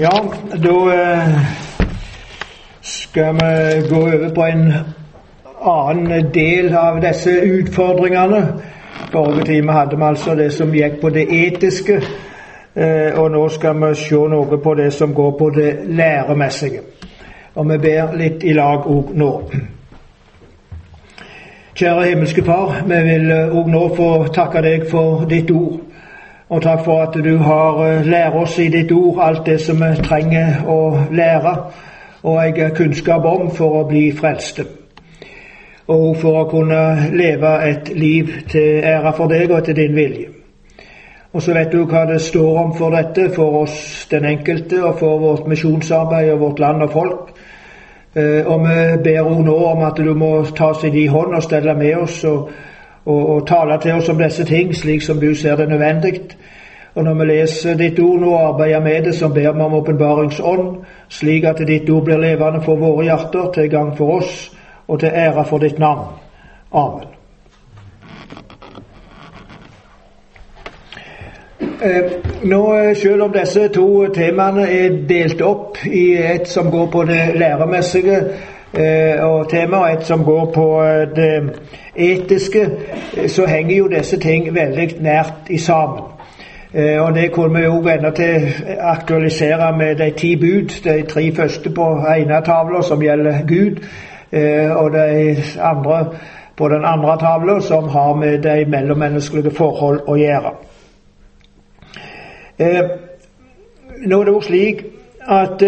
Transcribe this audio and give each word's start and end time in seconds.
Ja, 0.00 0.24
da 0.52 0.76
eh, 0.94 1.28
skal 2.80 3.34
vi 3.34 3.88
gå 3.88 3.96
over 3.96 4.34
på 4.34 4.42
en 4.42 4.72
annen 5.60 6.32
del 6.32 6.74
av 6.76 7.00
disse 7.00 7.30
utfordringene. 7.30 8.42
Forrige 9.12 9.44
time 9.44 9.72
hadde 9.72 9.96
vi 9.96 10.04
altså 10.04 10.34
det 10.34 10.52
som 10.54 10.74
gikk 10.74 11.00
på 11.00 11.10
det 11.10 11.26
etiske, 11.28 11.98
eh, 12.74 13.18
og 13.18 13.30
nå 13.30 13.48
skal 13.48 13.80
vi 13.82 13.94
se 13.98 14.22
noe 14.32 14.60
på 14.62 14.74
det 14.74 14.92
som 14.94 15.14
går 15.14 15.36
på 15.38 15.50
det 15.50 15.74
læremessige. 15.86 16.80
Og 17.54 17.70
vi 17.70 17.78
ber 17.78 18.16
litt 18.16 18.44
i 18.44 18.54
lag 18.54 18.86
òg 18.86 19.12
nå. 19.14 19.30
Kjære 21.74 22.08
himmelske 22.08 22.44
Far, 22.44 22.82
vi 22.86 23.02
vil 23.04 23.32
òg 23.32 23.68
nå 23.70 23.86
få 23.96 24.10
takke 24.34 24.62
deg 24.62 24.88
for 24.90 25.24
ditt 25.28 25.50
ord. 25.50 25.89
Og 26.50 26.62
takk 26.62 26.80
for 26.84 27.02
at 27.02 27.14
du 27.14 27.36
har 27.38 27.76
eh, 27.86 28.06
lært 28.06 28.34
oss 28.34 28.58
i 28.58 28.66
ditt 28.68 28.90
ord 28.92 29.20
alt 29.22 29.46
det 29.46 29.60
som 29.62 29.78
vi 29.78 29.90
trenger 30.02 30.64
å 30.66 30.80
lære 31.14 31.54
og 32.22 32.40
jeg 32.42 32.72
kunnskap 32.76 33.24
om 33.24 33.50
for 33.54 33.80
å 33.80 33.86
bli 33.88 34.10
frelste. 34.12 34.66
Og 35.90 36.16
for 36.20 36.40
å 36.42 36.48
kunne 36.50 37.10
leve 37.14 37.52
et 37.68 37.88
liv 37.94 38.32
til 38.50 38.82
ære 38.84 39.12
for 39.16 39.30
deg 39.30 39.50
og 39.50 39.64
til 39.64 39.78
din 39.78 39.94
vilje. 39.94 40.26
Og 41.32 41.42
så 41.42 41.54
vet 41.54 41.70
du 41.70 41.84
hva 41.86 42.02
det 42.10 42.18
står 42.20 42.58
om 42.64 42.72
for 42.74 42.90
dette, 42.98 43.28
for 43.34 43.62
oss 43.62 44.08
den 44.10 44.26
enkelte, 44.26 44.82
og 44.82 44.98
for 44.98 45.22
vårt 45.22 45.46
misjonsarbeid 45.48 46.32
og 46.32 46.40
vårt 46.40 46.58
land 46.58 46.82
og 46.82 46.92
folk. 46.92 47.30
Eh, 48.14 48.42
og 48.42 48.66
vi 48.66 48.80
ber 49.04 49.22
òg 49.22 49.44
nå 49.46 49.54
om 49.70 49.86
at 49.86 50.02
du 50.02 50.10
må 50.18 50.32
ta 50.50 50.72
oss 50.74 50.82
i 50.84 50.90
din 50.90 51.14
hånd 51.14 51.38
og 51.38 51.46
stelle 51.46 51.76
med 51.78 51.96
oss 52.02 52.24
og, 52.26 52.50
og, 53.10 53.28
og 53.34 53.46
tale 53.48 53.78
til 53.82 53.98
oss 53.98 54.08
om 54.08 54.22
disse 54.22 54.44
ting 54.46 54.72
slik 54.76 55.02
som 55.02 55.20
du 55.20 55.34
ser 55.34 55.56
det 55.56 55.68
nødvendig. 55.68 56.20
Og 56.94 57.04
når 57.04 57.14
vi 57.14 57.24
leser 57.24 57.78
ditt 57.78 57.98
ord 58.02 58.18
nå 58.20 58.32
og 58.34 58.48
arbeider 58.48 58.80
med 58.80 59.04
det, 59.04 59.14
så 59.14 59.28
ber 59.28 59.52
vi 59.52 59.64
om 59.64 59.74
åpenbaringsånd, 59.74 60.76
slik 61.08 61.44
at 61.44 61.62
ditt 61.66 61.90
ord 61.90 62.04
blir 62.04 62.18
levende 62.18 62.62
for 62.64 62.80
våre 62.80 63.06
hjerter, 63.06 63.52
til 63.54 63.70
gang 63.70 63.94
for 63.96 64.18
oss 64.18 64.50
og 64.88 65.00
til 65.00 65.08
ære 65.14 65.44
for 65.46 65.58
ditt 65.58 65.78
navn. 65.78 66.18
Amen. 66.72 67.06
Eh, 71.82 72.10
nå, 72.42 72.78
eh, 72.78 72.96
Selv 72.96 73.22
om 73.22 73.32
disse 73.32 73.68
to 73.68 74.06
temaene 74.14 74.66
er 74.68 74.96
delt 75.08 75.40
opp 75.40 75.78
i 75.86 76.16
et 76.16 76.48
som 76.48 76.70
går 76.70 76.86
på 76.92 77.04
det 77.08 77.22
læremessige 77.40 78.18
eh, 78.74 79.24
og 79.24 79.48
tema, 79.48 79.76
og 79.76 79.92
et 79.92 80.04
som 80.06 80.24
går 80.24 80.50
på 80.54 80.66
det 81.16 81.32
etiske, 82.00 82.70
så 83.26 83.46
henger 83.46 83.76
jo 83.76 83.88
disse 83.88 84.18
ting 84.20 84.54
veldig 84.54 84.88
nært 85.00 85.50
i 85.50 85.58
sammen. 85.58 86.10
Eh, 86.74 87.02
og 87.02 87.14
Det 87.14 87.32
kunne 87.32 87.58
vi 87.58 87.64
jo 87.64 87.88
ennå 87.88 88.10
til 88.10 88.54
aktualisere 88.78 89.76
med 89.78 89.96
de 89.96 90.10
ti 90.10 90.36
bud, 90.36 90.82
de 90.84 91.02
tre 91.02 91.32
første 91.34 91.70
på 91.70 92.06
ene 92.16 92.42
tavla 92.44 92.82
som 92.82 93.02
gjelder 93.02 93.46
Gud, 93.48 93.82
eh, 94.32 94.76
og 94.76 94.92
de 94.92 95.36
andre 95.60 96.06
på 96.56 96.68
den 96.68 96.84
andre 96.84 97.18
tavla 97.18 97.60
som 97.60 97.88
har 97.88 98.14
med 98.14 98.38
de 98.38 98.64
mellommenneskelige 98.70 99.50
forhold 99.50 100.00
å 100.06 100.16
gjøre. 100.16 100.52
Eh, 102.58 102.82
nå 104.06 104.20
er 104.20 104.24
det 104.24 104.32
jo 104.32 104.40
slik 104.40 104.84
at 105.28 105.62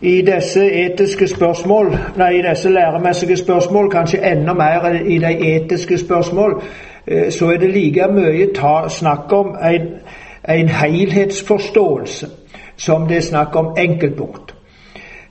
i 0.00 0.22
disse 0.22 0.72
etiske 0.72 1.26
spørsmål, 1.28 1.96
nei, 2.16 2.38
i 2.38 2.42
disse 2.50 2.70
læremessige 2.70 3.36
spørsmål, 3.36 3.90
kanskje 3.90 4.20
enda 4.32 4.54
mer 4.54 4.92
i 5.06 5.18
de 5.18 5.56
etiske 5.56 5.98
spørsmål, 5.98 6.62
Eh, 7.10 7.30
så 7.30 7.50
er 7.50 7.56
det 7.56 7.70
like 7.70 8.06
mye 8.12 8.50
ta, 8.54 8.88
snakk 8.88 9.32
om 9.32 9.56
en, 9.62 9.88
en 10.48 10.68
helhetsforståelse 10.68 12.28
som 12.76 13.06
det 13.08 13.16
er 13.16 13.20
snakk 13.20 13.56
om 13.56 13.72
enkeltpunkt. 13.78 14.54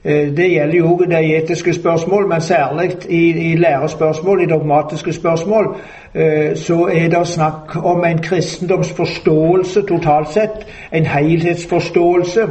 Eh, 0.03 0.33
det 0.37 0.49
gjelder 0.51 0.77
jo 0.77 0.97
de 1.09 1.37
etiske 1.37 1.73
spørsmål, 1.73 2.27
men 2.27 2.41
særlig 2.41 2.91
i, 3.09 3.51
i 3.51 3.55
lærespørsmål, 3.55 4.41
i 4.41 4.45
dogmatiske 4.45 5.13
spørsmål, 5.13 5.75
eh, 6.15 6.55
så 6.55 6.89
er 6.93 7.09
det 7.09 7.27
snakk 7.27 7.85
om 7.85 8.05
en 8.05 8.17
kristendomsforståelse 8.17 9.81
totalt 9.81 10.33
sett, 10.33 10.67
en 10.91 11.05
helhetsforståelse, 11.05 12.49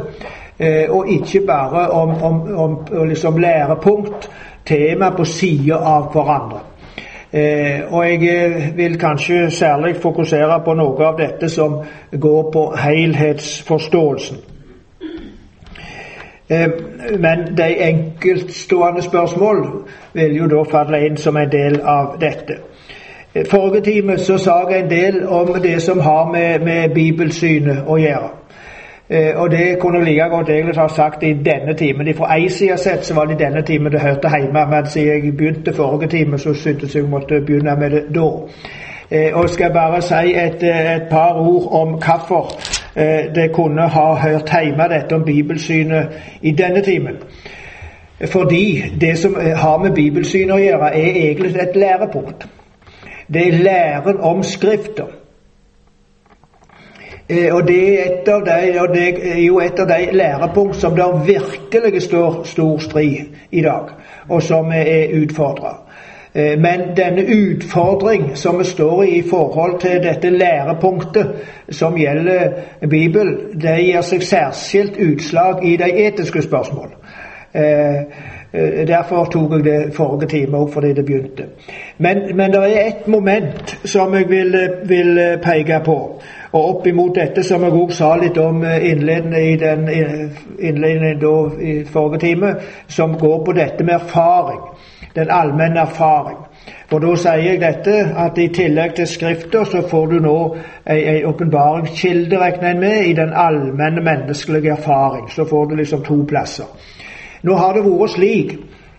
og 0.89 1.09
ikke 1.09 1.41
bare 1.47 1.89
om, 1.89 2.09
om, 2.23 2.41
om 2.55 3.07
liksom 3.07 3.37
lærepunkt, 3.37 4.29
tema 4.65 5.09
på 5.09 5.25
sida 5.25 5.77
av 5.77 6.09
hverandre. 6.13 6.63
Eh, 7.33 7.93
og 7.93 8.09
jeg 8.09 8.23
eh, 8.23 8.77
vil 8.77 8.99
kanskje 8.99 9.51
særlig 9.51 9.95
fokusere 9.95 10.61
på 10.65 10.73
noe 10.73 11.05
av 11.05 11.17
dette 11.19 11.49
som 11.49 11.81
går 12.11 12.51
på 12.51 12.63
helhetsforståelsen. 12.79 14.37
Eh, 16.49 16.69
men 17.19 17.43
de 17.57 17.67
enkeltstående 17.89 19.01
spørsmål 19.01 19.65
vil 20.13 20.37
jo 20.37 20.47
da 20.47 20.63
falle 20.71 21.03
inn 21.05 21.17
som 21.17 21.37
en 21.37 21.51
del 21.51 21.81
av 21.83 22.15
dette. 22.21 22.61
Forrige 23.51 23.83
time 23.91 24.17
så 24.17 24.37
sa 24.37 24.61
jeg 24.69 24.83
en 24.83 24.89
del 24.89 25.23
om 25.27 25.51
det 25.61 25.81
som 25.83 25.99
har 25.99 26.31
med, 26.31 26.63
med 26.63 26.95
bibelsynet 26.95 27.83
å 27.85 27.99
gjøre. 27.99 28.36
Eh, 29.09 29.41
og 29.41 29.51
det 29.51 29.79
kunne 29.79 30.05
like 30.05 30.23
godt 30.29 30.49
egentlig 30.49 30.75
ha 30.75 30.87
sagt 30.87 31.23
i 31.23 31.33
denne 31.33 31.73
timen. 31.73 32.15
Fra 32.15 32.35
ei 32.35 32.49
side 32.49 32.77
sett 32.77 33.05
så 33.05 33.13
var 33.13 33.25
det 33.25 33.33
i 33.33 33.43
denne 33.43 33.61
timen 33.61 33.91
det 33.91 34.01
hørte 34.01 34.29
hjemme, 34.39 34.65
men 34.69 34.85
siden 34.85 35.25
jeg 35.25 35.37
begynte 35.37 35.73
forrige 35.73 36.09
time, 36.09 36.37
så 36.37 36.53
syntes 36.53 36.95
jeg 36.95 37.03
jeg 37.03 37.09
måtte 37.09 37.41
begynne 37.41 37.75
med 37.75 37.89
det 37.89 38.03
da. 38.15 38.27
Eh, 39.11 39.31
og 39.33 39.49
skal 39.49 39.71
bare 39.73 40.01
si 40.01 40.33
et, 40.35 40.63
et 40.63 41.07
par 41.09 41.33
ord 41.33 41.67
om 41.81 41.93
hvorfor 41.93 42.51
eh, 42.95 43.35
det 43.35 43.51
kunne 43.51 43.81
ha 43.81 44.13
hørt 44.13 44.51
hjemme, 44.63 44.83
dette 44.89 45.15
om 45.15 45.23
bibelsynet, 45.25 46.07
i 46.41 46.51
denne 46.51 46.81
timen. 46.81 47.15
Fordi 48.25 48.83
det 49.01 49.17
som 49.17 49.35
har 49.55 49.77
med 49.77 49.91
bibelsynet 49.91 50.55
å 50.55 50.59
gjøre, 50.59 50.95
er 50.95 51.21
egentlig 51.29 51.55
et 51.55 51.75
lærepunkt. 51.75 52.47
Det 53.33 53.47
er 53.47 53.51
læren 53.63 54.19
om 54.19 54.43
Skrifter. 54.43 55.26
Eh, 57.29 57.55
og 57.55 57.67
det, 57.67 58.01
er 58.01 58.33
av 58.33 58.45
de, 58.45 58.79
og 58.79 58.93
det 58.95 59.07
er 59.35 59.41
jo 59.41 59.59
et 59.59 59.79
av 59.79 59.89
de 59.89 60.11
lærepunkt 60.15 60.75
som 60.79 60.95
der 60.95 61.25
virkelig 61.27 62.01
står 62.01 62.43
stor 62.47 62.77
strid 62.79 63.35
i 63.51 63.61
dag, 63.61 63.91
og 64.29 64.43
som 64.43 64.71
er 64.71 65.11
utfordra. 65.21 65.73
Eh, 66.33 66.59
men 66.59 66.95
denne 66.95 67.25
utfordring 67.27 68.31
som 68.35 68.59
vi 68.59 68.63
står 68.63 69.03
i 69.03 69.17
i 69.17 69.25
forhold 69.29 69.79
til 69.79 69.99
dette 70.03 70.29
lærepunktet 70.29 71.27
som 71.69 71.97
gjelder 71.97 72.49
Bibelen, 72.89 73.59
det 73.61 73.75
gir 73.83 74.01
seg 74.01 74.23
særskilt 74.23 74.95
utslag 74.95 75.65
i 75.67 75.75
de 75.77 75.91
etiske 76.07 76.41
spørsmål. 76.41 76.95
Eh, 77.53 78.87
derfor 78.87 79.25
tok 79.25 79.51
jeg 79.51 79.63
det 79.65 79.93
forrige 79.93 80.29
time 80.29 80.57
òg, 80.57 80.71
fordi 80.73 80.93
det 80.93 81.05
begynte. 81.05 81.51
Men, 81.97 82.23
men 82.35 82.51
det 82.51 82.63
er 82.63 82.87
ett 82.87 83.07
moment 83.07 83.77
som 83.83 84.15
jeg 84.15 84.29
vil, 84.29 84.55
vil 84.87 85.19
peke 85.43 85.81
på. 85.85 86.21
Og 86.51 86.69
opp 86.69 86.87
imot 86.87 87.15
dette, 87.15 87.43
som 87.43 87.63
jeg 87.63 87.75
òg 87.75 87.91
sa 87.95 88.13
litt 88.19 88.37
om 88.39 88.63
eh, 88.63 88.91
innledende 88.91 89.41
i 89.43 89.55
den 89.59 89.87
innledningen 89.89 91.59
i 91.59 91.73
forrige 91.85 92.19
time, 92.19 92.55
som 92.87 93.17
går 93.19 93.43
på 93.45 93.55
dette 93.57 93.83
med 93.83 93.93
erfaring. 93.93 94.61
Den 95.15 95.31
allmenne 95.31 95.79
erfaring. 95.79 96.37
For 96.87 97.03
da 97.03 97.15
sier 97.19 97.43
jeg 97.43 97.59
dette, 97.61 97.95
at 98.15 98.37
i 98.39 98.47
tillegg 98.53 98.95
til 98.95 99.07
Skrifter, 99.07 99.63
så 99.67 99.81
får 99.89 100.05
du 100.11 100.19
nå 100.23 100.37
ei 100.87 101.23
åpenbaringskilde, 101.27 102.39
regner 102.39 102.69
en 102.71 102.79
med, 102.79 103.03
i 103.05 103.13
den 103.13 103.33
allmenne 103.35 104.03
menneskelige 104.03 104.71
erfaring. 104.71 105.27
Så 105.31 105.45
får 105.45 105.65
du 105.65 105.75
liksom 105.75 106.03
to 106.03 106.21
plasser. 106.27 106.69
Nå 107.43 107.55
har 107.55 107.75
det 107.75 107.83
vært 107.85 108.15
slik 108.15 108.55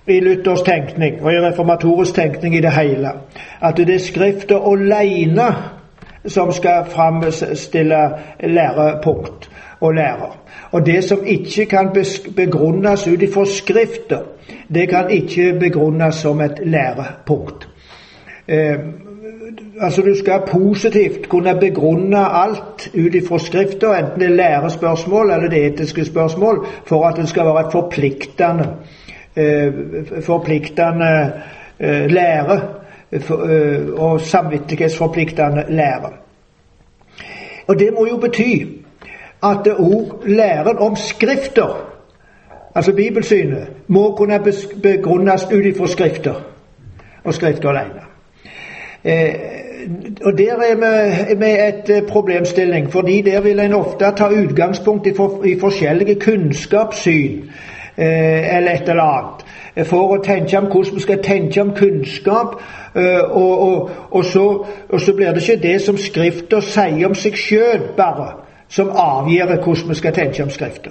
i 0.08 0.20
Luthers 0.20 0.62
tenkning 0.64 1.18
og 1.22 1.32
i 1.32 1.40
reformatorisk 1.42 2.14
tenkning 2.14 2.56
i 2.56 2.62
det 2.64 2.72
hele 2.72 3.10
at 3.60 3.76
det 3.76 3.90
er 3.94 4.00
Skrifter 4.00 4.62
aleine 4.72 5.48
som 6.28 6.52
skal 6.52 6.84
framstille 6.88 8.10
lærepunkt 8.40 9.50
og 9.80 9.94
lærer. 9.94 10.38
Og 10.70 10.86
det 10.86 11.04
som 11.04 11.18
ikke 11.26 11.66
kan 11.66 11.90
begrunnes 12.36 13.08
ut 13.08 13.22
ifra 13.22 13.44
Skrifter, 13.44 14.20
det 14.74 14.88
kan 14.88 15.10
ikke 15.10 15.56
begrunnes 15.60 16.14
som 16.14 16.40
et 16.40 16.60
lærepunkt. 16.64 17.68
Eh, 18.48 18.78
altså 19.80 20.02
Du 20.02 20.14
skal 20.18 20.40
positivt 20.50 21.28
kunne 21.28 21.56
begrunne 21.60 22.18
alt 22.42 22.90
ut 22.94 23.14
ifra 23.14 23.38
Skrifter, 23.38 23.94
enten 23.94 24.20
det 24.20 24.26
er 24.26 24.36
lærespørsmål 24.36 25.30
eller 25.30 25.48
det 25.48 25.66
etiske 25.66 26.04
spørsmål, 26.04 26.66
for 26.86 27.06
at 27.06 27.16
det 27.16 27.28
skal 27.28 27.44
være 27.44 27.66
et 27.66 27.72
forpliktende, 27.72 28.68
eh, 29.36 29.72
forpliktende 30.22 31.32
eh, 31.80 32.10
lære 32.10 32.60
Øh, 33.12 33.88
og 33.94 34.20
samvittighetsforpliktende 34.20 35.64
lære. 35.68 36.10
Og 37.68 37.78
det 37.78 37.88
må 37.94 38.06
jo 38.06 38.16
bety 38.16 38.64
at 39.44 39.68
òg 39.68 40.26
læren 40.26 40.78
om 40.78 40.96
Skrifter, 40.96 41.88
altså 42.74 42.92
bibelsynet, 42.92 43.68
må 43.86 44.14
kunne 44.16 44.40
begrunnes 44.82 45.46
ut 45.52 45.64
ifra 45.64 45.86
Skrifter 45.86 46.34
og 47.24 47.34
Skrifter 47.34 47.68
alene. 47.68 48.00
Eh, 49.04 49.34
og 50.24 50.38
Der 50.38 50.52
er 50.52 50.74
vi 50.74 51.34
med 51.36 51.68
et 51.68 52.04
problemstilling, 52.08 52.92
fordi 52.92 53.22
der 53.22 53.40
vil 53.40 53.60
en 53.60 53.74
ofte 53.74 54.04
ta 54.16 54.28
utgangspunkt 54.28 55.06
i, 55.06 55.14
for, 55.16 55.44
i 55.44 55.60
forskjellige 55.60 56.20
kunnskapssyn 56.20 57.42
eh, 57.98 58.56
eller 58.56 58.72
et 58.72 58.88
eller 58.88 59.02
annet 59.02 59.46
for 59.86 60.14
å 60.16 60.22
tenke 60.24 60.58
om 60.58 60.66
hvordan 60.72 60.94
vi 60.94 61.04
skal 61.04 61.22
tenke 61.22 61.62
om 61.62 61.74
kunnskap. 61.76 62.56
Og, 62.94 63.52
og, 63.62 63.90
og, 64.10 64.24
så, 64.24 64.44
og, 64.88 65.00
så, 65.00 65.12
blir 65.14 65.32
det 65.32 65.42
ikke 65.42 65.62
det 65.62 65.76
som 65.84 65.98
Skrifta 66.00 66.60
sier 66.64 67.06
om 67.06 67.14
seg 67.14 67.36
sjøl, 67.38 67.84
bare, 67.96 68.30
som 68.68 68.90
avgjør 68.90 69.54
hvordan 69.60 69.92
vi 69.92 69.98
skal 70.00 70.16
tenke 70.16 70.42
om 70.42 70.50
Skrifta. 70.50 70.90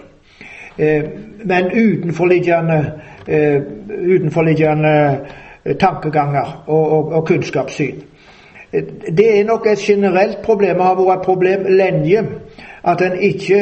Men 0.77 1.71
utenforliggende, 1.73 2.79
utenforliggende 3.27 4.95
tankeganger 5.79 6.63
og, 6.67 7.11
og, 7.11 7.25
kunnskapssyn. 7.27 8.03
Det 9.17 9.39
er 9.39 9.43
nok 9.45 9.67
et 9.67 9.79
generelt 9.79 10.37
problem, 10.43 10.79
har 10.79 10.95
vært 10.95 11.19
et 11.19 11.25
problem 11.25 11.65
lenge, 11.69 12.23
at 12.83 13.01
en 13.01 13.19
ikke, 13.19 13.61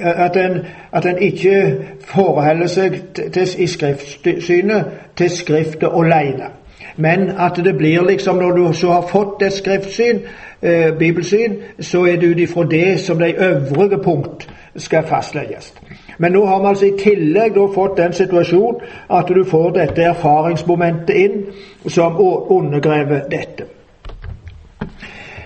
at 0.00 0.36
en, 0.36 0.58
at 0.92 1.06
en 1.06 1.18
ikke 1.18 1.76
forholder 2.04 2.66
seg 2.66 3.00
til, 3.14 3.48
i 3.58 3.66
skriftsynet 3.66 4.84
til 5.16 5.30
Skriftet 5.30 5.88
alene. 5.92 6.50
Men 6.96 7.30
at 7.38 7.56
det 7.56 7.76
blir 7.76 8.02
liksom, 8.02 8.36
når 8.36 8.50
du 8.50 8.72
så 8.72 8.92
har 8.92 9.08
fått 9.08 9.42
et 9.42 9.52
skriftsyn, 9.52 10.20
eh, 10.62 10.98
bibelsyn, 10.98 11.54
så 11.80 12.04
er 12.04 12.16
det 12.16 12.26
ut 12.26 12.38
ifra 12.38 12.64
det 12.64 13.00
som 13.00 13.18
de 13.18 13.34
øvrige 13.38 14.02
punkt 14.04 14.48
skal 14.76 15.02
fastlegges. 15.06 15.74
Men 16.18 16.32
nå 16.32 16.46
har 16.46 16.60
vi 16.60 16.66
altså 16.66 16.86
i 16.86 16.98
tillegg 16.98 17.58
fått 17.74 17.96
den 17.96 18.12
situasjonen 18.12 18.80
at 19.10 19.28
du 19.28 19.44
får 19.44 19.70
dette 19.70 20.02
erfaringsmomentet 20.02 21.16
inn 21.16 21.42
som 21.88 22.20
undergraver 22.50 23.28
dette. 23.30 23.75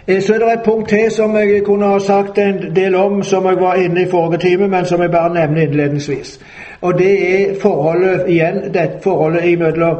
Eh, 0.06 0.22
så 0.22 0.34
er 0.34 0.38
det 0.38 0.52
et 0.52 0.64
punkt 0.64 0.88
til 0.88 1.10
som 1.10 1.36
jeg 1.36 1.62
kunne 1.64 1.86
ha 1.86 1.98
sagt 1.98 2.38
en 2.38 2.76
del 2.76 2.94
om, 2.94 3.22
som 3.22 3.46
jeg 3.46 3.60
var 3.60 3.74
inne 3.74 4.02
i 4.02 4.10
forrige 4.10 4.38
time, 4.38 4.68
men 4.68 4.84
som 4.84 5.02
jeg 5.02 5.10
bare 5.10 5.34
nevner 5.34 5.62
innledningsvis. 5.62 6.40
Og 6.80 6.98
det 6.98 7.40
er 7.40 7.54
forholdet 7.60 8.24
igjen, 8.28 8.74
det 8.74 8.90
forholdet 9.02 9.58
mellom 9.58 9.96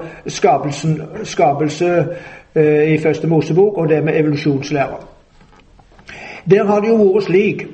skapelse 1.24 2.06
eh, 2.54 2.92
i 2.92 2.98
Første 2.98 3.26
Mosebok 3.26 3.78
og 3.78 3.88
det 3.88 4.04
med 4.04 4.20
evolusjonslære. 4.20 4.96
Der 6.50 6.64
har 6.64 6.80
det 6.80 6.88
jo 6.88 6.96
vært 6.96 7.24
slik 7.24 7.66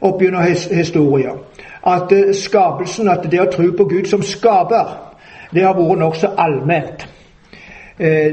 opp 0.00 0.22
gjennom 0.22 0.42
historien 0.72 1.42
at 1.86 2.12
eh, 2.12 2.34
skapelsen, 2.34 3.08
at 3.08 3.26
det 3.30 3.40
å 3.40 3.50
tro 3.52 3.70
på 3.76 3.84
Gud 3.84 4.08
som 4.08 4.22
skaper, 4.22 4.96
det 5.54 5.64
har 5.64 5.76
vært 5.76 6.00
nokså 6.00 6.32
allment. 6.38 7.04
Eh, 8.00 8.32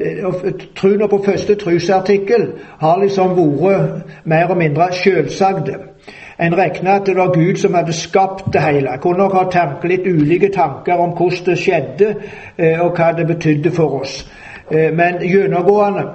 Troen 0.75 1.10
på 1.10 1.24
første 1.25 1.56
trosartikkel 1.56 2.48
har 2.80 3.02
liksom 3.02 3.36
vært 3.38 4.08
mer 4.25 4.50
og 4.50 4.58
mindre 4.58 4.88
selvsagte. 4.92 5.75
En 6.42 6.58
regna 6.58 6.96
at 6.96 7.06
det 7.06 7.16
var 7.16 7.34
Gud 7.34 7.56
som 7.62 7.74
hadde 7.74 7.94
skapt 7.94 8.54
det 8.54 8.62
hele. 8.62 8.98
Kunne 9.02 9.18
nok 9.18 9.34
ha 9.34 9.44
tanke, 9.52 9.88
litt 9.88 10.08
ulike 10.08 10.50
tanker 10.50 10.98
om 10.98 11.13
hvordan 11.13 11.46
det 11.46 11.58
skjedde, 11.58 12.16
eh, 12.58 12.81
og 12.81 12.98
hva 12.98 13.12
det 13.18 13.28
betydde 13.28 13.72
for 13.72 14.02
oss. 14.02 14.25
Eh, 14.72 14.90
men 14.94 15.22
gjennomgående 15.22 16.08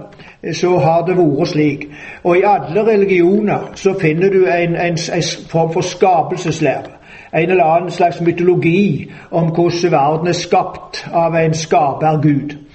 så 0.53 0.79
har 0.79 1.07
det 1.07 1.17
vært 1.17 1.49
slik. 1.49 1.89
Og 2.25 2.37
i 2.39 2.43
alle 2.43 2.87
religioner 2.87 3.71
så 3.75 3.95
finner 4.01 4.29
du 4.31 4.47
en, 4.47 4.75
en, 4.77 4.99
en 4.99 5.23
form 5.51 5.73
for 5.73 5.81
skapelseslære 5.81 6.97
en 7.35 7.51
eller 7.51 7.65
annen 7.65 7.91
slags 7.91 8.21
mytologi 8.21 9.11
om 9.31 9.51
hvordan 9.55 9.93
verden 9.93 10.29
er 10.29 10.33
skapt 10.33 11.07
av 11.13 11.35
en 11.35 11.55
skapergud. 11.55 12.23
Gud. 12.23 12.66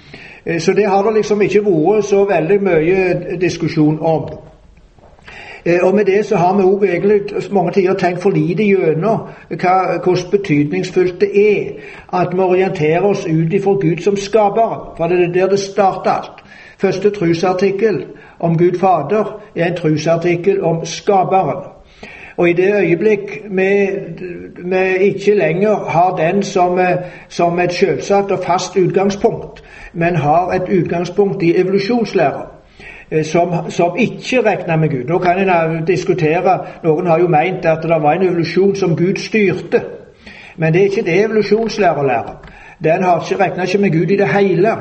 Så 0.58 0.72
det 0.72 0.86
har 0.86 1.02
det 1.02 1.14
liksom 1.14 1.42
ikke 1.42 1.64
vært 1.64 2.04
så 2.04 2.24
veldig 2.24 2.62
mye 2.62 3.36
diskusjon 3.40 3.98
om. 4.00 4.30
Eh, 5.64 5.78
og 5.82 5.94
med 5.94 6.04
det 6.04 6.26
så 6.26 6.36
har 6.36 6.56
vi 6.56 6.62
òg 6.62 6.84
egentlig 6.84 7.20
mange 7.50 7.72
tider 7.72 7.94
tenkt 7.94 8.22
for 8.22 8.30
lite 8.30 8.64
gjennom 8.66 9.28
hvordan 9.48 10.30
betydningsfullt 10.30 11.20
det 11.20 11.30
er 11.34 11.70
at 12.12 12.34
vi 12.34 12.40
orienterer 12.40 13.04
oss 13.06 13.26
ut 13.26 13.52
ifra 13.52 13.72
Gud 13.72 14.02
som 14.02 14.16
skaper. 14.16 14.94
For 14.96 15.06
det 15.06 15.20
er 15.20 15.32
der 15.32 15.48
det 15.48 15.58
starter 15.58 16.10
alt. 16.10 16.42
Første 16.78 17.10
trusartikkel 17.10 18.04
om 18.40 18.58
Gud 18.58 18.78
Fader 18.78 19.42
er 19.56 19.66
en 19.66 19.76
trusartikkel 19.76 20.62
om 20.62 20.84
Skaperen. 20.84 21.71
Og 22.36 22.48
i 22.48 22.52
det 22.52 22.74
øyeblikk 22.74 23.42
vi, 23.50 23.88
ikke 25.00 25.34
lenger 25.34 25.74
har 25.74 26.16
den 26.16 26.42
som, 26.42 26.78
som 27.28 27.58
et 27.58 27.72
selvsagt 27.72 28.30
og 28.30 28.44
fast 28.46 28.76
utgangspunkt, 28.76 29.62
men 29.92 30.16
har 30.16 30.48
et 30.48 30.82
utgangspunkt 30.82 31.42
i 31.42 31.60
evolusjonslæra, 31.60 32.46
eh, 33.10 33.24
som, 33.24 33.52
som, 33.68 33.96
ikke 33.98 34.40
regner 34.40 34.76
med 34.76 34.88
Gud. 34.88 35.04
Nå 35.04 35.18
kan 35.18 35.48
en 35.48 35.84
diskutere 35.86 36.58
Noen 36.84 37.06
har 37.06 37.18
jo 37.20 37.28
meint 37.28 37.66
at 37.66 37.82
det 37.82 38.02
var 38.02 38.12
en 38.12 38.22
evolusjon 38.22 38.76
som 38.76 38.96
Gud 38.96 39.16
styrte. 39.16 39.82
Men 40.56 40.72
det 40.72 40.80
er 40.80 40.84
ikke 40.84 41.02
det 41.02 41.24
evolusjonslærer 41.24 42.02
lærer. 42.02 42.48
Den 42.84 43.02
har 43.02 43.20
ikke 43.30 43.44
regna 43.44 43.62
ikke 43.62 43.78
med 43.78 43.90
Gud 43.90 44.10
i 44.10 44.16
det 44.16 44.28
hele. 44.28 44.76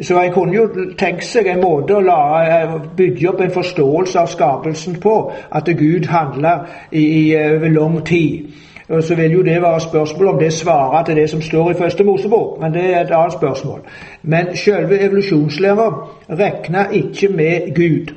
Så 0.00 0.20
jeg 0.22 0.32
kunne 0.32 0.54
jo 0.54 0.68
tenke 0.98 1.24
seg 1.24 1.46
en 1.46 1.60
måte 1.60 1.98
å 1.98 2.00
eh, 2.40 2.74
bygge 2.96 3.28
opp 3.28 3.40
en 3.44 3.52
forståelse 3.52 4.20
av 4.20 4.30
skapelsen 4.32 4.96
på, 5.00 5.14
at 5.52 5.68
Gud 5.76 6.08
handler 6.08 6.66
i, 6.92 7.04
i 7.04 7.24
over 7.36 7.68
lang 7.68 8.00
tid. 8.06 8.48
Og 8.90 9.02
Så 9.02 9.14
vil 9.14 9.32
jo 9.32 9.42
det 9.42 9.62
være 9.62 9.80
spørsmål 9.80 10.28
om 10.28 10.38
det 10.38 10.52
svarer 10.52 11.04
til 11.04 11.16
det 11.16 11.30
som 11.30 11.42
står 11.42 11.70
i 11.70 11.74
første 11.74 12.04
Mosebok, 12.04 12.60
men 12.60 12.74
det 12.74 12.84
er 12.94 13.00
et 13.00 13.12
annet 13.14 13.32
spørsmål. 13.32 13.80
Men 14.22 14.56
selve 14.56 14.98
evolusjonslæra 15.00 15.90
regner 16.30 16.90
ikke 16.90 17.28
med 17.28 17.74
Gud. 17.74 18.14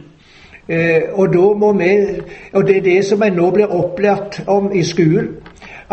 Eh, 0.69 1.01
og, 1.13 1.33
da 1.33 1.53
må 1.59 1.74
vi, 1.74 1.89
og 2.53 2.68
det 2.68 2.77
er 2.77 2.81
det 2.81 3.06
som 3.06 3.24
en 3.24 3.33
nå 3.36 3.50
blir 3.51 3.75
opplært 3.75 4.44
om 4.47 4.71
i 4.74 4.83
skolen 4.83 5.27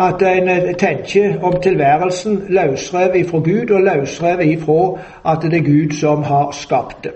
at 0.07 0.21
en 0.21 0.49
eh, 0.49 0.75
tenker 0.75 1.43
om 1.43 1.61
tilværelsen 1.61 2.43
løsrevet 2.49 3.15
ifra 3.15 3.37
Gud, 3.37 3.71
og 3.71 3.81
løsrevet 3.81 4.45
ifra 4.45 4.99
at 5.31 5.51
det 5.51 5.57
er 5.57 5.65
Gud 5.65 5.97
som 5.99 6.23
har 6.23 6.51
skapt 6.51 7.03
det. 7.03 7.11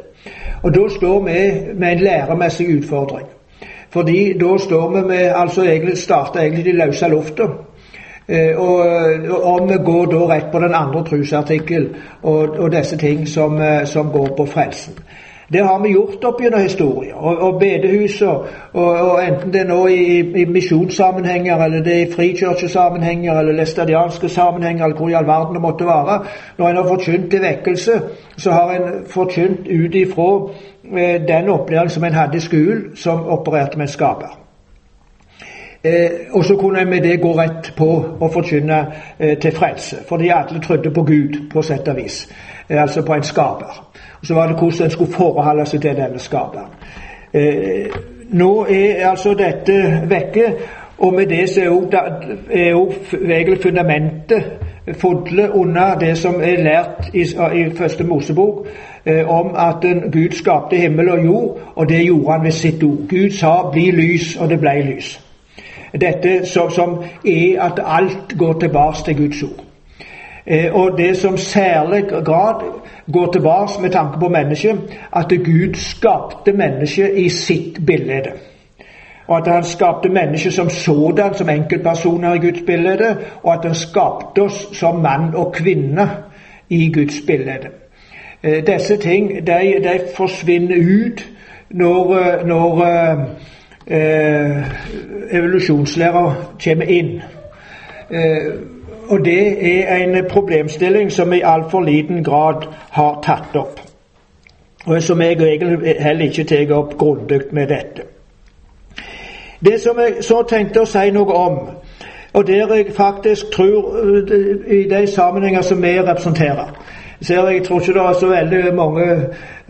Og 0.64 0.74
Da 0.74 0.90
står 0.90 1.20
vi 1.20 1.52
med 1.74 1.92
en 1.92 2.00
læremessig 2.00 2.78
utfordring. 2.78 3.28
Fordi 3.90 4.38
da 4.38 4.58
står 4.58 4.90
vi 4.90 5.08
med 5.08 5.32
altså 5.36 5.64
egentlig 5.64 5.98
starter 5.98 6.40
egentlig 6.40 6.66
de 6.66 6.72
løse 6.72 7.08
lufta. 7.08 7.44
Eh, 8.28 8.58
og, 8.58 8.80
om 9.44 9.70
vi 9.70 9.76
går 9.86 10.06
da 10.06 10.18
rett 10.18 10.52
på 10.52 10.60
den 10.60 10.74
andre 10.74 11.04
trosartikkel 11.06 11.90
og, 12.24 12.50
og, 12.50 12.72
disse 12.72 12.98
ting 12.98 13.28
som, 13.28 13.62
eh, 13.62 13.86
som 13.86 14.10
går 14.12 14.34
på 14.38 14.46
frelsen. 14.46 14.94
Det 15.54 15.62
har 15.66 15.80
vi 15.80 15.90
gjort 15.94 16.24
opp 16.26 16.40
gjennom 16.42 16.62
historien. 16.62 17.14
Og, 17.16 17.38
og 17.38 17.60
bedehus, 17.60 18.22
og, 18.22 18.48
og, 18.74 19.20
enten 19.24 19.54
det 19.54 19.62
er 19.62 19.68
nå 19.70 19.82
i, 19.88 20.20
i 20.42 20.46
misjonssammenhenger, 20.50 21.64
eller 21.66 21.84
det 21.86 21.94
er 21.94 22.06
i 22.08 22.14
frikirkesammenhenger, 22.14 23.40
eller 23.40 23.54
læstadianske 23.54 24.30
sammenhenger, 24.30 24.86
eller 24.86 24.98
hvor 24.98 25.10
i 25.10 25.14
all 25.14 25.28
verden 25.28 25.56
det 25.56 25.62
måtte 25.62 25.86
være 25.86 26.24
Når 26.58 26.70
en 26.70 26.76
har 26.76 26.88
forkynt 26.88 27.30
til 27.32 27.42
vekkelse, 27.42 28.02
så 28.38 28.52
har 28.52 28.74
en 28.74 29.06
forkynt 29.08 29.68
ut 29.68 29.96
ifra 29.96 30.32
eh, 30.98 31.22
den 31.28 31.50
opplæringen 31.50 31.90
som 31.90 32.04
en 32.04 32.14
hadde 32.14 32.38
i 32.38 32.40
skolen, 32.40 32.96
som 32.96 33.28
opererte 33.28 33.78
med 33.78 33.86
en 33.86 33.94
skaper. 33.94 34.40
Eh, 35.86 36.12
og 36.32 36.46
så 36.46 36.56
kunne 36.58 36.82
en 36.82 36.90
med 36.90 37.02
det 37.02 37.22
gå 37.22 37.32
rett 37.38 37.74
på 37.78 37.90
å 38.20 38.30
forkynne 38.34 38.78
eh, 39.20 39.38
til 39.38 39.52
frelse, 39.54 40.02
fordi 40.10 40.32
alle 40.34 40.62
trodde 40.62 40.92
på 40.92 41.04
Gud, 41.04 41.38
på 41.52 41.62
sett 41.62 41.88
og 41.88 42.00
vis. 42.00 42.24
Eh, 42.70 42.82
altså 42.82 43.06
på 43.06 43.14
en 43.14 43.24
skaper. 43.24 43.85
Så 44.26 44.34
var 44.34 44.48
det 44.48 44.56
hvordan 44.60 44.86
en 44.86 44.92
skulle 44.92 45.14
forholde 45.14 45.66
seg 45.66 45.82
til 45.82 45.98
denne 45.98 46.20
skaperen. 46.20 46.72
Eh, 47.34 47.88
nå 48.30 48.66
er 48.70 49.08
altså 49.10 49.34
dette 49.34 50.02
vekke, 50.10 50.54
og 50.98 51.14
med 51.14 51.26
det 51.26 51.50
så 51.50 51.62
er 52.52 52.70
jo 52.70 52.92
egentlig 53.14 53.62
fundamentet 53.62 54.44
fodlet 54.94 55.50
under 55.50 55.96
det 56.00 56.18
som 56.18 56.36
er 56.42 56.64
lært 56.64 57.10
i, 57.14 57.22
i 57.60 57.70
første 57.76 58.04
Mosebok 58.04 58.68
eh, 59.06 59.30
om 59.30 59.56
at 59.56 59.86
Gud 60.12 60.32
skapte 60.32 60.76
himmel 60.76 61.10
og 61.10 61.26
jord, 61.26 61.60
og 61.76 61.90
det 61.90 62.06
gjorde 62.06 62.32
han 62.32 62.44
ved 62.44 62.52
sitt 62.52 62.84
ord. 62.84 63.08
Gud 63.10 63.32
sa 63.32 63.70
'bli 63.72 63.92
lys', 63.92 64.42
og 64.42 64.50
det 64.50 64.60
ble 64.60 64.82
lys. 64.82 65.22
Dette 66.02 66.46
som, 66.46 66.72
som 66.72 67.04
er 67.26 67.62
at 67.62 67.80
alt 67.86 68.38
går 68.38 68.54
tilbake 68.60 68.98
til 69.06 69.18
Guds 69.18 69.44
ord. 69.44 69.65
Eh, 70.48 70.76
og 70.76 70.98
det 70.98 71.18
som 71.18 71.38
særlig 71.38 72.04
grad 72.26 72.64
går 73.14 73.32
tilbake 73.32 73.82
med 73.82 73.90
tanke 73.90 74.20
på 74.20 74.30
mennesket, 74.30 74.80
at 75.16 75.30
Gud 75.30 75.74
skapte 75.74 76.52
mennesket 76.52 77.12
i 77.16 77.30
sitt 77.30 77.86
bilde. 77.86 78.22
Og 79.28 79.38
at 79.38 79.54
han 79.54 79.64
skapte 79.64 80.10
mennesket 80.10 80.54
som 80.54 80.70
sådan, 80.70 81.34
som 81.34 81.50
enkeltpersoner 81.50 82.34
i 82.34 82.38
Guds 82.38 82.62
bilde, 82.66 83.18
og 83.44 83.54
at 83.54 83.66
han 83.66 83.76
skapte 83.76 84.42
oss 84.42 84.78
som 84.78 84.96
mann 84.96 85.36
og 85.36 85.54
kvinne 85.54 86.10
i 86.70 86.94
Guds 86.94 87.22
bilde. 87.28 87.58
Eh, 88.44 88.64
disse 88.68 88.98
ting 88.98 89.48
de, 89.48 89.60
de 89.84 90.00
forsvinner 90.16 91.06
ut 91.06 91.30
når, 91.70 92.18
eh, 92.18 92.48
når 92.48 92.86
eh, 93.88 94.58
evolusjonslærer 95.32 96.56
kommer 96.64 96.86
inn. 96.86 97.22
Eh, 98.12 98.54
og 99.10 99.26
det 99.26 99.66
er 99.90 99.96
en 99.96 100.26
problemstilling 100.30 101.12
som 101.12 101.32
vi 101.32 101.38
i 101.38 101.42
altfor 101.46 101.82
liten 101.82 102.24
grad 102.24 102.68
har 102.92 103.20
tatt 103.24 103.56
opp. 103.56 103.82
og 104.86 105.02
som 105.02 105.22
jeg 105.22 105.32
egentlig 105.32 105.96
heller 106.00 106.26
ikke 106.26 106.44
tar 106.44 106.76
opp 106.76 106.98
grundig 106.98 107.42
med 107.52 107.68
dette. 107.68 108.02
Det 109.66 109.82
som 109.82 110.00
jeg 110.00 110.14
så 110.22 110.44
tenkte 110.50 110.82
å 110.82 110.86
si 110.86 111.10
noe 111.12 111.34
om, 111.34 111.60
og 112.34 112.48
der 112.48 112.76
jeg 112.76 112.86
faktisk 112.94 113.46
tror 113.52 114.06
i 114.68 114.84
de 114.90 115.08
sammenhenger 115.08 115.62
som 115.62 115.82
vi 115.82 116.02
representerer 116.02 116.72
ser 117.26 117.50
Jeg 117.50 117.64
tror 117.64 117.82
ikke 117.82 117.94
det 117.94 118.02
er 118.02 118.20
så 118.20 118.28
veldig 118.28 118.76
mange 118.76 119.06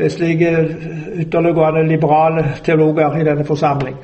slike 0.09 0.53
ytterliggående 1.23 1.87
liberale 1.87 2.45
teologer 2.63 3.17
i 3.17 3.23
denne 3.23 3.45
forsamling. 3.45 3.95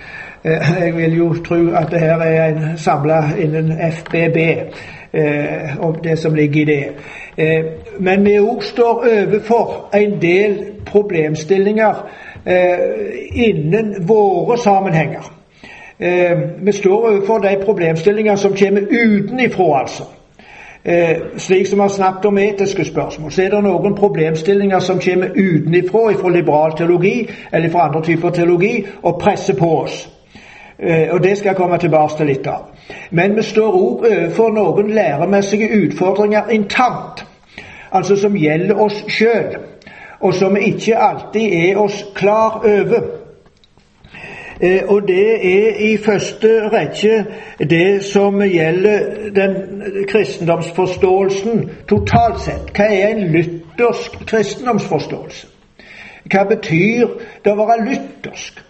Jeg 0.43 0.93
vil 0.95 1.17
jo 1.17 1.33
tro 1.45 1.59
at 1.75 1.91
det 1.91 1.99
her 1.99 2.21
er 2.21 2.45
en 2.45 2.77
samla 2.77 3.21
innen 3.37 3.71
FBB, 3.91 4.37
om 5.79 5.95
det 6.03 6.19
som 6.19 6.33
ligger 6.33 6.61
i 6.61 6.65
det. 6.65 6.85
Eh, 7.37 7.65
men 7.99 8.25
vi 8.25 8.37
òg 8.39 8.63
står 8.63 9.05
overfor 9.07 9.89
en 9.95 10.17
del 10.21 10.57
problemstillinger 10.85 12.01
eh, 12.45 12.79
innen 13.33 13.95
våre 14.07 14.57
sammenhenger. 14.57 15.31
Eh, 15.99 16.39
vi 16.61 16.71
står 16.71 17.09
overfor 17.09 17.39
de 17.39 17.55
problemstillinger 17.65 18.35
som 18.35 18.55
kommer 18.57 18.81
utenifra, 18.81 19.79
altså. 19.79 20.03
Slik 21.37 21.67
som 21.67 21.77
vi 21.77 21.81
har 21.81 21.89
snakket 21.89 22.25
om 22.25 22.37
etiske 22.37 22.85
spørsmål, 22.85 23.31
så 23.31 23.43
er 23.43 23.49
det 23.49 23.63
noen 23.63 23.95
problemstillinger 23.95 24.79
som 24.79 24.99
kommer 24.99 25.29
utenifra, 25.35 26.13
fra 26.21 26.29
liberal 26.29 26.73
teologi 26.77 27.29
eller 27.53 27.69
fra 27.69 27.87
andre 27.87 28.01
typer 28.03 28.29
teologi, 28.29 28.85
og 29.03 29.19
presser 29.21 29.53
på 29.55 29.69
oss. 29.81 30.09
Og 31.11 31.23
Det 31.23 31.37
skal 31.37 31.49
jeg 31.49 31.55
komme 31.55 31.77
tilbake 31.77 32.17
til 32.17 32.25
litt 32.25 32.47
av. 32.47 32.71
Men 33.11 33.35
vi 33.35 33.43
står 33.43 33.75
òg 33.77 34.07
overfor 34.09 34.49
noen 34.49 34.89
læremessige 34.89 35.69
utfordringer 35.85 36.49
internt 36.49 37.25
altså 37.91 38.15
som 38.15 38.35
gjelder 38.37 38.79
oss 38.79 39.03
sjøl, 39.07 39.57
og 40.19 40.33
som 40.33 40.55
vi 40.55 40.59
ikke 40.73 40.97
alltid 40.97 41.53
er 41.53 41.77
oss 41.77 42.05
klar 42.15 42.61
over. 42.63 43.20
Eh, 44.61 44.81
og 44.87 45.07
det 45.07 45.55
er 45.55 45.75
i 45.79 45.97
første 45.97 46.69
rekke 46.69 47.25
det 47.59 48.03
som 48.05 48.41
gjelder 48.41 48.99
den 49.35 49.55
kristendomsforståelsen 50.09 51.69
totalt 51.89 52.43
sett. 52.45 52.69
Hva 52.77 52.85
er 52.85 53.15
en 53.15 53.31
luthersk 53.33 54.19
kristendomsforståelse? 54.29 55.47
Hva 56.29 56.43
betyr 56.51 57.15
det 57.45 57.55
å 57.55 57.57
være 57.57 57.87
luthersk? 57.87 58.61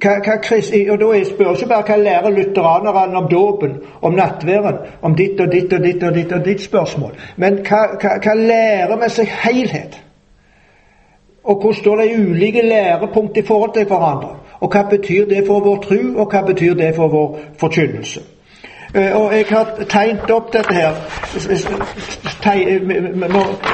Hva, 0.00 0.14
hva, 0.24 0.38
og 0.92 0.98
da 1.00 1.20
spør 1.24 1.52
ikke 1.52 1.68
bare 1.68 1.84
hva 1.90 2.00
lærer 2.00 2.32
lutheranerne 2.38 3.20
om 3.20 3.28
dåpen, 3.28 3.76
om 4.02 4.16
nattværen, 4.16 4.80
om 5.02 5.14
ditt 5.16 5.40
og 5.40 5.52
ditt 5.52 5.72
og 5.72 5.84
ditt 5.84 6.02
og 6.02 6.16
ditt 6.16 6.32
og 6.32 6.44
ditt 6.44 6.64
spørsmål. 6.64 7.12
Men 7.36 7.60
hva, 7.60 7.84
hva, 8.00 8.16
hva 8.24 8.34
lærer 8.40 8.96
vi 9.04 9.12
seg 9.12 9.38
helhet? 9.44 10.00
Og 11.44 11.60
hvordan 11.60 11.80
står 11.80 12.02
de 12.02 12.18
ulike 12.24 12.64
lærepunkt 12.64 13.36
i 13.36 13.46
forhold 13.46 13.76
til 13.76 13.84
hverandre? 13.84 14.35
Og 14.60 14.70
hva 14.72 14.82
betyr 14.90 15.28
det 15.28 15.46
for 15.46 15.60
vår 15.60 15.82
tro, 15.82 16.00
og 16.16 16.30
hva 16.30 16.42
betyr 16.46 16.74
det 16.74 16.94
for 16.96 17.08
vår 17.08 17.38
forkynnelse? 17.58 18.20
Eh, 18.94 19.16
og 19.16 19.32
jeg 19.34 19.44
har 19.50 19.66
tegnet 19.88 20.30
opp 20.30 20.52
dette 20.52 20.74
her. 20.74 20.94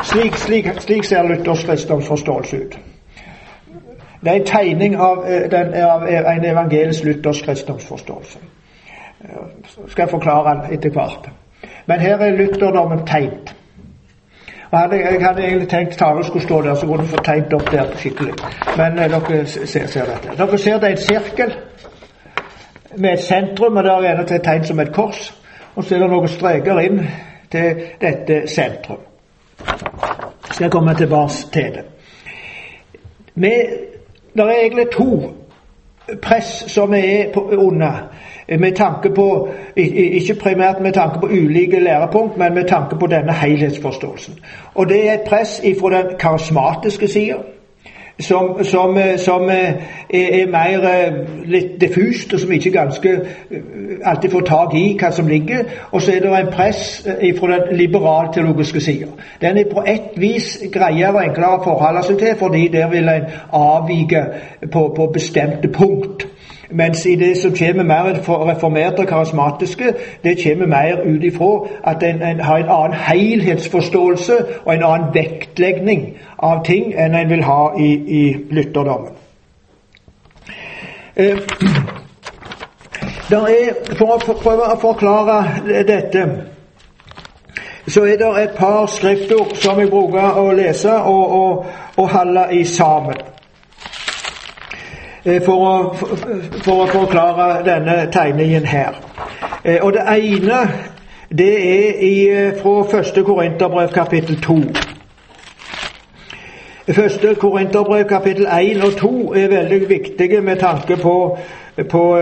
Slik, 0.03 0.37
slik, 0.37 0.69
slik 0.81 1.05
ser 1.05 1.23
Luthers 1.23 1.65
kristendomsforståelse 1.65 2.57
ut. 2.57 2.79
Det 4.25 4.31
er 4.31 4.35
en 4.35 4.47
tegning 4.47 4.97
av, 4.97 5.25
eh, 5.27 5.51
den, 5.51 5.75
av 5.75 6.07
en 6.09 6.45
evangelisk 6.45 7.05
luthersk 7.05 7.45
kristendomsforståelse. 7.45 8.39
Jeg 9.99 10.09
forklare 10.09 10.55
den 10.55 10.75
etter 10.75 10.91
hvert. 10.91 11.31
Men 11.87 12.01
her 12.01 12.17
er 12.17 12.37
lutherdommen 12.37 13.07
tegnet. 13.07 13.55
Hadde, 14.73 14.97
jeg 14.97 15.27
hadde 15.27 15.43
egentlig 15.45 15.69
tenkt 15.69 15.99
tavlen 15.99 16.25
skulle 16.25 16.45
stå 16.45 16.63
der, 16.63 16.75
så 16.75 16.87
kunne 16.87 17.03
du 17.03 17.07
få 17.07 17.17
tegnet 17.25 17.53
opp 17.53 17.71
der 17.73 17.91
skikkelig. 17.97 18.35
Men 18.77 18.99
eh, 18.99 19.11
dere 19.11 19.47
ser, 19.47 19.87
ser, 19.87 20.05
dette. 20.05 20.37
Dere 20.39 20.59
ser 20.59 20.79
det 20.79 20.89
er 20.89 20.91
en 20.91 20.97
sirkel 20.97 21.53
med 22.97 23.13
et 23.13 23.21
sentrum, 23.21 23.77
og 23.77 23.85
der 23.85 24.07
er 24.09 24.23
det 24.23 24.43
tegnet 24.43 24.67
som 24.67 24.81
et 24.81 24.93
kors. 24.93 25.35
Og 25.75 25.85
så 25.85 25.95
er 25.95 25.99
det 25.99 26.09
noen 26.11 26.29
streker 26.29 26.81
inn 26.81 27.03
til 27.53 27.83
dette 28.01 28.43
sentrum. 28.49 29.05
Skal 30.51 30.65
jeg 30.65 30.73
komme 30.73 30.95
tilbake 30.95 31.53
til 31.53 31.77
det. 31.77 31.85
Det 33.35 34.41
er 34.41 34.51
egentlig 34.51 34.87
to 34.93 35.35
press 36.23 36.65
som 36.73 36.95
er 36.95 37.37
under, 37.37 38.09
med 38.59 38.73
tanke 38.73 39.11
på, 39.15 39.49
ikke 39.77 40.35
primært 40.35 40.81
med 40.83 40.93
tanke 40.93 41.21
på 41.21 41.27
ulike 41.27 41.81
lærepunkt, 41.81 42.39
men 42.39 42.55
med 42.55 42.69
tanke 42.69 42.97
på 43.01 43.07
denne 43.07 43.33
helhetsforståelsen. 43.33 44.39
Og 44.75 44.89
Det 44.89 45.09
er 45.09 45.15
et 45.15 45.27
press 45.27 45.63
fra 45.81 45.97
den 45.97 46.07
karismatiske 46.19 47.09
sida 47.09 47.35
som, 48.19 48.65
som, 48.65 48.99
som 49.17 49.43
er, 49.51 49.73
er, 50.11 50.47
mer 50.51 50.85
eh, 50.89 51.15
litt 51.49 51.81
diffust, 51.81 52.35
og 52.35 52.41
som 52.41 52.53
ikke 52.53 52.73
ganske 52.75 53.13
eh, 53.13 53.63
alltid 54.05 54.31
får 54.31 54.45
tak 54.47 54.75
i 54.79 54.85
hva 55.01 55.11
som 55.15 55.29
ligger. 55.29 55.65
Og 55.91 56.03
så 56.03 56.17
er 56.17 56.25
det 56.25 56.33
en 56.39 56.53
press 56.53 57.07
eh, 57.07 57.33
fra 57.39 57.57
den 57.57 57.77
liberalteologiske 57.77 58.81
sida. 58.81 59.11
Den 59.41 59.59
er 59.59 59.71
på 59.73 59.85
ett 59.87 60.13
vis 60.21 60.59
greiere 60.73 61.15
og 61.15 61.25
enklere 61.25 61.59
å 61.59 61.65
forholde 61.65 62.05
seg 62.07 62.21
til, 62.21 62.37
fordi 62.39 62.69
der 62.73 62.91
vil 62.93 63.09
en 63.09 63.29
avvike 63.53 64.27
på, 64.73 64.87
på 64.97 65.11
bestemte 65.15 65.73
punkt. 65.73 66.29
Mens 66.73 67.07
i 67.07 67.15
det 67.15 67.37
som 67.37 67.55
kommer 67.59 67.85
mer 67.85 68.05
reformerte 68.51 69.01
og 69.01 69.09
karismatiske, 69.09 69.95
det 70.25 70.39
kommer 70.45 70.67
mer 70.67 71.03
ut 71.05 71.25
ifra 71.25 71.69
at 71.85 72.03
en, 72.03 72.23
en, 72.23 72.41
har 72.41 72.57
en 72.57 72.69
annen 72.69 72.97
helhetsforståelse 72.99 74.37
og 74.65 74.75
en 74.75 74.83
annen 74.83 75.15
vektlegging 75.15 76.07
av 76.39 76.65
ting 76.65 76.95
enn 76.95 77.15
en 77.15 77.31
vil 77.31 77.45
ha 77.45 77.73
i, 77.79 77.91
i 78.21 78.37
lytterdommen. 78.51 79.13
Eh, 81.17 81.37
er, 83.33 83.75
for 83.99 84.17
å 84.17 84.41
prøve 84.43 84.73
å 84.73 84.81
forklare 84.81 85.85
dette 85.89 86.27
så 87.89 88.05
er 88.07 88.17
det 88.17 88.43
et 88.43 88.57
par 88.57 88.87
skriftord 88.87 89.57
som 89.59 89.81
jeg 89.81 89.91
bruker 89.91 90.39
å 90.39 90.53
lese 90.55 90.93
og, 90.93 91.33
og, 91.35 91.67
og 91.97 92.09
holde 92.09 92.47
i 92.55 92.65
sammen. 92.65 93.32
Eh, 95.25 95.39
for 95.43 95.55
å, 95.55 95.75
for 96.65 96.83
å 96.83 96.87
forklare 96.91 97.61
denne 97.63 98.09
tegningen 98.11 98.65
her. 98.67 98.97
Eh, 99.65 99.79
og 99.79 99.93
Det 99.93 100.03
ene 100.19 100.57
det 101.31 101.53
er 101.59 102.01
i, 102.03 102.29
eh, 102.29 102.57
fra 102.63 102.83
første 102.91 103.23
Korinterbrev 103.23 103.93
kapittel 103.95 104.41
2. 104.43 104.57
Første 106.93 107.35
Korinterbrev 107.35 108.09
kapittel 108.09 108.47
1 108.47 108.83
og 108.83 108.97
2 108.99 109.33
er 109.35 109.49
veldig 109.49 109.89
viktige 109.89 110.41
med 110.41 110.57
tanke 110.57 110.97
på, 110.97 111.39
på 111.91 112.19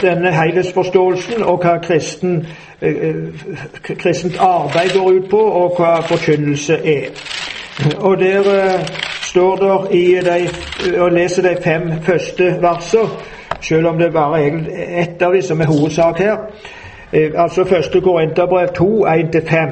denne 0.00 0.32
helhetsforståelsen 0.32 1.42
og 1.42 1.60
hva 1.62 1.76
kristen, 1.78 2.46
kristent 3.84 4.40
arbeid 4.40 4.96
går 4.96 5.10
ut 5.10 5.30
på, 5.30 5.40
og 5.40 5.76
hva 5.76 6.00
forkynnelse 6.00 6.80
er. 6.84 7.12
Og 8.00 8.18
Der 8.18 8.42
står 9.28 9.56
der 9.56 9.90
i 9.90 10.04
de, 10.14 10.48
og 11.00 11.12
leser 11.12 11.42
de 11.42 11.56
fem 11.62 11.92
første 12.02 12.44
verser, 12.62 13.08
selv 13.60 13.86
om 13.86 13.98
det 13.98 14.12
bare 14.12 14.42
er 14.46 14.52
ett 15.02 15.22
av 15.22 15.32
dem 15.32 15.42
som 15.42 15.60
er 15.60 15.66
hovedsak 15.66 16.18
her. 16.18 16.36
Eh, 17.12 17.30
altså 17.34 17.64
første 17.64 18.00
Korinterbrev 18.00 18.68
2, 18.76 19.06
1-5. 19.06 19.70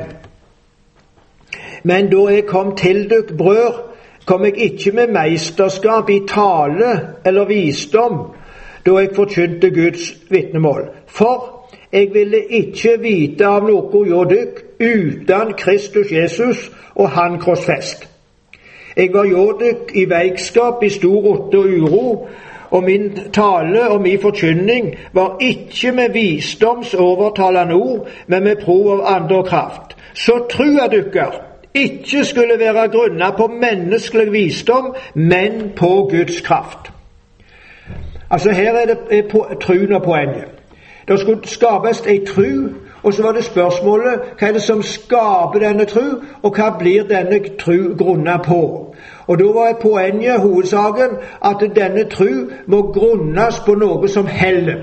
Men 1.83 2.11
da 2.11 2.33
jeg 2.33 2.47
kom 2.47 2.77
til 2.77 3.11
dere, 3.11 3.37
brød, 3.39 3.83
kom 4.27 4.45
jeg 4.45 4.57
ikke 4.57 4.93
med 4.93 5.07
meisterskap 5.07 6.11
i 6.11 6.21
tale 6.29 7.01
eller 7.25 7.45
visdom 7.45 8.19
da 8.87 8.99
jeg 8.99 9.15
forkynte 9.15 9.71
Guds 9.71 10.15
vitnemål. 10.31 10.89
For 11.07 11.69
jeg 11.93 12.11
ville 12.13 12.43
ikke 12.51 12.99
vite 13.01 13.47
av 13.47 13.65
noe 13.67 14.03
hjå 14.07 14.25
dykk 14.31 14.61
uten 14.81 15.55
Kristus 15.59 16.13
Jesus 16.13 16.71
og 16.95 17.11
Han 17.11 17.39
krossfest. 17.41 18.16
Jeg 18.97 19.11
var 19.13 19.25
jordik 19.25 19.93
i 19.95 20.05
veikskap, 20.11 20.83
i 20.83 20.89
stor 20.89 21.21
rotte 21.21 21.59
og 21.59 21.65
uro, 21.65 22.29
og 22.71 22.83
min 22.83 23.19
tale 23.33 23.89
og 23.89 24.01
min 24.03 24.21
forkynning 24.21 24.95
var 25.13 25.37
ikke 25.41 25.93
med 25.93 26.11
visdoms 26.13 26.95
overtalende 26.95 27.75
ord, 27.75 28.09
men 28.27 28.45
med 28.45 28.57
prov 28.65 28.93
av 28.93 29.05
ande 29.17 29.37
og 29.37 29.47
kraft. 29.47 29.97
Så 30.15 30.33
trua 30.51 30.89
dukker 30.89 31.43
ikke 31.75 32.25
skulle 32.25 32.59
være 32.59 32.89
grunna 32.89 33.31
på 33.31 33.47
menneskelig 33.47 34.33
visdom, 34.33 34.95
men 35.15 35.73
på 35.77 36.09
Guds 36.11 36.41
kraft. 36.41 36.93
Altså 38.31 38.53
Her 38.53 38.75
er 38.75 38.87
det 38.87 38.99
er 39.11 39.57
truen 39.61 39.93
og 39.93 40.03
poenget. 40.03 40.45
Det 41.09 41.21
skulle 41.21 41.49
skapes 41.49 42.01
ei 42.07 42.25
tru 42.27 42.69
og 43.07 43.15
så 43.15 43.23
var 43.23 43.33
det 43.33 43.45
spørsmålet 43.45 44.21
hva 44.39 44.49
er 44.49 44.53
det 44.53 44.63
som 44.63 44.83
skaper 44.83 45.61
denne 45.63 45.85
tru, 45.87 46.19
og 46.43 46.57
hva 46.57 46.73
blir 46.79 47.05
denne 47.07 47.39
tru 47.59 47.95
grunna 47.99 48.37
på? 48.43 48.61
Og 49.27 49.39
Da 49.39 49.45
var 49.45 49.79
poenget, 49.83 50.41
hovedsaken, 50.41 51.17
at 51.45 51.63
denne 51.77 52.05
tru 52.05 52.51
må 52.67 52.83
grunnes 52.93 53.61
på 53.67 53.75
noe 53.75 54.09
som 54.09 54.27
heller. 54.27 54.75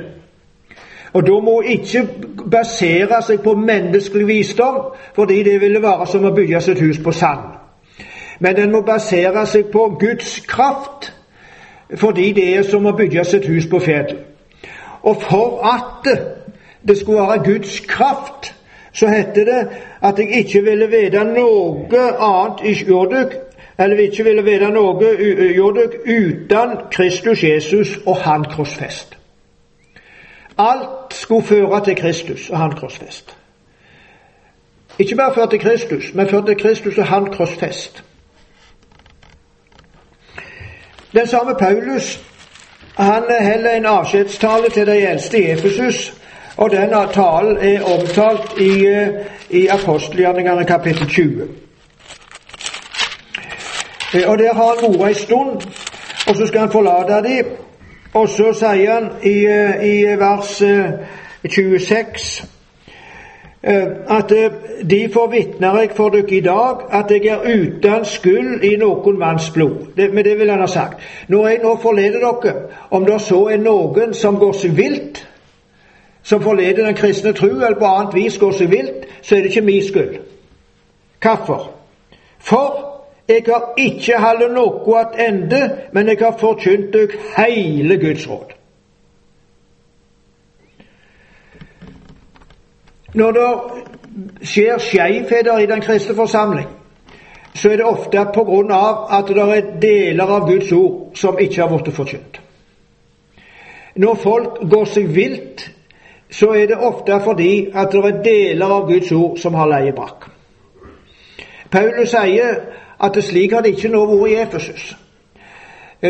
Og 1.14 1.28
Da 1.28 1.40
må 1.40 1.62
ikke 1.62 2.08
basere 2.52 3.22
seg 3.22 3.42
på 3.44 3.56
menneskelig 3.56 4.28
visdom, 4.28 4.80
fordi 5.16 5.44
det 5.44 5.62
ville 5.62 5.82
være 5.82 6.08
som 6.08 6.26
å 6.26 6.36
bygge 6.36 6.62
sitt 6.62 6.80
hus 6.80 7.00
på 7.04 7.12
sand. 7.12 7.40
men 8.40 8.56
den 8.56 8.72
må 8.72 8.82
basere 8.82 9.46
seg 9.46 9.66
på 9.66 9.98
Guds 10.00 10.40
kraft, 10.48 11.14
fordi 11.96 12.32
det 12.32 12.58
er 12.58 12.64
som 12.64 12.86
å 12.86 12.92
bygge 12.92 13.24
sitt 13.26 13.46
hus 13.46 13.68
på 13.68 13.80
fjell. 13.80 14.18
Og 15.04 15.22
for 15.22 15.68
at 15.76 16.18
det 16.88 16.98
skulle 16.98 17.20
være 17.20 17.44
Guds 17.44 17.80
kraft, 17.80 18.56
så 18.94 19.08
heter 19.08 19.46
det 19.46 19.70
at 20.02 20.20
jeg 20.20 20.30
ikke 20.30 20.64
ville 20.64 20.88
vite 20.88 21.24
noe 21.24 22.04
annet 22.20 22.64
i 22.64 22.74
Jorduk, 22.88 23.34
eller 23.80 23.96
vi 23.96 24.02
ikke 24.02 24.24
ville 24.24 24.44
vite 24.44 24.70
noe 24.70 25.14
Jorduk 25.58 25.96
uten 26.06 26.78
Kristus 26.92 27.44
Jesus 27.44 27.98
og 28.06 28.18
Han 28.18 28.44
krossfest. 28.44 29.18
Alt 30.58 31.14
skulle 31.14 31.46
føre 31.46 31.84
til 31.84 31.96
Kristus 31.96 32.50
og 32.50 32.58
Han 32.58 32.72
krossfest. 32.72 33.38
Ikke 35.00 35.16
bare 35.16 35.34
føre 35.34 35.50
til 35.50 35.60
Kristus, 35.60 36.14
men 36.14 36.30
føre 36.30 36.46
til 36.46 36.62
Kristus 36.62 36.98
og 36.98 37.08
Han 37.08 37.26
krossfest. 37.26 38.04
Den 41.14 41.28
samme 41.28 41.56
Paulus 41.60 42.24
han 42.98 43.24
holder 43.42 43.72
en 43.72 43.86
avskjedstale 43.86 44.70
til 44.70 44.88
de 44.88 44.98
eldste 44.98 45.40
i 45.40 45.52
Efesus, 45.52 46.14
og 46.58 46.72
denne 46.72 47.08
talen 47.14 47.58
er 47.58 47.84
omtalt 47.84 48.60
i, 48.62 48.86
eh, 48.86 49.08
i 49.50 49.68
apostelgjerningene 49.68 50.66
kapittel 50.66 51.08
20. 51.08 51.48
Eh, 54.14 54.30
og 54.30 54.38
Der 54.38 54.54
har 54.54 54.76
han 54.82 55.00
vært 55.00 55.08
en 55.08 55.16
stund, 55.16 55.62
og 56.28 56.36
så 56.36 56.48
skal 56.48 56.60
han 56.60 56.72
forlate 56.72 57.30
dem. 57.30 57.46
Og 58.14 58.30
så 58.30 58.54
sier 58.54 58.94
han 58.94 59.10
i, 59.24 59.46
eh, 59.46 59.86
i 59.86 60.20
vers 60.20 60.62
26 61.50 62.46
Eh, 63.68 63.88
at 64.08 64.30
de 64.90 65.10
vitner 65.32 65.80
jeg 65.80 65.92
for 65.96 66.10
dere 66.10 66.36
i 66.36 66.40
dag 66.44 66.82
at 66.92 67.12
jeg 67.12 67.26
er 67.26 67.46
uten 67.48 68.06
skyld 68.06 68.64
i 68.64 68.76
noen 68.76 69.20
manns 69.20 69.50
blod. 69.56 69.94
Det, 69.98 70.10
men 70.14 70.26
det 70.26 70.40
vil 70.40 70.50
han 70.50 70.60
ha 70.60 70.68
sagt. 70.68 71.00
Når 71.28 71.48
jeg 71.48 71.60
nå 71.64 71.78
forleder 71.82 72.20
dere, 72.20 72.54
om 72.92 73.06
det 73.06 73.22
så 73.22 73.46
er 73.48 73.62
noen 73.64 74.14
som 74.14 74.36
går 74.36 74.52
seg 74.60 74.76
vilt, 74.78 75.24
som 76.24 76.42
forleder 76.42 76.86
den 76.86 76.96
kristne 76.96 77.34
tru 77.34 77.50
eller 77.50 77.80
på 77.80 77.86
annet 77.86 78.16
vis 78.16 78.38
går 78.40 78.52
seg 78.52 78.72
vilt, 78.72 79.08
så 79.22 79.36
er 79.36 79.42
det 79.44 79.52
ikke 79.52 79.62
min 79.62 79.84
skyld. 79.84 80.18
Hvorfor? 81.22 81.72
For 82.40 82.94
jeg 83.28 83.44
har 83.48 83.74
ikke 83.78 84.20
holdt 84.20 84.54
noe 84.54 85.06
ende, 85.28 85.62
men 85.94 86.08
jeg 86.08 86.18
har 86.22 86.38
forkynt 86.40 86.94
dere 86.94 87.22
hele 87.38 87.98
Guds 88.00 88.30
råd. 88.30 88.52
Når 93.14 93.32
det 93.32 93.50
skjer 94.42 94.78
skjevheter 94.82 95.58
i 95.58 95.66
den 95.70 95.82
kristne 95.82 96.16
forsamling, 96.16 96.68
så 97.56 97.70
er 97.70 97.76
det 97.78 97.86
ofte 97.86 98.18
av 98.20 99.08
at 99.14 99.28
det 99.28 99.44
er 99.58 99.80
deler 99.82 100.26
av 100.26 100.48
Guds 100.50 100.72
ord 100.72 101.16
som 101.16 101.38
ikke 101.40 101.62
har 101.62 101.70
blitt 101.70 101.96
forkynt. 101.96 102.42
Når 103.96 104.16
folk 104.16 104.58
går 104.70 104.86
seg 104.86 105.16
vilt, 105.16 105.70
så 106.34 106.50
er 106.50 106.66
det 106.66 106.78
ofte 106.78 107.20
fordi 107.24 107.68
at 107.74 107.92
det 107.92 108.06
er 108.06 108.22
deler 108.24 108.66
av 108.66 108.88
Guds 108.88 109.12
ord 109.12 109.38
som 109.38 109.54
har 109.54 109.70
leie 109.70 109.94
brakk. 109.94 110.26
Paulus 111.72 112.10
sier 112.10 112.56
at 113.04 113.14
det 113.16 113.24
slik 113.24 113.54
har 113.54 113.62
det 113.62 113.76
ikke 113.76 113.92
nå 113.94 114.06
vært 114.10 114.32
i 114.32 114.40
Efesus. 114.42 114.88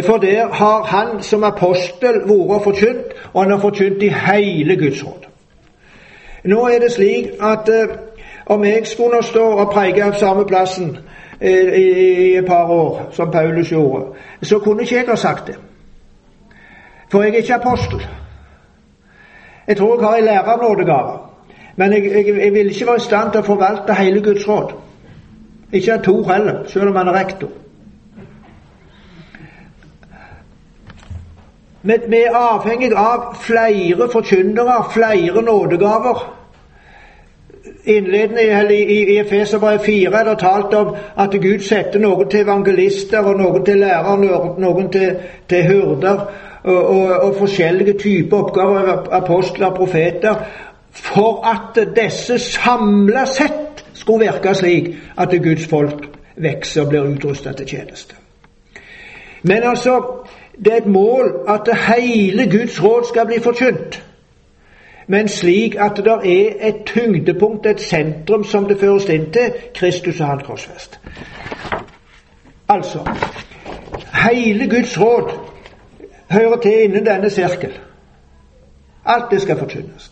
For 0.06 0.18
der 0.18 0.48
har 0.48 0.84
han 0.84 1.22
som 1.24 1.44
apostel 1.44 2.24
vært 2.30 2.64
forkynt, 2.64 3.12
og 3.34 3.44
han 3.44 3.52
har 3.52 3.60
forkynt 3.60 4.04
i 4.04 4.10
hele 4.10 4.76
Guds 4.80 5.04
råd. 5.06 5.28
Nå 6.44 6.68
er 6.68 6.80
det 6.80 6.92
slik 6.92 7.36
at 7.42 7.70
eh, 7.70 7.96
om 8.46 8.64
jeg 8.64 8.88
skulle 8.88 9.24
stå 9.24 9.44
og 9.44 9.72
preike 9.72 10.04
av 10.04 10.18
samme 10.20 10.46
plassen 10.46 10.98
eh, 11.40 11.76
i, 11.80 11.86
i, 12.26 12.36
et 12.36 12.46
par 12.46 12.72
år, 12.72 13.10
som 13.12 13.32
Paulus 13.32 13.70
gjorde, 13.70 14.06
så 14.42 14.60
kunne 14.60 14.84
ikke 14.84 14.96
jeg 14.96 15.08
ha 15.08 15.16
sagt 15.16 15.48
det. 15.48 15.56
For 17.12 17.24
jeg 17.24 17.34
er 17.34 17.44
ikke 17.44 17.56
apostel. 17.56 18.08
Jeg 19.68 19.78
tror 19.78 20.00
jeg 20.00 20.08
har 20.10 20.16
en 20.16 20.24
lærernådegave. 20.24 21.18
Men 21.76 21.94
jeg, 21.94 22.04
jeg, 22.04 22.28
jeg, 22.44 22.54
vil 22.54 22.70
ikke 22.70 22.86
være 22.86 22.96
i 22.96 23.08
stand 23.08 23.32
til 23.32 23.42
å 23.42 23.48
forvalte 23.48 23.96
hele 23.98 24.22
Guds 24.22 24.48
råd. 24.48 24.74
Ikke 25.74 25.94
en 25.94 26.04
Tor 26.06 26.32
heller, 26.32 26.64
selv 26.68 26.92
om 26.92 26.96
han 26.96 27.08
er 27.08 27.18
rektor. 27.18 27.50
Men 31.84 32.06
vi 32.08 32.22
er 32.24 32.38
avhengig 32.38 32.94
av 32.96 33.34
flere 33.44 34.08
forkynnere, 34.12 34.78
flere 34.94 35.42
nådegaver. 35.42 36.22
Innledende 37.84 38.44
i, 38.72 38.78
i, 38.84 39.00
i 39.16 39.18
Efeserbrevet 39.20 39.82
4 39.86 40.20
er 40.20 40.30
det 40.30 40.38
talt 40.40 40.74
om 40.74 40.94
at 41.20 41.36
Gud 41.44 41.60
setter 41.60 42.00
noen 42.00 42.30
til 42.32 42.46
evangelister, 42.46 43.20
og 43.20 43.42
noen 43.42 43.66
til 43.66 43.82
lærere, 43.84 44.16
noen 44.64 44.88
til, 44.92 45.18
til 45.50 45.68
hyrder, 45.68 46.24
og, 46.64 46.88
og, 46.88 47.10
og, 47.10 47.36
forskjellige 47.36 47.94
typer 47.94 48.38
oppgaver, 48.38 49.08
apostler, 49.12 49.70
profeter, 49.70 50.36
for 50.92 51.48
at 51.48 51.88
disse 51.96 52.40
samla 52.40 53.26
sett 53.26 53.86
skulle 53.94 54.26
virke 54.26 54.56
slik 54.56 54.90
at 55.18 55.30
Guds 55.44 55.68
folk 55.68 56.08
vokser 56.38 56.82
og 56.82 56.90
blir 56.90 57.02
utrustet 57.02 57.56
til 57.58 57.68
tjeneste. 57.68 58.16
Men 59.44 59.64
altså, 59.64 60.02
det 60.66 60.74
er 60.74 60.78
et 60.78 60.88
mål 60.88 61.36
at 61.48 61.78
hele 61.88 62.52
Guds 62.52 62.84
råd 62.84 63.08
skal 63.10 63.26
bli 63.26 63.40
forkynt, 63.40 64.04
men 65.08 65.28
slik 65.28 65.76
at 65.76 65.98
det 65.98 66.08
er 66.08 66.68
et 66.68 66.84
tyngdepunkt, 66.86 67.66
et 67.66 67.82
sentrum, 67.82 68.44
som 68.44 68.66
det 68.66 68.80
føres 68.80 69.10
inn 69.10 69.32
til 69.32 69.52
Kristus 69.76 70.22
og 70.22 70.28
hans 70.28 70.44
korsfest. 70.44 71.00
Altså 72.70 73.00
Hele 74.30 74.70
Guds 74.70 75.02
råd 75.02 75.53
hører 76.34 76.58
til 76.58 76.84
innen 76.84 77.06
denne 77.06 77.30
sirkel. 77.30 77.80
Alt 79.06 79.32
det 79.32 79.42
skal 79.42 79.60
forkynnes. 79.60 80.12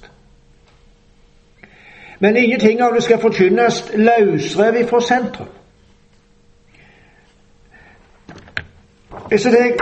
Men 2.19 2.38
ingenting 2.38 2.81
av 2.81 2.93
det 2.93 3.03
skal 3.03 3.19
forkynnes 3.21 3.91
løsrevet 3.95 4.89
fra 4.89 5.01
sentrum. 5.01 5.47
Så 9.38 9.49
jeg 9.49 9.73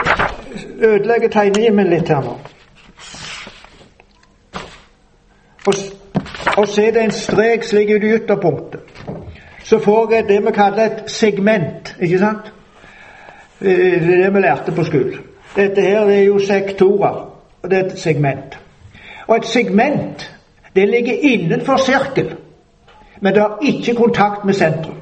ødelegger 0.80 1.30
tegningen 1.30 1.75
min 1.75 1.89
litt 1.89 2.10
her 2.10 2.21
nå. 2.21 2.38
Og, 5.67 5.73
og 6.58 6.67
se 6.67 6.86
det 6.93 7.04
en 7.04 7.12
strek 7.12 7.65
slik 7.67 7.89
ut 7.89 8.04
i 8.04 8.13
ytterpunktet. 8.15 9.04
Så 9.63 9.80
får 9.80 10.13
jeg 10.13 10.28
det 10.30 10.39
vi 10.45 10.52
kaller 10.56 10.86
et 10.86 11.12
segment, 11.12 11.95
ikke 11.99 12.19
sant? 12.19 12.54
Det 13.60 13.73
er 13.95 13.99
det 14.06 14.34
vi 14.34 14.39
lærte 14.39 14.71
på 14.71 14.84
skolen. 14.84 15.29
Dette 15.60 15.82
her 15.82 16.00
er 16.00 16.22
jo 16.24 16.39
sektorer, 16.39 17.15
og 17.62 17.72
det 17.72 17.80
er 17.80 17.86
et 17.86 18.00
segment. 18.00 18.60
Og 19.28 19.36
et 19.36 19.45
segment, 19.45 20.39
det 20.76 20.89
ligger 20.89 21.13
innenfor 21.22 21.78
sirkel, 21.78 22.36
men 23.22 23.34
det 23.34 23.41
har 23.41 23.58
ikke 23.62 23.95
kontakt 23.95 24.45
med 24.45 24.54
sentrum. 24.54 24.95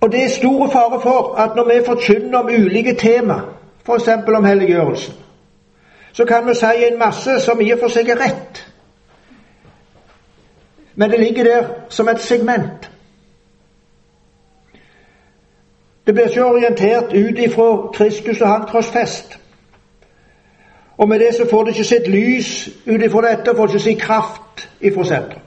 Og 0.00 0.12
det 0.12 0.24
er 0.24 0.28
store 0.28 0.70
fare 0.70 1.00
for 1.00 1.34
at 1.34 1.56
når 1.56 1.64
vi 1.64 1.86
forkynner 1.86 2.38
om 2.38 2.46
ulike 2.46 2.94
tema, 2.94 3.40
f.eks. 3.86 4.08
om 4.08 4.44
helliggjørelsen, 4.44 5.14
så 6.12 6.24
kan 6.24 6.48
vi 6.48 6.54
si 6.54 6.84
en 6.92 6.98
masse 6.98 7.40
som 7.40 7.60
i 7.60 7.70
og 7.72 7.78
for 7.78 7.92
seg 7.92 8.08
er 8.08 8.20
rett. 8.20 8.64
Men 10.94 11.10
det 11.10 11.20
ligger 11.20 11.44
der 11.44 11.64
som 11.88 12.08
et 12.08 12.20
segment. 12.20 12.90
Det 16.10 16.14
blir 16.14 16.26
ikke 16.26 16.44
orientert 16.44 17.12
ut 17.14 17.38
ifra 17.38 17.90
Kristus 17.94 18.40
og 18.40 18.48
hans 18.48 18.70
korsfest. 18.70 19.38
Og 20.98 21.08
med 21.08 21.18
det 21.18 21.34
så 21.34 21.46
får 21.50 21.64
det 21.64 21.70
ikke 21.70 21.84
sitt 21.84 22.08
lys 22.08 22.68
ut 22.86 23.02
ifra 23.02 23.20
dette, 23.28 23.56
får 23.56 23.66
det 23.66 23.74
ikke 23.74 23.82
sin 23.84 23.98
kraft 23.98 24.68
ifra 24.80 25.04
sentrum. 25.04 25.42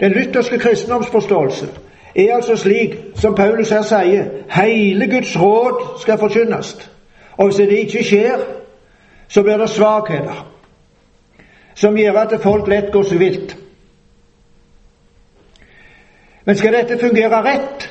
Den 0.00 0.12
lytterske 0.12 0.58
kristendomsforståelse 0.58 1.68
er 2.14 2.34
altså 2.34 2.56
slik 2.56 2.94
som 3.14 3.34
Paulus 3.34 3.70
her 3.70 3.82
sier 3.82 4.24
hele 4.54 5.10
Guds 5.10 5.34
råd 5.40 5.98
skal 6.00 6.18
forkynnes. 6.18 6.90
Og 7.32 7.46
hvis 7.46 7.56
det 7.56 7.78
ikke 7.78 8.04
skjer, 8.04 8.38
så 9.28 9.42
blir 9.42 9.56
det 9.56 9.70
svakheter 9.70 10.46
som 11.74 11.96
gjør 11.96 12.22
at 12.22 12.40
folk 12.42 12.68
lett 12.68 12.92
går 12.92 13.02
seg 13.02 13.18
vilt. 13.18 13.56
Men 16.44 16.56
skal 16.56 16.72
dette 16.72 16.98
fungere 16.98 17.42
rett, 17.44 17.88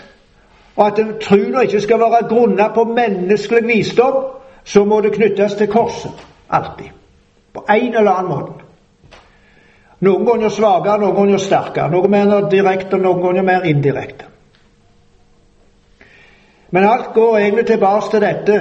og 0.75 0.85
at 0.87 1.01
troen 1.21 1.61
ikke 1.63 1.81
skal 1.81 1.99
være 1.99 2.27
grunnet 2.29 2.73
på 2.75 2.83
menneskelig 2.83 3.67
visdom, 3.67 4.23
så 4.63 4.85
må 4.85 5.01
det 5.01 5.13
knyttes 5.13 5.53
til 5.53 5.67
korset. 5.67 6.25
Alltid. 6.49 6.89
På 7.53 7.65
en 7.69 7.95
eller 7.95 8.11
annen 8.11 8.31
måte. 8.31 8.65
Noen 9.99 10.25
ganger 10.25 10.49
svakere, 10.49 10.99
noen 11.01 11.15
ganger 11.15 11.41
sterkere. 11.43 11.91
Noen 11.91 12.11
mer 12.11 12.49
direkte, 12.51 12.97
noen 12.97 13.21
ganger 13.21 13.43
mer 13.43 13.65
indirekte. 13.67 14.25
Men 16.71 16.85
alt 16.85 17.13
går 17.13 17.37
egentlig 17.37 17.65
tilbake 17.65 18.11
til 18.11 18.21
dette 18.21 18.59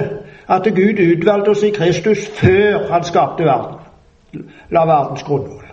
at 0.49 0.67
Gud 0.75 0.99
utvalgte 0.99 1.53
oss 1.53 1.63
i 1.63 1.69
Kristus 1.69 2.27
før 2.39 2.87
han 2.91 3.03
skapte 3.03 3.45
verden. 3.45 4.43
La 4.69 4.85
verdens 4.85 5.23
grunnvoll. 5.23 5.65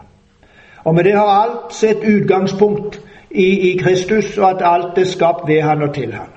Og 0.84 0.94
med 0.94 1.04
det 1.04 1.16
har 1.16 1.32
alt 1.42 1.74
sitt 1.74 2.04
utgangspunkt 2.04 3.00
i, 3.36 3.70
i 3.70 3.76
Kristus, 3.76 4.38
og 4.38 4.50
at 4.50 4.62
alt 4.64 4.98
er 4.98 5.04
skapt 5.04 5.48
ved 5.48 5.62
Han 5.62 5.82
og 5.82 5.94
til 5.94 6.12
Han. 6.12 6.28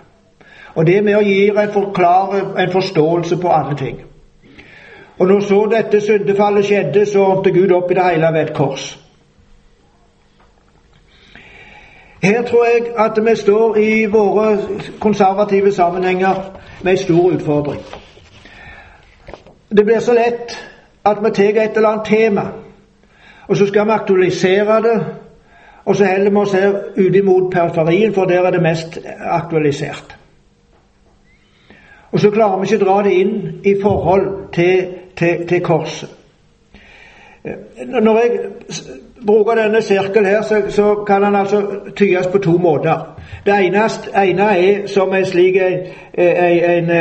Og 0.75 0.87
det 0.87 1.03
med 1.03 1.15
å 1.15 1.23
gi 1.23 1.49
en, 1.49 1.71
forklare, 1.73 2.41
en 2.63 2.71
forståelse 2.71 3.37
på 3.37 3.51
alle 3.51 3.75
ting. 3.77 4.01
Og 5.19 5.27
når 5.27 5.39
så 5.39 5.59
dette 5.71 6.01
syndefallet 6.01 6.65
skjedde, 6.65 7.05
så 7.05 7.23
ordnet 7.25 7.53
Gud 7.53 7.71
opp 7.75 7.91
i 7.91 7.95
det 7.97 8.05
hele 8.11 8.33
ved 8.33 8.41
et 8.41 8.53
kors. 8.53 8.85
Her 12.23 12.43
tror 12.43 12.65
jeg 12.65 12.91
at 12.97 13.19
vi 13.25 13.35
står 13.35 13.77
i 13.77 14.05
våre 14.05 14.57
konservative 14.99 15.71
sammenhenger 15.71 16.35
med 16.83 16.91
en 16.91 16.97
stor 16.97 17.31
utfordring. 17.31 17.81
Det 19.77 19.85
blir 19.85 19.99
så 19.99 20.13
lett 20.13 20.55
at 21.05 21.17
vi 21.23 21.31
tar 21.35 21.63
et 21.63 21.77
eller 21.77 21.89
annet 21.89 22.05
tema, 22.05 22.45
og 23.47 23.57
så 23.57 23.67
skal 23.67 23.85
vi 23.85 23.91
aktualisere 23.91 24.81
det, 24.83 25.05
og 25.89 25.95
så 25.95 26.05
heller 26.05 26.29
vi 26.29 26.37
oss 26.37 26.51
her 26.53 26.73
ut 26.97 27.15
imot 27.15 27.51
periferien, 27.51 28.13
for 28.13 28.25
der 28.29 28.45
er 28.45 28.51
det 28.51 28.61
mest 28.61 28.99
aktualisert. 29.19 30.15
Og 32.11 32.19
så 32.19 32.29
klarer 32.29 32.59
vi 32.59 32.67
ikke 32.69 32.83
å 32.83 32.85
dra 32.85 32.97
det 33.07 33.13
inn 33.17 33.33
i 33.65 33.73
forhold 33.81 34.27
til, 34.53 34.85
til, 35.17 35.47
til 35.49 35.63
korset. 35.65 36.09
Når 37.89 38.19
jeg 38.19 38.39
bruker 39.25 39.57
denne 39.57 39.81
sirkel 39.81 40.29
her, 40.29 40.41
så, 40.45 40.61
så, 40.69 40.93
kan 41.07 41.25
den 41.25 41.35
altså 41.35 41.63
tyes 41.95 42.27
på 42.27 42.37
to 42.37 42.57
måter. 42.57 43.17
Det 43.45 43.57
eneste, 43.65 44.13
ene 44.13 44.51
er 44.53 44.87
som 44.87 45.13
en 45.13 45.25
slik 45.25 45.57
en, 45.57 45.87
en, 46.13 46.91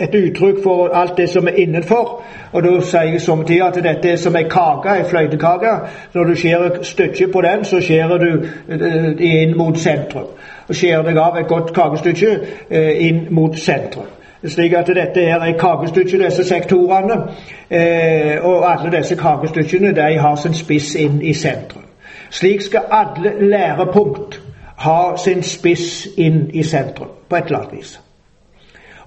et 0.00 0.14
uttrykk 0.14 0.62
for 0.62 0.88
alt 0.94 1.16
det 1.16 1.28
som 1.28 1.48
er 1.48 1.52
innenfor. 1.56 2.22
Og 2.52 2.62
da 2.62 2.80
sier 2.80 3.12
jeg 3.12 3.20
samtidig 3.20 3.62
at 3.62 3.80
dette 3.84 4.10
er 4.10 4.16
som 4.16 4.36
ei 4.36 4.44
kake, 4.50 4.94
ei 4.96 5.04
fløytekake. 5.10 5.72
Når 6.14 6.24
du 6.24 6.34
skjærer 6.34 6.82
stykket 6.82 7.32
på 7.32 7.40
den, 7.40 7.64
så 7.64 7.80
skjærer 7.80 8.18
du 8.18 8.44
eh, 8.68 9.42
inn 9.42 9.56
mot 9.58 9.78
sentrum. 9.78 10.30
Og 10.68 10.74
skjærer 10.74 11.02
deg 11.02 11.18
av 11.18 11.36
et 11.40 11.48
godt 11.48 11.72
kakestykke 11.74 12.38
eh, 12.70 12.94
inn 13.08 13.26
mot 13.30 13.58
sentrum. 13.58 14.08
Slik 14.46 14.72
at 14.72 14.86
dette 14.86 15.22
er 15.22 15.42
et 15.42 15.58
kakestykke, 15.58 16.24
disse 16.24 16.44
sektorene. 16.44 17.22
Eh, 17.70 18.38
og 18.42 18.70
alle 18.70 18.92
disse 18.98 19.16
kakestykkene 19.16 19.94
de 19.96 20.18
har 20.18 20.36
sin 20.36 20.54
spiss 20.54 20.94
inn 20.94 21.22
i 21.22 21.34
sentrum. 21.34 21.84
Slik 22.30 22.62
skal 22.62 22.80
alle 22.90 23.32
lærepunkt 23.40 24.40
ha 24.78 25.16
sin 25.16 25.42
spiss 25.42 26.06
inn 26.16 26.50
i 26.54 26.62
sentrum, 26.62 27.08
på 27.28 27.36
et 27.36 27.44
eller 27.44 27.58
annet 27.58 27.72
vis. 27.72 27.98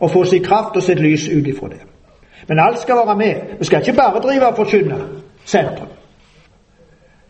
Og 0.01 0.11
få 0.11 0.23
sin 0.25 0.43
kraft 0.43 0.75
og 0.75 0.83
sitt 0.83 0.99
lys 0.99 1.27
ut 1.29 1.47
ifra 1.47 1.67
det. 1.69 1.81
Men 2.47 2.59
alt 2.59 2.79
skal 2.79 2.95
være 2.95 3.15
med. 3.17 3.35
Vi 3.59 3.65
skal 3.65 3.79
ikke 3.79 3.97
bare 3.97 4.21
drive 4.21 4.47
og 4.47 4.55
forkynne 4.55 4.97
sentrum. 5.45 5.87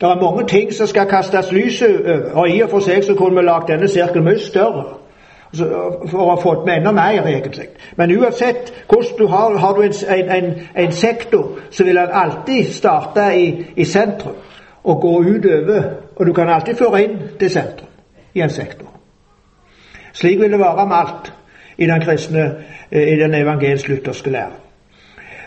Det 0.01 0.09
er 0.09 0.21
mange 0.21 0.47
ting 0.47 0.73
som 0.73 0.87
skal 0.87 1.05
kastes 1.05 1.51
lys 1.51 1.81
over, 1.81 2.31
og 2.33 2.49
i 2.49 2.61
og 2.61 2.69
for 2.69 2.79
seg 2.79 3.03
så 3.03 3.13
kunne 3.15 3.37
vi 3.37 3.45
lagd 3.45 3.67
denne 3.69 3.87
sirkelen 3.87 4.25
mye 4.25 4.39
større 4.39 4.85
for 6.09 6.21
å 6.23 6.29
ha 6.29 6.37
fått 6.39 6.63
med 6.65 6.79
enda 6.79 6.93
mer, 6.95 7.27
egentlig. 7.27 7.67
Men 7.99 8.13
uansett 8.15 8.71
hvordan 8.87 9.17
du 9.19 9.27
har, 9.27 9.57
har 9.59 9.75
du 9.75 9.81
en, 9.83 10.29
en, 10.31 10.53
en, 10.75 10.91
sektor, 10.91 11.59
så 11.71 11.83
vil 11.83 11.99
den 11.99 12.15
alltid 12.23 12.71
starte 12.73 13.27
i, 13.35 13.65
i, 13.75 13.85
sentrum 13.85 14.39
og 14.83 15.01
gå 15.01 15.11
utover. 15.21 15.83
Og 16.15 16.25
du 16.25 16.33
kan 16.33 16.49
alltid 16.49 16.79
føre 16.79 17.03
inn 17.03 17.19
til 17.39 17.51
sentrum 17.51 17.91
i 18.33 18.41
en 18.41 18.49
sektor. 18.49 18.87
Slik 20.13 20.39
vil 20.39 20.51
det 20.51 20.59
være 20.59 20.87
med 20.87 20.97
alt 20.97 21.33
i 21.81 21.87
den 21.89 22.01
kristne, 22.01 22.45
i 22.91 23.15
den 23.19 23.33
evangelisk-lutherske 23.33 24.29
lære. 24.29 24.59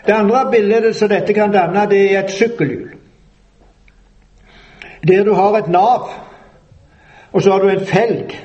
Det 0.05 0.13
andre 0.13 0.51
bildet 0.51 0.95
som 0.95 1.09
dette 1.09 1.33
kan 1.33 1.53
danne, 1.53 1.87
det 1.89 2.01
er 2.15 2.23
et 2.23 2.31
sykkelhjul. 2.31 2.89
Der 5.07 5.23
du 5.23 5.33
har 5.33 5.57
et 5.57 5.67
nav, 5.67 6.09
og 7.31 7.41
så 7.41 7.51
har 7.51 7.59
du 7.59 7.69
en 7.69 7.85
felg 7.85 8.35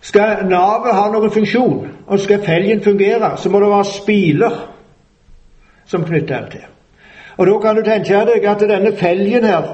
skal 0.00 0.46
navet 0.48 0.94
ha 0.94 1.06
noen 1.10 1.30
funksjon, 1.30 1.86
og 2.06 2.20
skal 2.20 2.44
felgen 2.44 2.82
fungere, 2.84 3.36
så 3.36 3.50
må 3.50 3.60
det 3.60 3.70
være 3.70 3.84
spiler 3.84 4.58
som 5.86 6.04
knytter 6.04 6.40
den 6.40 6.50
til. 6.50 6.66
Og 7.36 7.46
Da 7.46 7.58
kan 7.58 7.76
du 7.76 7.82
tenke 7.82 8.24
deg 8.26 8.44
at 8.44 8.60
denne 8.60 8.96
felgen 8.96 9.44
her, 9.44 9.66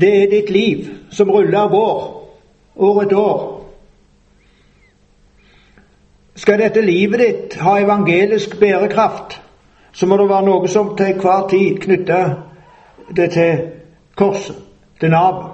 det 0.00 0.22
er 0.22 0.30
ditt 0.30 0.50
liv 0.50 0.88
som 1.10 1.30
ruller 1.30 1.58
av 1.58 1.74
år, 1.74 2.00
år 2.76 3.02
etter 3.02 3.18
år. 3.18 3.53
Skal 6.36 6.58
dette 6.58 6.82
livet 6.82 7.20
ditt 7.20 7.56
ha 7.62 7.76
evangelisk 7.78 8.58
bærekraft, 8.60 9.40
så 9.92 10.06
må 10.06 10.16
det 10.18 10.28
være 10.28 10.46
noe 10.48 10.68
som 10.68 10.96
til 10.98 11.20
hver 11.22 11.48
tid 11.50 11.78
knytter 11.82 12.34
det 13.16 13.30
til 13.30 13.60
korset, 14.16 14.56
til 15.00 15.10
navet. 15.14 15.52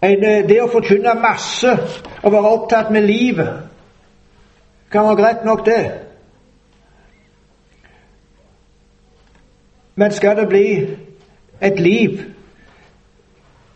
Eh, 0.00 0.46
det 0.48 0.62
å 0.62 0.70
forkynne 0.72 1.12
masse 1.20 1.74
og 2.22 2.32
være 2.32 2.52
opptatt 2.54 2.92
med 2.92 3.04
livet 3.04 3.66
kan 4.90 5.04
være 5.06 5.16
greit 5.16 5.44
nok, 5.44 5.66
det. 5.66 5.82
Men 9.94 10.12
skal 10.12 10.36
det 10.36 10.48
bli 10.48 10.96
et 11.60 11.80
liv 11.80 12.22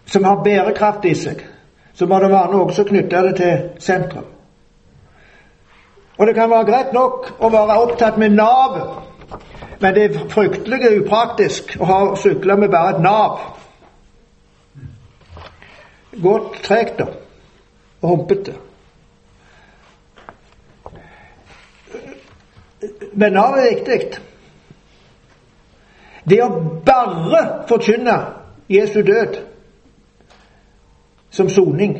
som 0.07 0.25
har 0.25 0.43
bærekraft 0.45 1.05
i 1.05 1.15
seg, 1.15 1.45
så 1.95 2.07
må 2.07 2.19
det 2.19 2.31
være 2.31 2.53
noe 2.53 2.75
som 2.75 2.87
knytter 2.89 3.29
det 3.29 3.35
til 3.39 3.83
sentrum. 3.83 4.27
Og 6.19 6.27
det 6.27 6.35
kan 6.35 6.51
være 6.51 6.67
greit 6.69 6.93
nok 6.95 7.33
å 7.43 7.51
være 7.51 7.79
opptatt 7.83 8.19
med 8.19 8.37
navet, 8.39 9.39
men 9.81 9.95
det 9.95 10.05
er 10.05 10.29
fryktelig 10.31 10.91
upraktisk 11.01 11.75
å 11.81 11.89
ha 11.89 11.99
sykle 12.19 12.57
med 12.59 12.71
bare 12.71 12.95
et 12.95 13.03
nav 13.03 13.41
gått 16.23 16.61
tregt 16.63 16.99
da, 16.99 17.09
og 18.03 18.09
humpete. 18.13 18.55
Men 23.13 23.35
nav 23.35 23.59
er 23.59 23.71
viktig. 23.73 24.21
Det 26.31 26.39
å 26.45 26.49
bare 26.87 27.43
forkynne 27.69 28.15
Jesu 28.71 29.03
død 29.03 29.41
som 31.35 31.49
soning, 31.51 31.99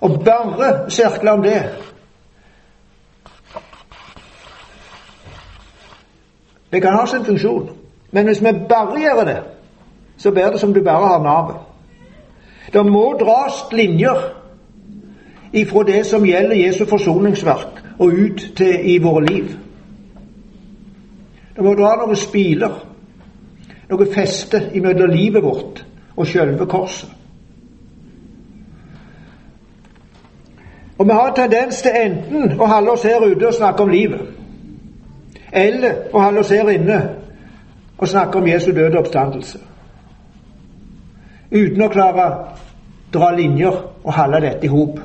og 0.00 0.20
bare 0.24 0.90
sirkle 0.90 1.32
om 1.32 1.42
det 1.42 1.62
Det 6.74 6.82
kan 6.82 6.96
ha 6.98 7.06
sin 7.06 7.24
funksjon, 7.24 7.70
men 8.10 8.26
hvis 8.26 8.40
vi 8.42 8.50
bare 8.68 9.00
gjør 9.00 9.24
det, 9.24 9.42
så 10.16 10.30
blir 10.30 10.50
det 10.50 10.60
som 10.60 10.74
du 10.74 10.82
bare 10.82 11.06
har 11.06 11.22
navet. 11.22 11.56
Det 12.72 12.86
må 12.86 13.16
dras 13.20 13.72
linjer 13.72 14.34
ifra 15.52 15.82
det 15.86 16.06
som 16.06 16.26
gjelder 16.26 16.56
Jesu 16.56 16.84
forsoningsverk, 16.84 17.84
og 17.98 18.06
ut 18.06 18.52
til 18.56 18.94
i 18.94 18.98
våre 18.98 19.24
liv. 19.26 19.44
Det 21.56 21.64
må 21.64 21.74
dra 21.78 21.94
noen 22.00 22.16
spiler, 22.18 22.74
noe 23.90 24.06
feste 24.10 24.70
imellom 24.74 25.14
livet 25.14 25.42
vårt 25.42 25.84
og 26.16 26.26
sjølve 26.26 26.66
korset. 26.66 27.10
Og 30.98 31.06
vi 31.06 31.12
har 31.12 31.32
tendens 31.34 31.82
til 31.82 31.90
enten 31.94 32.60
å 32.60 32.66
holde 32.70 32.94
oss 32.94 33.02
her 33.02 33.24
ute 33.24 33.48
og 33.48 33.54
snakke 33.54 33.82
om 33.82 33.90
livet, 33.90 34.20
eller 35.52 36.10
å 36.12 36.20
holde 36.22 36.44
oss 36.44 36.52
her 36.54 36.70
inne 36.70 37.00
og 37.98 38.08
snakke 38.08 38.38
om 38.38 38.46
Jesu 38.46 38.70
døde 38.74 38.98
oppstandelse. 38.98 39.58
Uten 41.50 41.82
å 41.82 41.90
klare 41.90 42.28
å 42.28 42.38
dra 43.14 43.32
linjer 43.34 43.82
og 44.04 44.14
holde 44.14 44.40
dette 44.46 44.66
i 44.66 44.70
hop. 44.70 45.00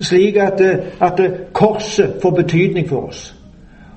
Slik 0.00 0.36
at, 0.36 0.60
at, 1.00 1.20
korset 1.56 2.20
får 2.22 2.30
betydning 2.42 2.88
for 2.88 3.08
oss, 3.08 3.30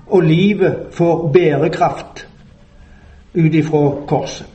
og 0.08 0.24
livet 0.24 0.94
får 0.96 1.28
bærekraft 1.34 2.28
ut 3.36 3.56
ifra 3.56 3.82
korset. 4.08 4.48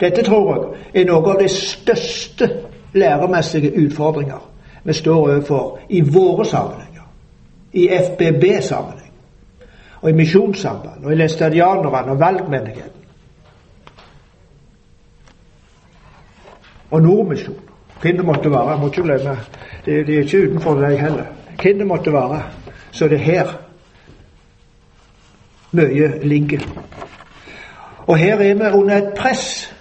Dette 0.00 0.22
tror 0.22 0.50
jeg 0.92 1.02
er 1.02 1.08
noe 1.08 1.32
av 1.32 1.40
de 1.40 1.48
største 1.48 2.48
læremessige 2.92 3.72
utfordringer 3.86 4.42
vi 4.84 4.92
står 4.92 5.14
overfor 5.14 5.78
i 5.88 6.00
våre 6.00 6.44
sammenhenger. 6.44 7.02
I 7.72 7.88
FBB-sammenheng, 7.88 9.12
og 10.00 10.10
i 10.10 10.12
misjonssamband, 10.12 11.04
og 11.04 11.12
i 11.12 11.16
læstadianerne 11.16 12.10
og 12.10 12.20
valgmenigheten. 12.20 13.04
og 16.94 17.02
Nordmisjon. 17.02 17.60
Hvem 18.02 18.16
det 18.16 18.24
måtte 18.24 18.50
være. 18.50 18.70
Jeg 18.70 18.78
må 18.80 18.86
ikke 18.86 19.02
glemme. 19.02 19.38
Det, 19.84 20.00
er 20.00 20.18
ikke 20.22 20.48
utenfor 20.48 20.74
deg 20.74 21.00
heller. 21.00 21.24
Hvem 21.62 21.78
det 21.78 21.86
måtte 21.86 22.12
være. 22.12 22.42
Så 22.92 23.08
det 23.08 23.18
er 23.18 23.24
her 23.24 23.48
mye 25.72 26.10
ligger. 26.22 26.60
Og 28.06 28.16
her 28.16 28.36
er 28.36 28.54
vi 28.54 28.78
under 28.78 28.96
et 28.96 29.14
press 29.16 29.74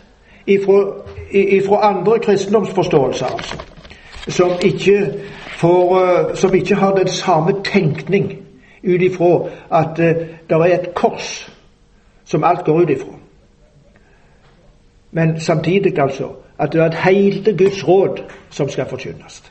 ifra, 0.48 1.90
andre 1.90 2.20
kristendomsforståelser, 2.20 3.26
altså, 3.26 3.62
som 4.28 4.52
ikke, 4.62 5.14
får, 5.58 6.02
eh, 6.02 6.36
som 6.36 6.54
ikke 6.54 6.76
har 6.76 6.96
den 6.96 7.08
samme 7.08 7.54
tenkning 7.64 8.38
ut 8.84 9.02
ifra 9.02 9.50
at 9.72 10.00
uh, 10.00 10.06
det 10.50 10.58
er 10.60 10.64
et 10.66 10.94
kors 10.96 11.52
som 12.26 12.44
alt 12.44 12.66
går 12.66 12.82
ut 12.82 12.90
ifra. 12.90 13.14
Men 15.12 15.40
samtidig, 15.40 16.00
altså, 16.00 16.30
at 16.60 16.74
det 16.74 16.82
er 16.82 16.86
et 16.86 16.94
helt 16.94 17.58
Guds 17.58 17.88
råd 17.88 18.24
som 18.50 18.70
skal 18.70 18.86
forkynnes. 18.90 19.44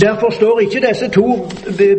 Derfor 0.00 0.30
står 0.30 0.60
ikke 0.60 0.86
disse 0.88 1.08
to 1.08 1.48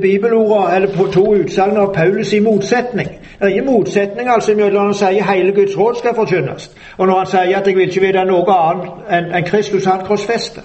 bibelordene 0.01 0.75
eller 0.75 1.11
to 1.11 1.33
utsagn 1.33 1.77
av 1.77 1.93
Paulus 1.93 2.33
i 2.33 2.39
motsetning. 2.39 3.09
Det 3.39 3.45
er 3.45 3.47
ingen 3.47 3.65
motsetning 3.65 4.29
altså 4.29 4.55
mellom 4.55 4.85
han 4.85 4.93
sier 4.93 5.31
hele 5.31 5.51
Guds 5.51 5.77
råd 5.77 5.95
skal 5.95 6.15
forkynnes, 6.15 6.71
og 6.97 7.07
når 7.07 7.17
han 7.17 7.27
sier 7.27 7.57
at 7.57 7.67
'jeg 7.67 7.75
vil 7.75 7.87
ikke 7.87 8.01
vite 8.01 8.25
noe 8.25 8.53
annet 8.53 8.91
enn 9.09 9.35
en 9.35 9.43
Kristus 9.43 9.85
han 9.85 10.05
korsfester'. 10.05 10.61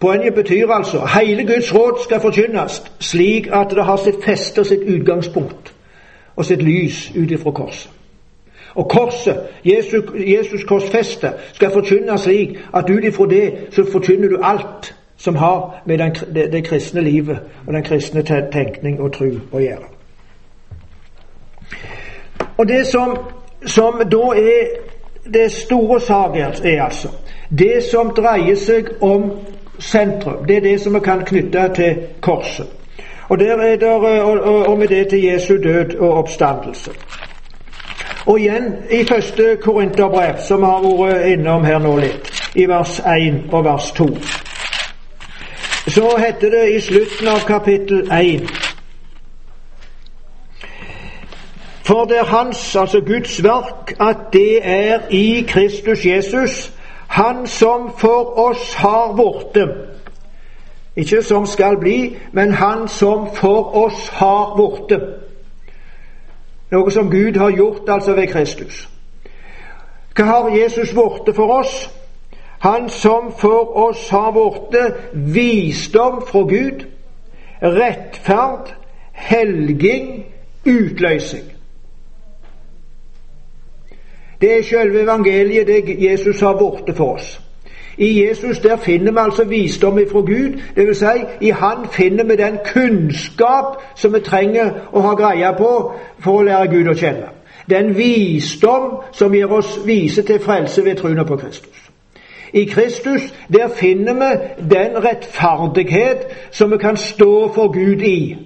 Poenget 0.00 0.34
betyr 0.34 0.70
altså 0.70 1.08
hele 1.20 1.46
Guds 1.46 1.74
råd 1.74 2.04
skal 2.04 2.20
forkynnes 2.20 2.82
slik 3.00 3.48
at 3.52 3.70
det 3.70 3.84
har 3.84 3.96
sitt 3.96 4.24
feste 4.24 4.58
og 4.58 4.66
sitt 4.66 4.82
utgangspunkt 4.82 5.74
og 6.36 6.44
sitt 6.44 6.62
lys 6.62 7.12
ut 7.16 7.30
ifra 7.30 7.50
korset. 7.50 7.90
Og 8.74 8.88
korset, 8.90 9.40
Jesus, 9.64 10.04
Jesus 10.26 10.64
korsfeste, 10.64 11.32
skal 11.52 11.70
forkynnes 11.70 12.20
slik 12.20 12.58
at 12.74 12.90
ut 12.90 13.04
ifra 13.04 13.26
det 13.26 13.52
så 13.70 13.84
forkynner 13.92 14.28
du 14.28 14.38
alt 14.42 14.94
som 15.16 15.36
har 15.36 15.82
med 15.86 15.98
den, 15.98 16.14
det, 16.34 16.52
det, 16.52 16.64
kristne 16.64 17.00
livet 17.00 17.38
og 17.66 17.72
den 17.72 17.82
kristne 17.82 18.22
tenkning 18.52 19.00
og 19.00 19.12
tro 19.12 19.30
å 19.52 19.58
gjøre. 19.58 19.93
Og 22.56 22.68
det 22.68 22.86
som, 22.86 23.18
som 23.66 24.00
da 24.12 24.24
er 24.36 24.66
det 25.34 25.52
store 25.52 26.00
saken, 26.00 26.40
er 26.64 26.84
altså 26.84 27.08
det 27.58 27.82
som 27.90 28.10
dreier 28.16 28.56
seg 28.56 29.02
om 29.02 29.30
sentrum. 29.78 30.44
Det 30.48 30.56
er 30.56 30.60
det 30.60 30.80
som 30.80 30.94
vi 30.94 31.00
kan 31.04 31.24
knytte 31.24 31.68
til 31.74 31.96
korset. 32.20 32.66
Og, 33.28 33.38
der 33.38 33.56
er 33.56 33.76
der, 33.76 34.22
og, 34.22 34.66
og 34.66 34.78
med 34.78 34.88
det 34.88 35.08
til 35.08 35.22
Jesu 35.22 35.54
død 35.62 35.96
og 35.98 36.12
oppstandelse. 36.12 36.90
Og 38.26 38.40
igjen 38.40 38.74
i 38.90 39.04
første 39.04 39.56
Korinterbrev, 39.62 40.34
som 40.48 40.60
vi 40.60 40.66
har 40.66 41.04
vært 41.04 41.26
innom 41.26 41.64
her 41.64 41.78
nå 41.78 41.96
litt, 41.96 42.32
i 42.54 42.68
vers 42.68 43.00
1 43.00 43.52
og 43.52 43.64
vers 43.64 43.92
2 43.92 44.08
så 45.88 46.16
heter 46.18 46.50
det 46.50 46.76
i 46.76 46.80
slutten 46.80 47.28
av 47.28 47.38
kapittel 47.46 48.08
1 48.12 48.48
For 51.86 52.04
det 52.04 52.18
er 52.18 52.24
Hans, 52.24 52.76
altså 52.76 53.00
Guds 53.00 53.42
verk, 53.42 53.96
at 54.00 54.16
det 54.32 54.60
er 54.62 55.00
i 55.10 55.44
Kristus 55.48 56.06
Jesus, 56.06 56.72
Han 57.08 57.46
som 57.46 57.90
for 57.98 58.38
oss 58.38 58.74
har 58.74 59.12
vorte. 59.16 59.68
Ikke 60.96 61.22
som 61.22 61.46
skal 61.46 61.76
bli, 61.76 62.16
men 62.32 62.52
Han 62.52 62.88
som 62.88 63.28
for 63.34 63.76
oss 63.76 64.08
har 64.08 64.56
vorte. 64.56 65.00
Noe 66.70 66.90
som 66.90 67.10
Gud 67.10 67.36
har 67.36 67.50
gjort 67.50 67.88
altså 67.88 68.14
ved 68.14 68.26
Kristus. 68.26 68.88
Hva 70.16 70.24
har 70.24 70.48
Jesus 70.48 70.96
vorte 70.96 71.34
for 71.34 71.52
oss? 71.52 71.90
Han 72.58 72.88
som 72.88 73.32
for 73.38 73.76
oss 73.76 74.08
har 74.08 74.32
vorte 74.32 74.94
visdom 75.12 76.22
fra 76.26 76.38
Gud, 76.38 76.86
rettferd, 77.62 78.72
helging, 79.12 80.24
utløsing. 80.66 81.53
Det 84.44 84.58
er 84.58 84.62
selve 84.62 85.00
evangeliet, 85.02 85.66
det 85.66 86.10
Jesus 86.10 86.40
har 86.40 86.56
borte 86.58 86.94
for 86.94 87.14
oss. 87.14 87.40
I 87.98 88.26
Jesus 88.26 88.58
der 88.58 88.76
finner 88.76 89.12
vi 89.12 89.18
altså 89.18 89.44
visdom 89.44 89.98
ifra 89.98 90.20
Gud. 90.20 90.60
det 90.76 90.86
vil 90.86 90.94
Si, 90.94 91.04
I 91.40 91.50
Han 91.50 91.88
finner 91.92 92.24
vi 92.24 92.36
den 92.36 92.58
kunnskap 92.64 93.64
som 93.94 94.14
vi 94.14 94.20
trenger 94.20 94.70
å 94.92 95.00
ha 95.00 95.14
greie 95.14 95.54
på 95.58 95.92
for 96.18 96.38
å 96.38 96.42
lære 96.42 96.68
Gud 96.68 96.88
å 96.88 96.94
kjenne. 96.94 97.28
Den 97.70 97.96
visdom 97.96 99.00
som 99.12 99.32
gir 99.32 99.52
oss 99.52 99.80
vise 99.86 100.22
til 100.22 100.40
frelse 100.40 100.84
ved 100.84 100.96
troen 100.96 101.26
på 101.26 101.36
Kristus. 101.36 101.90
I 102.52 102.64
Kristus 102.64 103.34
der 103.52 103.68
finner 103.68 104.14
vi 104.14 104.64
den 104.70 105.04
rettferdighet 105.04 106.26
som 106.50 106.70
vi 106.70 106.78
kan 106.78 106.96
stå 106.96 107.52
for 107.52 107.72
Gud 107.72 108.02
i. 108.02 108.36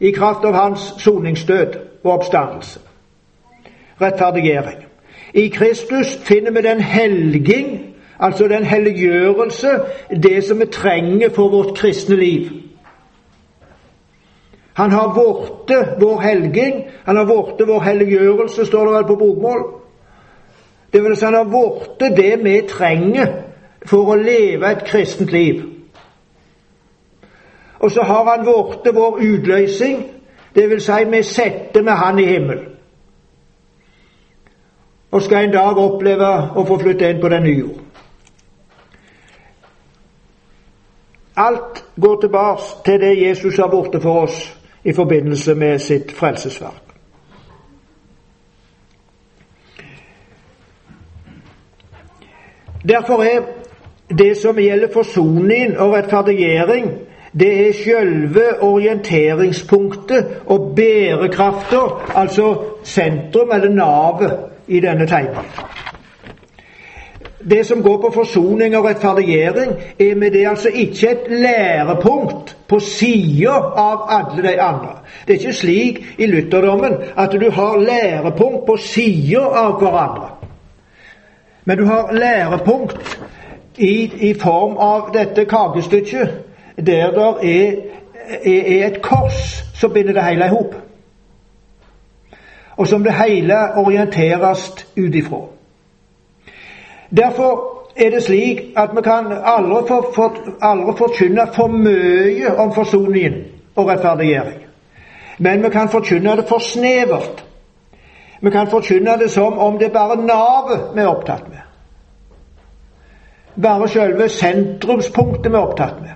I 0.00 0.10
kraft 0.10 0.44
av 0.44 0.52
hans 0.52 0.94
soningsdød 0.98 1.76
og 2.04 2.12
oppstandelse. 2.12 2.80
Rettferdiggjøring. 4.00 4.84
I 5.34 5.48
Kristus 5.48 6.16
finner 6.16 6.50
vi 6.50 6.62
den 6.62 6.80
helging, 6.80 7.94
altså 8.18 8.48
den 8.48 8.64
helliggjørelse, 8.64 9.68
det 10.22 10.44
som 10.44 10.60
vi 10.60 10.66
trenger 10.66 11.30
for 11.34 11.48
vårt 11.48 11.76
kristne 11.76 12.16
liv. 12.16 12.50
Han 14.74 14.90
har 14.90 15.12
blitt 15.14 16.00
vår 16.00 16.20
helging, 16.20 16.84
han 17.04 17.16
har 17.16 17.24
blitt 17.24 17.68
vår 17.68 17.80
helliggjørelse, 17.80 18.66
står 18.66 18.84
det 18.84 18.94
vel 18.94 19.06
på 19.06 19.16
bokmål. 19.16 19.64
Det 20.92 21.02
vil 21.02 21.16
si 21.16 21.24
han 21.24 21.34
har 21.34 21.50
blitt 21.50 22.16
det 22.16 22.44
vi 22.44 22.60
trenger 22.68 23.32
for 23.86 24.10
å 24.10 24.18
leve 24.18 24.70
et 24.70 24.84
kristent 24.86 25.32
liv. 25.32 25.62
Og 27.78 27.90
så 27.90 28.02
har 28.02 28.24
han 28.30 28.46
blitt 28.46 28.94
vår 28.94 29.18
utløsning, 29.22 30.04
det 30.54 30.68
vil 30.70 30.80
si 30.82 31.04
vi 31.10 31.22
setter 31.22 31.82
med 31.82 31.92
Han 31.92 32.18
i 32.18 32.26
himmelen. 32.26 32.73
Og 35.14 35.22
skal 35.22 35.44
en 35.44 35.52
dag 35.54 35.76
oppleve 35.78 36.28
å 36.58 36.64
få 36.66 36.76
flytte 36.80 37.06
inn 37.06 37.20
på 37.22 37.28
den 37.30 37.44
nye 37.46 37.58
jord. 37.58 37.82
Alt 41.36 41.84
går 42.02 42.16
tilbake 42.20 42.62
til 42.84 43.00
det 43.00 43.12
Jesus 43.20 43.56
har 43.62 43.70
borte 43.70 44.00
for 44.02 44.24
oss 44.26 44.38
i 44.84 44.92
forbindelse 44.92 45.54
med 45.54 45.78
sitt 45.78 46.10
frelsesverk. 46.12 46.82
Derfor 52.88 53.22
er 53.22 53.46
det 54.18 54.36
som 54.36 54.58
gjelder 54.58 54.92
forsoning 54.92 55.78
og 55.78 55.94
rettferdiggjøring, 55.94 56.90
det 57.38 57.52
er 57.68 57.78
selve 57.84 58.62
orienteringspunktet 58.62 60.26
og 60.46 60.72
bærekrafta, 60.76 61.80
altså 62.14 62.50
sentrum 62.82 63.54
eller 63.54 63.70
navet 63.74 64.53
i 64.66 64.80
denne 64.80 65.06
tegningen. 65.06 65.50
Det 67.50 67.66
som 67.66 67.82
går 67.82 67.98
på 68.00 68.10
forsoning 68.14 68.76
og 68.76 68.84
rettferdiggjering, 68.84 69.72
er 70.00 70.14
med 70.16 70.30
det 70.30 70.46
altså 70.48 70.68
ikke 70.68 71.10
et 71.10 71.26
lærepunkt 71.28 72.56
på 72.68 72.78
sida 72.80 73.52
av 73.76 74.06
alle 74.08 74.42
de 74.48 74.60
andre. 74.60 74.94
Det 75.26 75.34
er 75.34 75.38
ikke 75.38 75.52
slik 75.52 76.00
i 76.18 76.26
lutherdommen 76.26 76.94
at 77.16 77.32
du 77.32 77.50
har 77.50 77.76
lærepunkt 77.76 78.66
på 78.66 78.76
sida 78.76 79.44
av 79.44 79.76
hverandre. 79.82 80.30
Men 81.64 81.78
du 81.78 81.84
har 81.84 82.12
lærepunkt 82.12 83.20
i, 83.76 84.28
i 84.28 84.34
form 84.34 84.76
av 84.76 85.12
dette 85.14 85.44
kakestykket, 85.44 86.28
der 86.76 87.10
det 87.10 87.28
er, 87.42 87.72
er, 88.44 88.62
er, 88.62 88.86
et 88.86 89.02
kors 89.02 89.64
som 89.74 89.92
binder 89.92 90.12
det 90.12 90.24
hele 90.24 90.44
i 90.44 90.48
hop. 90.48 90.74
Og 92.76 92.88
som 92.88 93.04
det 93.04 93.12
hele 93.12 93.56
orienteres 93.76 94.86
ut 94.96 95.14
ifra. 95.14 95.40
Derfor 97.16 97.74
er 97.96 98.10
det 98.10 98.22
slik 98.22 98.60
at 98.76 98.90
vi 98.96 99.02
kan 99.02 99.32
aldri, 99.44 99.86
for, 99.88 100.10
for, 100.14 100.36
aldri 100.62 100.96
forkynne 100.98 101.46
for 101.54 101.68
mye 101.68 102.54
om 102.58 102.74
forsoningen 102.74 103.34
og 103.76 103.88
rettferdiggjøring. 103.88 104.60
Men 105.38 105.62
vi 105.62 105.70
kan 105.70 105.88
forkynne 105.88 106.36
det 106.36 106.48
for 106.48 106.58
snevert. 106.58 107.44
Vi 108.40 108.50
kan 108.50 108.70
forkynne 108.70 109.18
det 109.18 109.30
som 109.30 109.58
om 109.58 109.78
det 109.78 109.92
bare 109.92 110.16
navet 110.16 110.90
vi 110.94 111.00
er 111.00 111.06
opptatt 111.06 111.48
med. 111.48 111.62
Bare 113.62 113.88
selve 113.88 114.28
sentrumspunktet 114.28 115.52
vi 115.52 115.56
er 115.56 115.62
opptatt 115.62 116.00
med. 116.00 116.10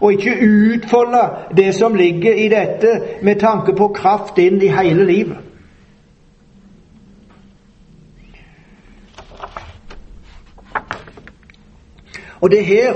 Og 0.00 0.12
ikke 0.12 0.36
utfolde 0.44 1.22
det 1.56 1.74
som 1.74 1.94
ligger 1.94 2.34
i 2.34 2.48
dette 2.48 3.00
med 3.22 3.40
tanke 3.40 3.72
på 3.72 3.88
kraft 3.88 4.38
inn 4.38 4.60
i 4.62 4.68
hele 4.68 5.04
livet. 5.04 5.45
Og 12.46 12.50
det 12.50 12.58
er 12.58 12.64
her 12.64 12.94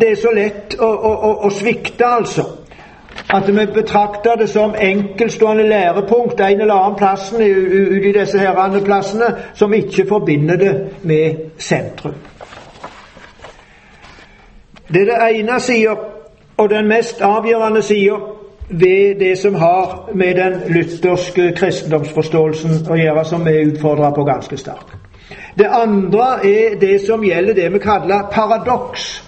det 0.00 0.10
er 0.10 0.16
så 0.20 0.30
lett 0.30 0.74
å, 0.76 0.86
å, 0.86 1.10
å, 1.10 1.28
å 1.46 1.50
svikte, 1.50 2.04
altså. 2.04 2.42
At 3.32 3.48
vi 3.48 3.64
betrakter 3.72 4.36
det 4.36 4.50
som 4.52 4.74
enkeltstående 4.76 5.64
lærepunkt 5.70 6.40
en 6.40 6.60
eller 6.60 6.74
annen 6.74 6.98
plassen 7.00 7.40
ut 7.40 8.04
i 8.10 8.12
disse 8.12 8.38
herrene 8.38 8.82
plassene 8.84 9.30
som 9.56 9.72
ikke 9.72 10.04
forbinder 10.10 10.60
det 10.60 10.74
med 11.08 11.40
sentrum. 11.56 12.20
Det 14.92 15.06
er 15.06 15.10
det 15.14 15.18
ene 15.40 15.58
sida, 15.64 15.96
og 16.56 16.70
den 16.70 16.92
mest 16.92 17.24
avgjørende 17.24 17.82
sida 17.82 18.20
ved 18.68 19.18
det 19.24 19.34
som 19.40 19.56
har 19.64 20.10
med 20.12 20.36
den 20.36 20.60
lutherske 20.76 21.54
kristendomsforståelsen 21.56 22.84
å 22.84 23.00
gjøre, 23.00 23.24
som 23.24 23.48
vi 23.48 23.60
utfordrer 23.72 24.12
på 24.12 24.28
ganske 24.28 24.60
sterkt. 24.60 24.97
Det 25.58 25.66
andre 25.70 26.46
er 26.46 26.78
det 26.80 27.00
som 27.00 27.24
gjelder 27.24 27.54
det 27.54 27.72
vi 27.72 27.78
kaller 27.78 28.28
paradoks. 28.32 29.24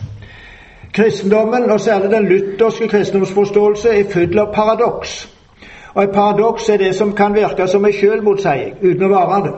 Kristendommen, 0.92 1.70
og 1.70 1.80
særlig 1.80 2.10
den 2.10 2.28
lutherske 2.28 2.88
kristendomsforståelse, 2.88 3.88
er 3.88 4.04
full 4.10 4.38
av 4.38 4.54
paradoks. 4.54 5.28
Og 5.94 6.04
et 6.04 6.10
paradoks 6.10 6.68
er 6.68 6.76
det 6.76 6.94
som 6.94 7.12
kan 7.12 7.34
virke 7.34 7.66
som 7.66 7.84
en 7.84 7.92
selvmotseiing, 7.92 8.76
uten 8.82 9.02
å 9.02 9.08
være 9.08 9.42
det. 9.46 9.54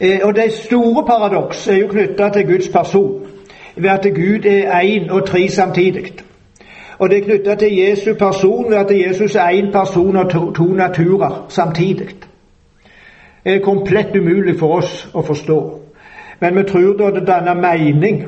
Eh, 0.00 0.20
og 0.22 0.36
De 0.36 0.50
store 0.50 1.04
paradoks 1.06 1.68
er 1.68 1.76
jo 1.76 1.88
knytta 1.88 2.28
til 2.28 2.46
Guds 2.46 2.68
person, 2.68 3.26
ved 3.76 3.90
at 3.90 4.02
Gud 4.14 4.44
er 4.44 4.80
én 4.80 5.10
og 5.10 5.26
tre 5.26 5.48
samtidig. 5.48 6.12
Og 6.98 7.10
det 7.10 7.18
er 7.18 7.24
knytta 7.24 7.54
til 7.54 7.76
Jesu 7.76 8.14
person 8.14 8.70
ved 8.70 8.78
at 8.78 9.08
Jesus 9.08 9.34
er 9.34 9.48
én 9.48 9.72
person 9.72 10.16
og 10.16 10.30
to 10.30 10.64
naturer 10.64 11.46
samtidig. 11.48 12.27
Er 13.48 13.62
komplett 13.64 14.16
umulig 14.16 14.58
for 14.60 14.82
oss 14.82 15.06
å 15.14 15.22
forstå. 15.24 15.58
Men 16.40 16.56
vi 16.56 16.62
tror 16.68 16.96
da 16.98 17.10
det 17.10 17.26
danner 17.26 17.54
mening, 17.54 18.24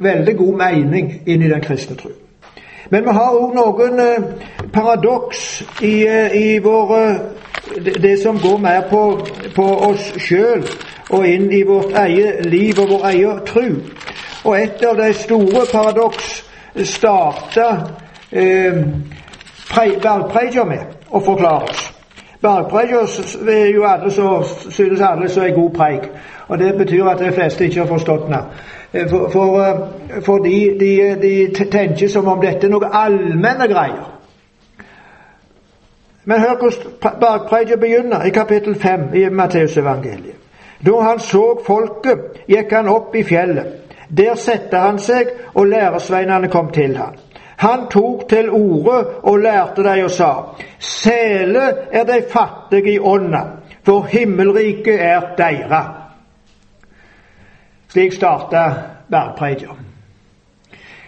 veldig 0.00 0.36
god 0.36 0.54
mening, 0.62 1.10
inn 1.26 1.42
i 1.42 1.50
den 1.50 1.60
kristne 1.60 1.96
tro. 1.96 2.10
Men 2.90 3.04
vi 3.04 3.12
har 3.16 3.36
òg 3.36 3.54
noen 3.56 4.00
eh, 4.00 4.24
paradoks 4.72 5.62
i, 5.82 6.06
eh, 6.06 6.34
i 6.36 6.58
vår, 6.64 6.94
det, 7.84 7.94
det 8.02 8.16
som 8.22 8.40
går 8.40 8.58
mer 8.58 8.82
på, 8.90 9.02
på 9.56 9.68
oss 9.88 10.10
sjøl 10.20 10.64
og 11.10 11.26
inn 11.28 11.50
i 11.52 11.62
vårt 11.68 11.96
eget 12.04 12.46
liv 12.46 12.80
og 12.80 12.90
vår 12.96 13.08
egen 13.12 13.40
tro. 13.48 13.66
Og 14.44 14.56
et 14.58 14.84
av 14.84 14.96
de 15.00 15.12
store 15.16 15.64
paradoks 15.72 16.36
starta 16.84 17.68
eh, 18.32 18.84
bergpreika 19.74 20.64
med 20.68 21.10
å 21.10 21.20
forklare 21.24 21.70
oss. 21.70 21.93
Bergpreika 22.44 23.00
er 23.50 23.70
jo 23.74 23.84
alle 23.88 24.10
så, 24.10 24.42
synes 24.70 25.00
alle 25.00 25.28
som 25.28 25.44
er 25.44 25.54
god 25.54 25.70
preik. 25.70 26.10
Og 26.48 26.58
Det 26.58 26.74
betyr 26.78 27.04
at 27.04 27.18
de 27.18 27.32
fleste 27.32 27.64
ikke 27.64 27.80
har 27.80 27.86
forstått 27.86 28.26
den. 28.26 28.34
For, 29.08 29.28
for, 29.28 29.56
for, 30.24 30.38
de, 30.38 30.74
fordi 30.78 30.78
de, 30.78 31.16
de, 31.22 31.64
tenker 31.70 32.08
som 32.08 32.28
om 32.28 32.40
dette 32.40 32.66
er 32.66 32.70
noe 32.70 32.90
allmenne 32.92 33.68
greier. 33.68 34.10
Men 36.24 36.40
hør 36.40 36.54
hvordan 36.60 37.18
bergpreiket 37.20 37.80
begynner, 37.80 38.22
i 38.22 38.30
kapittel 38.30 38.74
5 38.74 39.14
i 39.14 39.28
Matteusevangeliet. 39.28 40.36
Da 40.86 41.00
han 41.00 41.18
så 41.18 41.60
folket, 41.66 42.44
gikk 42.48 42.72
han 42.72 42.88
opp 42.88 43.16
i 43.16 43.24
fjellet. 43.24 43.66
Der 44.16 44.34
satte 44.36 44.78
han 44.78 44.98
seg, 44.98 45.32
og 45.54 45.66
læresveinene 45.66 46.48
kom 46.52 46.68
til 46.72 46.96
ham. 46.96 47.16
Han 47.56 47.86
tok 47.90 48.28
til 48.28 48.50
orde 48.50 49.06
og 49.22 49.38
lærte 49.38 49.82
dem 49.82 50.04
og 50.04 50.10
sa:" 50.10 50.32
Sele 50.78 51.62
er 51.92 52.04
de 52.04 52.22
fattige 52.30 52.94
i 52.94 52.98
ånda, 52.98 53.40
for 53.84 54.02
himmelriket 54.02 55.02
er 55.02 55.20
deira. 55.38 55.94
Slik 57.88 58.12
starta 58.12 58.72
bergpreika. 59.10 59.66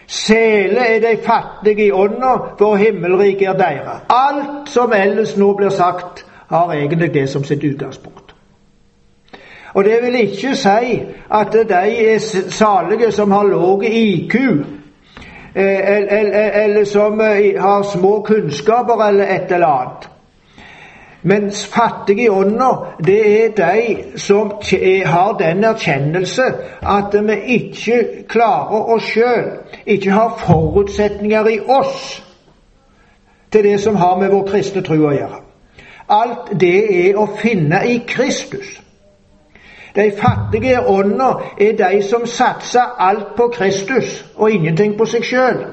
Sele 0.07 0.79
er 0.79 1.01
de 1.01 1.23
fattige 1.23 1.87
i 1.87 1.93
ånda, 1.93 2.37
for 2.59 2.77
himmelriket 2.77 3.49
er 3.49 3.53
deira. 3.53 4.01
Alt 4.09 4.69
som 4.69 4.93
ellers 4.93 5.37
nå 5.37 5.53
blir 5.53 5.69
sagt, 5.69 6.27
har 6.49 6.73
egentlig 6.73 7.15
det 7.15 7.29
som 7.29 7.45
sitt 7.45 7.65
utgangspunkt. 7.65 8.35
Og 9.75 9.85
det 9.85 9.99
vil 10.03 10.15
ikke 10.15 10.55
si 10.57 11.03
at 11.35 11.53
de 11.53 11.75
er 11.75 12.19
salige 12.49 13.13
som 13.13 13.31
har 13.31 13.43
lav 13.43 13.83
IQ, 13.83 14.35
eller, 15.62 16.07
eller, 16.19 16.51
eller 16.51 16.85
som 16.85 17.21
eh, 17.21 17.62
har 17.62 17.83
små 17.83 18.21
kunnskaper 18.23 19.09
eller 19.09 19.25
et 19.25 19.53
eller 19.53 19.66
annet. 19.66 20.09
Mens 21.23 21.66
fattige 21.66 22.23
i 22.23 22.29
ånda, 22.29 22.69
det 22.99 23.45
er 23.45 23.49
de 23.57 24.19
som 24.19 24.53
har 25.05 25.33
den 25.38 25.64
erkjennelse 25.64 26.45
at 26.83 27.16
vi 27.27 27.37
ikke 27.57 27.99
klarer 28.29 28.92
oss 28.95 29.09
sjøl, 29.11 29.49
ikke 29.87 30.11
har 30.11 30.37
forutsetninger 30.38 31.47
i 31.47 31.59
oss 31.61 32.23
til 33.53 33.64
det 33.64 33.81
som 33.81 33.97
har 33.97 34.16
med 34.21 34.31
vår 34.31 34.47
kristne 34.47 34.83
tro 34.87 35.01
å 35.03 35.12
gjøre. 35.16 35.42
Alt 36.09 36.53
det 36.61 37.09
er 37.09 37.19
å 37.19 37.27
finne 37.40 37.83
i 37.90 37.99
Kristus. 38.07 38.77
De 39.97 40.13
fattige 40.19 40.81
ånda 40.87 41.33
er 41.61 41.73
de 41.73 42.03
som 42.03 42.27
satser 42.27 42.97
alt 42.99 43.35
på 43.37 43.49
Kristus 43.49 44.25
og 44.37 44.51
ingenting 44.51 44.99
på 44.99 45.07
seg 45.09 45.25
sjøl. 45.25 45.65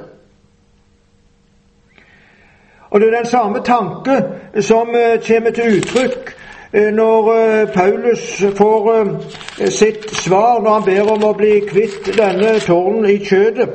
Og 2.94 3.02
det 3.02 3.08
er 3.08 3.18
den 3.18 3.26
samme 3.26 3.60
tanke 3.66 4.24
som 4.62 4.96
eh, 4.96 5.20
kommer 5.28 5.52
til 5.52 5.78
uttrykk 5.78 6.36
eh, 6.74 6.94
når 6.94 7.32
eh, 7.34 7.68
Paulus 7.74 8.44
får 8.58 9.08
sitt 9.70 10.16
svar 10.16 10.62
når 10.62 10.74
han 10.74 10.86
ber 10.86 11.12
om 11.16 11.26
å 11.26 11.34
bli 11.34 11.56
kvitt 11.68 12.12
denne 12.18 12.60
tårnen 12.62 13.10
i 13.10 13.18
kjødet. 13.18 13.70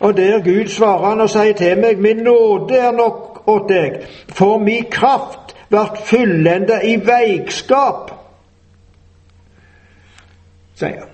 Og 0.00 0.16
der 0.16 0.42
Gud 0.44 0.68
svarer 0.68 1.08
han 1.08 1.24
og 1.24 1.30
sier 1.30 1.56
til 1.56 1.80
meg, 1.80 1.98
min 1.98 2.24
nåde 2.26 2.76
er 2.76 2.92
nok 2.92 3.48
åt 3.48 3.68
deg, 3.70 4.02
for 4.34 4.58
mi 4.58 4.82
kraft 4.90 5.54
vart 5.70 6.02
fullenda 6.04 6.82
i 6.84 6.98
veikskap, 7.06 8.10
sier 10.82 11.00
han 11.00 11.12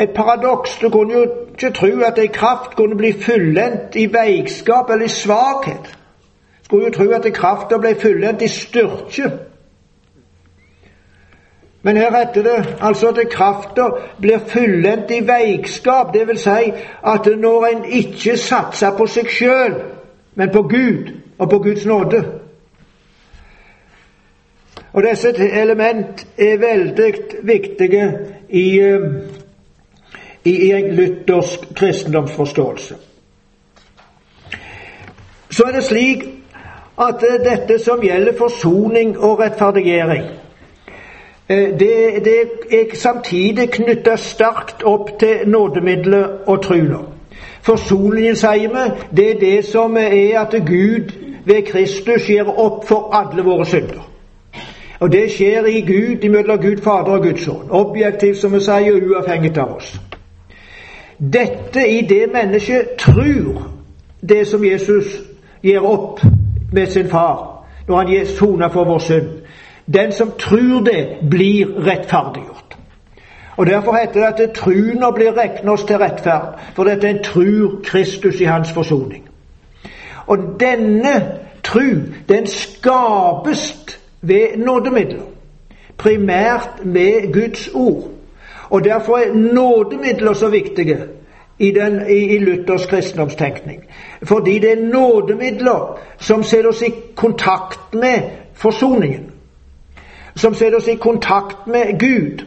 et 0.00 0.10
paradoks. 0.10 0.78
Du 0.78 0.88
kunne 0.90 1.14
jo 1.14 1.22
ikke 1.22 1.70
tro 1.70 2.00
at 2.06 2.18
ei 2.18 2.26
kraft 2.26 2.76
kunne 2.76 2.96
bli 2.96 3.12
fullendt 3.12 3.96
i 3.96 4.06
veikskap 4.12 4.90
eller 4.90 5.04
i 5.04 5.08
svakhet. 5.08 5.98
Skulle 6.62 6.86
jo 6.86 6.92
tro 6.92 7.10
at 7.10 7.32
krafta 7.34 7.78
ble 7.78 7.94
fullendt 8.00 8.42
i 8.42 8.48
styrke. 8.48 9.30
Men 11.82 11.96
her 11.96 12.18
heter 12.18 12.42
det 12.42 12.76
altså 12.80 13.08
at 13.08 13.28
krafta 13.30 13.88
blir 14.20 14.38
fullendt 14.48 15.10
i 15.10 15.26
veikskap. 15.26 16.14
Det 16.14 16.26
vil 16.28 16.38
si 16.38 16.72
at 17.06 17.26
når 17.36 17.66
en 17.66 17.84
ikke 17.84 18.36
satser 18.36 18.96
på 18.96 19.06
seg 19.06 19.28
sjøl, 19.28 19.80
men 20.34 20.52
på 20.52 20.62
Gud 20.62 21.12
og 21.38 21.50
på 21.50 21.58
Guds 21.58 21.86
nåde. 21.86 22.39
Og 24.92 25.02
disse 25.02 25.34
element 25.62 26.26
er 26.38 26.56
veldig 26.58 27.14
viktige 27.42 28.18
i 28.48 28.78
eh, 28.80 29.00
i 30.44 30.72
en 30.72 30.94
luthersk 30.94 31.74
kristendomsforståelse. 31.76 32.94
Så 35.50 35.64
er 35.64 35.72
det 35.72 35.84
slik 35.84 36.24
at 37.00 37.24
dette 37.44 37.78
som 37.78 38.00
gjelder 38.00 38.32
forsoning 38.38 39.18
og 39.18 39.40
rettferdiggjøring, 39.40 40.24
eh, 41.48 41.78
det, 41.78 42.24
det 42.24 42.36
er 42.70 42.96
samtidig 42.96 43.70
knytta 43.70 44.16
sterkt 44.16 44.82
opp 44.82 45.18
til 45.20 45.48
nådemidler 45.48 46.28
og 46.46 46.62
truna. 46.62 46.98
Forsoningen, 47.62 48.36
sier 48.36 48.68
vi, 48.72 48.84
det 49.16 49.30
er 49.30 49.40
det 49.40 49.64
som 49.64 49.96
er 49.96 50.40
at 50.40 50.54
Gud 50.66 51.12
ved 51.44 51.62
Kristus 51.66 52.26
gir 52.26 52.48
opp 52.48 52.86
for 52.88 53.10
alle 53.14 53.44
våre 53.44 53.66
synder. 53.66 54.09
Og 55.00 55.12
det 55.12 55.30
skjer 55.32 55.66
i 55.66 55.80
Gud, 55.80 56.24
imellom 56.24 56.58
Gud 56.58 56.82
Fader 56.84 57.12
og 57.16 57.22
Guds 57.22 57.44
Sønn. 57.44 57.70
Objektivt, 57.70 58.36
som 58.36 58.52
vi 58.52 58.60
sier, 58.60 59.00
uavhengig 59.00 59.58
av 59.58 59.76
oss. 59.76 59.94
Dette 61.20 61.88
i 61.88 62.00
det 62.08 62.26
mennesket 62.32 62.96
tror 62.98 63.70
det 64.28 64.46
som 64.46 64.64
Jesus 64.64 65.20
gir 65.62 65.84
opp 65.84 66.20
med 66.72 66.86
sin 66.86 67.08
far 67.08 67.46
når 67.88 67.96
han 67.96 68.12
gir 68.12 68.24
sona 68.24 68.68
for 68.68 68.84
vår 68.84 68.98
synd. 68.98 69.28
Den 69.92 70.12
som 70.12 70.32
tror 70.38 70.84
det, 70.84 71.30
blir 71.30 71.66
rettferdiggjort. 71.86 72.76
Og 73.56 73.66
Derfor 73.66 73.96
heter 73.96 74.20
det 74.20 74.44
at 74.44 74.52
truna 74.54 75.10
blir 75.10 75.32
regnet 75.36 75.68
oss 75.68 75.84
til 75.84 75.98
rettferd, 75.98 76.60
for 76.74 76.84
dette 76.84 77.06
er 77.06 77.10
en 77.10 77.24
trur 77.24 77.80
Kristus 77.84 78.40
i 78.40 78.44
hans 78.44 78.72
forsoning. 78.72 79.28
Og 80.26 80.38
denne 80.60 81.38
tru, 81.62 81.88
den 82.28 82.46
skapes 82.46 83.99
ved 84.22 84.56
nådemidler, 84.56 85.22
primært 85.96 86.84
med 86.84 87.32
Guds 87.32 87.70
ord. 87.74 88.10
Og 88.70 88.84
Derfor 88.84 89.16
er 89.16 89.34
nådemidler 89.34 90.32
så 90.32 90.48
viktige 90.48 90.98
i, 91.58 91.70
den, 91.70 92.02
i, 92.10 92.34
i 92.34 92.38
Luthers 92.38 92.86
kristendomstenkning. 92.86 93.84
Fordi 94.22 94.58
det 94.58 94.72
er 94.72 94.92
nådemidler 94.92 95.98
som 96.18 96.42
setter 96.42 96.68
oss 96.68 96.82
i 96.82 96.94
kontakt 97.14 97.94
med 97.94 98.20
forsoningen. 98.54 99.30
Som 100.36 100.54
setter 100.54 100.76
oss 100.76 100.88
i 100.88 100.94
kontakt 100.94 101.66
med 101.66 101.98
Gud. 101.98 102.44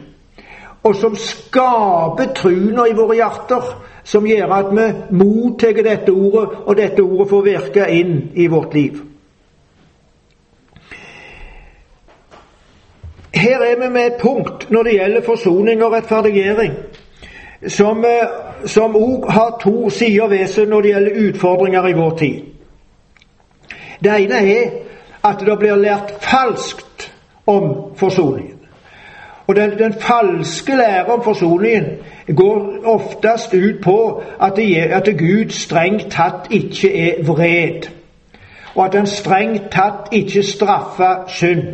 Og 0.82 0.94
som 0.94 1.16
skaper 1.16 2.32
truna 2.34 2.86
i 2.86 2.96
våre 2.96 3.14
hjerter. 3.14 3.82
Som 4.04 4.26
gjør 4.26 4.52
at 4.52 4.72
vi 4.76 4.92
mottar 5.10 5.82
dette 5.82 6.12
ordet, 6.12 6.48
og 6.66 6.76
dette 6.76 7.02
ordet 7.02 7.28
får 7.28 7.42
virke 7.42 7.86
inn 7.90 8.30
i 8.34 8.46
vårt 8.46 8.74
liv. 8.74 9.13
Her 13.34 13.58
er 13.58 13.76
vi 13.82 13.88
med 13.92 14.06
et 14.06 14.20
punkt 14.20 14.70
når 14.70 14.82
det 14.82 14.92
gjelder 14.92 15.22
forsoning 15.26 15.84
og 15.84 15.92
rettferdiggjøring, 15.92 16.72
som 18.66 18.96
òg 18.96 19.30
har 19.30 19.58
to 19.62 19.90
sider 19.90 20.28
ved 20.28 20.46
seg 20.46 20.68
når 20.68 20.80
det 20.80 20.90
gjelder 20.90 21.28
utfordringer 21.28 21.86
i 21.88 21.96
vår 21.98 22.16
tid. 22.18 22.40
Det 24.04 24.12
ene 24.24 24.40
er 24.52 24.70
at 25.24 25.40
det 25.40 25.58
blir 25.58 25.76
lært 25.80 26.12
falskt 26.20 27.12
om 27.46 27.96
forsoningen. 27.96 28.60
Og 29.46 29.56
den, 29.56 29.78
den 29.78 29.92
falske 29.92 30.76
lære 30.76 31.04
om 31.04 31.22
forsoningen 31.22 31.84
går 32.36 32.76
oftest 32.84 33.54
ut 33.54 33.82
på 33.82 34.22
at, 34.40 34.52
det, 34.56 34.76
at 34.76 35.08
Gud 35.18 35.50
strengt 35.50 36.06
tatt 36.10 36.48
ikke 36.50 36.92
er 37.08 37.24
vred, 37.26 37.90
og 38.74 38.86
at 38.86 38.94
han 38.94 39.06
strengt 39.06 39.68
tatt 39.72 40.12
ikke 40.12 40.42
straffer 40.42 41.28
synd, 41.28 41.64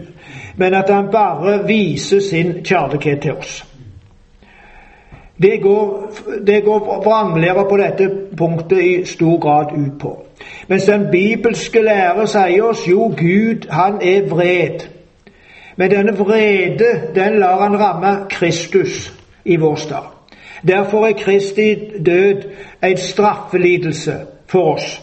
men 0.60 0.74
at 0.74 0.90
han 0.90 1.08
bare 1.12 1.66
viser 1.66 2.20
sin 2.20 2.52
kjærlighet 2.64 3.20
til 3.20 3.32
oss. 3.32 3.64
Det 5.42 5.62
går, 5.62 6.10
det 6.46 6.64
går 6.64 7.02
på 7.68 7.76
dette 7.76 8.08
punktet 8.36 8.82
i 8.84 9.04
stor 9.04 9.38
grad 9.40 9.72
ut 9.72 9.98
på. 10.00 10.26
Mens 10.68 10.84
den 10.84 11.06
bibelske 11.12 11.80
lære 11.82 12.26
sier 12.28 12.64
oss 12.68 12.82
jo 12.88 13.06
Gud, 13.16 13.64
han 13.70 13.96
er 14.02 14.26
vred. 14.28 14.84
Men 15.76 15.90
denne 15.90 16.12
vrede, 16.18 16.90
den 17.14 17.38
lar 17.40 17.62
han 17.62 17.80
ramme 17.80 18.26
Kristus 18.30 19.12
i 19.44 19.56
vår 19.56 19.74
stad. 19.74 20.10
Derfor 20.68 21.06
er 21.06 21.12
Kristi 21.12 21.74
død 22.06 22.42
en 22.84 22.96
straffelidelse 22.96 24.14
for 24.46 24.74
oss. 24.74 25.02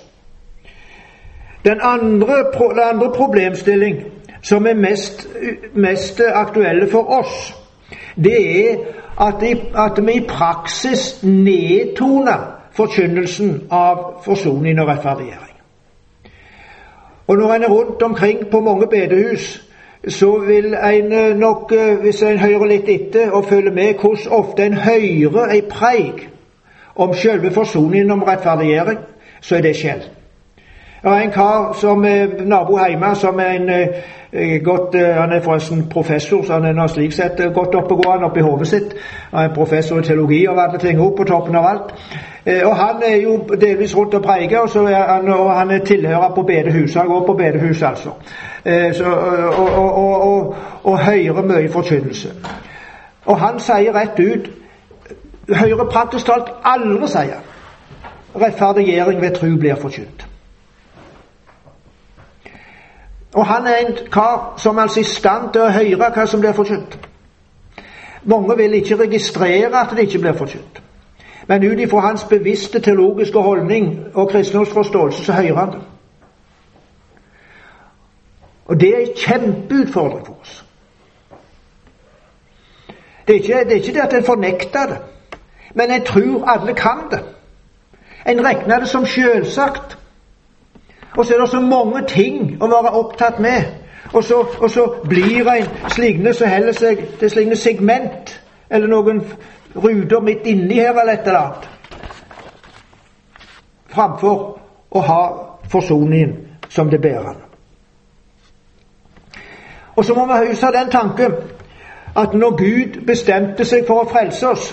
Den 1.66 1.80
andre, 1.82 2.36
den 2.53 2.84
andre 2.93 3.12
problemstilling 3.16 4.03
som 4.48 4.68
er 4.68 4.74
mest, 4.74 5.28
mest 5.76 6.22
aktuelle 6.34 6.88
for 6.91 7.20
oss, 7.20 7.56
det 8.16 8.38
er 8.70 8.78
at, 9.20 9.43
i, 9.43 9.52
at 9.76 10.00
vi 10.06 10.14
i 10.14 10.26
praksis 10.28 11.24
nedtoner 11.24 12.45
forkynnelsen 12.78 13.68
av 13.74 14.22
forsoning 14.24 14.80
og 14.80 14.88
rettferdiggjøring. 14.88 15.56
Og 17.28 17.38
når 17.38 17.54
en 17.54 17.64
er 17.64 17.74
rundt 17.74 18.04
omkring 18.04 18.45
på 18.52 18.62
mange 18.62 18.88
bedehus, 18.88 19.64
så 20.08 20.38
vil 20.38 20.78
en 20.93 21.39
nok, 21.39 21.74
hvis 22.02 22.22
en 22.24 22.39
hører 22.39 22.70
litt 22.72 22.89
etter 22.89 23.32
og 23.32 23.45
følger 23.45 23.74
med, 23.74 23.98
hvordan 24.00 24.32
ofte 24.32 24.66
en 24.66 24.80
hører 24.86 25.52
ei 25.58 25.64
preik 25.68 26.30
om 26.95 27.14
selve 27.14 27.52
forsoningen 27.52 28.12
om 28.12 28.24
rettferdiggjøring, 28.24 29.00
så 29.41 29.58
er 29.58 29.62
det 29.62 29.76
sjelden. 29.76 30.16
Det 31.04 31.12
er 31.12 31.16
en 31.16 31.32
kar 31.32 31.78
som 31.80 32.06
er 32.06 32.28
nabo 32.45 32.80
hjemme, 32.88 33.16
som 33.16 33.39
er 33.39 33.50
en 33.50 33.70
eh, 33.70 34.64
godt, 34.64 34.95
eh, 34.95 35.16
Han 35.16 35.32
er 35.32 35.41
forresten 35.41 35.89
professor, 35.89 36.43
så 36.43 36.54
han 36.54 36.66
er 36.66 36.74
nå 36.74 36.88
slik 36.88 37.12
sett 37.12 37.39
eh, 37.39 37.54
godt 37.54 37.76
oppegående 37.76 38.26
oppi 38.26 38.41
hodet 38.41 38.68
sitt. 38.68 38.95
Han 39.34 39.50
er 39.50 39.54
professor 39.54 40.00
i 40.00 40.04
teologi 40.04 40.48
og 40.48 40.64
alle 40.64 40.80
ting 40.80 41.02
opp 41.02 41.16
på 41.18 41.24
toppen 41.24 41.56
av 41.56 41.66
alt. 41.66 41.93
Og 42.66 42.76
Han 42.76 43.04
er 43.04 43.16
jo 43.16 43.38
delvis 43.62 43.95
rundt 43.95 44.14
og 44.14 44.24
preiker, 44.24 44.60
og, 44.60 44.89
han, 44.89 45.28
og 45.30 45.52
han 45.56 45.72
er 45.72 45.80
tilhører 45.80 46.32
på 46.36 46.41
bedehuset. 46.41 47.02
Han 47.02 47.08
går 47.08 47.26
på 47.26 47.34
bedehus, 47.34 47.82
altså. 47.82 48.10
Så, 48.93 49.06
og, 49.58 49.74
og, 49.78 50.22
og, 50.22 50.56
og 50.84 51.00
hører 51.00 51.41
mye 51.41 51.70
forkynnelse. 51.70 52.30
Og 53.26 53.39
han 53.39 53.60
sier 53.60 53.93
rett 53.93 54.20
ut 54.20 54.50
Høyre 55.48 55.86
praktisk 55.91 56.26
talt 56.28 56.50
aldri 56.64 57.08
sier 57.08 57.43
rettferdiggjøring 58.36 59.22
ved 59.22 59.36
tru 59.36 59.54
blir 59.60 59.76
forkynt. 59.76 60.28
Og 63.34 63.45
han 63.45 63.67
er 63.67 63.75
en 63.75 63.97
kar 64.11 64.53
som 64.57 64.80
altså 64.80 64.99
er 64.99 65.03
i 65.03 65.07
stand 65.07 65.51
til 65.53 65.61
å 65.61 65.69
høre 65.69 66.11
hva 66.15 66.25
som 66.25 66.39
blir 66.39 66.55
forkynt. 66.55 66.97
Mange 68.23 68.57
vil 68.57 68.73
ikke 68.73 68.99
registrere 68.99 69.71
at 69.80 69.95
det 69.95 70.07
ikke 70.07 70.19
blir 70.19 70.38
forkynt. 70.38 70.82
Men 71.47 71.63
ut 71.63 71.80
ifra 71.80 71.99
hans 71.99 72.23
bevisste 72.23 72.80
teologiske 72.80 73.39
holdning 73.39 74.05
og 74.13 74.30
kristendomsforståelse 74.30 75.25
så 75.25 75.34
hører 75.34 75.55
han 75.55 75.71
det. 75.71 75.82
Og 78.65 78.80
det 78.80 78.89
er 78.89 78.99
en 78.99 79.15
kjempeutfordring 79.15 80.25
for 80.25 80.39
oss. 80.41 80.63
Det 83.28 83.36
er, 83.36 83.39
ikke, 83.39 83.63
det 83.63 83.71
er 83.71 83.75
ikke 83.75 83.93
det 83.93 83.99
at 83.99 84.13
en 84.13 84.23
fornekter 84.23 84.86
det, 84.86 84.97
men 85.75 85.91
en 85.91 86.05
tror 86.05 86.45
alle 86.47 86.73
kan 86.73 87.07
det. 87.11 87.19
En 88.28 88.45
regner 88.45 88.80
det 88.80 88.88
som 88.88 89.05
selvsagt. 89.05 89.97
Og 91.18 91.26
så 91.26 91.34
er 91.34 91.39
det 91.39 91.49
så 91.49 91.59
mange 91.59 92.03
ting 92.07 92.57
å 92.61 92.68
være 92.70 92.93
opptatt 92.99 93.39
med. 93.39 93.63
Og 94.13 94.24
så, 94.24 94.45
og 94.59 94.70
så 94.70 94.86
blir 95.09 95.49
en 95.49 95.65
sligne 95.89 96.34
som 96.34 96.47
heller 96.47 96.72
seg 96.78 97.01
til 97.20 97.30
sligne 97.30 97.55
segment, 97.55 98.41
eller 98.70 98.88
noen 98.88 99.24
ruter 99.76 100.22
midt 100.24 100.45
inni 100.47 100.78
her, 100.80 100.93
eller 100.93 101.13
et 101.13 101.28
eller 101.28 101.39
annet. 101.39 101.68
Framfor 103.88 104.59
å 104.91 105.01
ha 105.01 105.22
forsoningen 105.70 106.38
som 106.70 106.89
det 106.89 107.01
bærende. 107.01 107.43
Og 109.95 110.05
så 110.05 110.13
må 110.13 110.26
vi 110.26 110.51
huske 110.51 110.72
den 110.72 110.91
tanken 110.91 111.34
at 112.15 112.34
når 112.34 112.55
Gud 112.57 113.05
bestemte 113.05 113.65
seg 113.65 113.88
for 113.88 114.03
å 114.03 114.09
frelse 114.09 114.47
oss, 114.47 114.70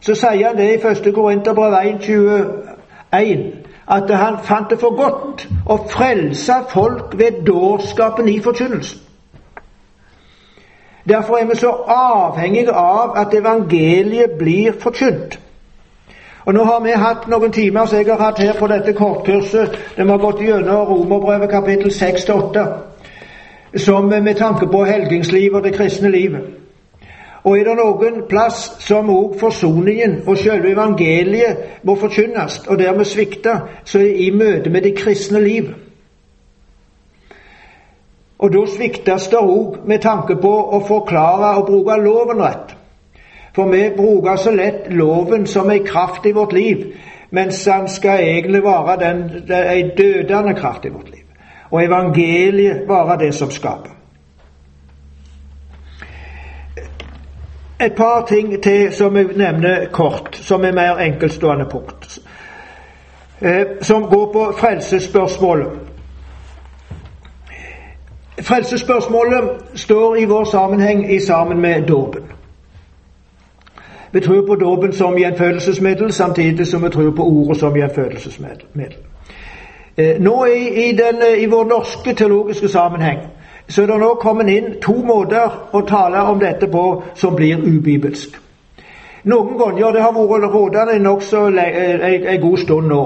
så 0.00 0.14
sier 0.14 0.46
han 0.46 0.56
det 0.56 0.68
i 0.70 0.78
1. 0.78 1.10
Korinterbrev 1.14 1.74
1.21 1.74 3.51
at 3.88 4.10
han 4.16 4.38
fant 4.42 4.70
det 4.70 4.78
for 4.80 4.96
godt 4.96 5.48
å 5.66 5.76
frelse 5.90 6.54
folk 6.70 7.18
ved 7.18 7.42
dårskapen 7.46 8.28
i 8.28 8.40
forkynnelsen. 8.40 9.00
Derfor 11.08 11.36
er 11.36 11.46
vi 11.46 11.56
så 11.56 11.70
avhengige 11.88 12.72
av 12.72 13.16
at 13.18 13.34
evangeliet 13.34 14.30
blir 14.38 14.72
forkynt. 14.80 15.40
Og 16.44 16.54
Nå 16.54 16.64
har 16.64 16.80
vi 16.80 16.90
hatt 16.90 17.28
noen 17.28 17.52
timer 17.52 17.86
som 17.86 17.98
jeg 17.98 18.06
har 18.06 18.22
hatt 18.22 18.38
her 18.38 18.54
på 18.58 18.66
dette 18.66 18.92
kortkurset. 18.92 19.78
De 19.96 20.08
har 20.08 20.18
gått 20.18 20.42
gjennom 20.42 20.86
Romerbrevet 20.86 21.50
kapittel 21.50 21.90
6-8, 21.90 22.64
som 23.76 24.04
med 24.04 24.34
tanke 24.36 24.66
på 24.66 24.84
helgingslivet 24.84 25.56
og 25.56 25.64
det 25.64 25.74
kristne 25.74 26.10
livet. 26.10 26.61
Og 27.44 27.58
er 27.58 27.64
det 27.66 27.74
noen 27.78 28.20
plass 28.30 28.58
som 28.84 29.08
òg 29.10 29.38
forsoningen 29.40 30.20
og 30.26 30.38
selve 30.38 30.70
evangeliet 30.70 31.82
må 31.82 31.96
forkynnes, 31.98 32.60
og 32.68 32.78
dermed 32.78 33.08
svikte, 33.08 33.56
så 33.84 33.98
er 33.98 34.20
i 34.26 34.30
møte 34.30 34.70
med 34.70 34.86
det 34.86 34.94
kristne 34.98 35.40
liv. 35.42 35.72
Og 38.38 38.52
da 38.52 38.62
sviktes 38.66 39.26
det 39.30 39.38
òg 39.38 39.82
med 39.86 40.02
tanke 40.02 40.36
på 40.42 40.52
å 40.76 40.80
forklare 40.86 41.56
og 41.58 41.66
bruke 41.66 41.98
loven 42.02 42.42
rett. 42.42 42.76
For 43.54 43.70
vi 43.70 43.88
bruker 43.96 44.38
så 44.40 44.50
lett 44.54 44.86
loven 44.90 45.46
som 45.46 45.70
ei 45.70 45.82
kraft 45.84 46.26
i 46.26 46.32
vårt 46.32 46.54
liv, 46.56 46.86
mens 47.30 47.64
den 47.64 47.88
skal 47.88 48.22
egentlig 48.22 48.62
være 48.64 49.10
en 49.10 49.90
dødende 49.98 50.54
kraft 50.54 50.86
i 50.86 50.94
vårt 50.94 51.10
liv. 51.10 51.26
Og 51.70 51.82
evangeliet 51.84 52.88
være 52.88 53.18
det 53.18 53.34
som 53.34 53.50
skaper. 53.50 54.01
Et 57.82 57.94
par 57.94 58.26
ting 58.28 58.62
til 58.62 58.92
som 58.92 59.16
jeg 59.16 59.26
nevner 59.36 59.86
kort, 59.92 60.36
som 60.36 60.64
er 60.64 60.72
mer 60.72 60.96
enkeltstående 60.96 61.64
punkt. 61.70 62.18
Eh, 63.40 63.66
som 63.80 64.02
går 64.02 64.32
på 64.32 64.52
frelsesspørsmålet. 64.58 65.68
Frelsesspørsmålet 68.42 69.50
står 69.74 70.16
i 70.16 70.24
vår 70.24 70.44
sammenheng 70.44 71.12
i 71.14 71.20
sammen 71.20 71.60
med 71.60 71.82
dåpen. 71.82 72.22
Vi 74.12 74.20
tror 74.20 74.46
på 74.46 74.54
dåpen 74.54 74.92
som 74.92 75.18
gjenfødelsesmiddel, 75.18 76.12
samtidig 76.12 76.66
som 76.66 76.84
vi 76.84 76.88
tror 76.88 77.10
på 77.10 77.22
ordet 77.22 77.56
som 77.56 77.76
gjenfødelsesmiddel. 77.76 78.96
Eh, 79.96 80.20
nå 80.20 80.44
i, 80.44 80.88
i, 80.88 80.92
den, 80.92 81.22
i 81.38 81.46
vår 81.46 81.64
norske 81.64 82.14
teologiske 82.14 82.68
sammenheng 82.68 83.18
så 83.68 83.82
er 83.82 83.86
det 83.86 83.98
nå 84.02 84.14
kommet 84.20 84.48
inn 84.52 84.70
to 84.82 84.94
måter 85.06 85.72
å 85.72 85.82
tale 85.88 86.22
om 86.30 86.40
dette 86.40 86.68
på 86.70 86.86
som 87.14 87.36
blir 87.36 87.62
ubibelsk. 87.62 88.38
Noen 89.24 89.58
ganger, 89.58 89.92
det 89.92 90.02
har 90.02 90.14
vært 90.16 90.50
rådende 90.50 90.98
nokså 90.98 91.46
en 91.46 92.40
god 92.42 92.58
stund 92.58 92.88
nå, 92.90 93.02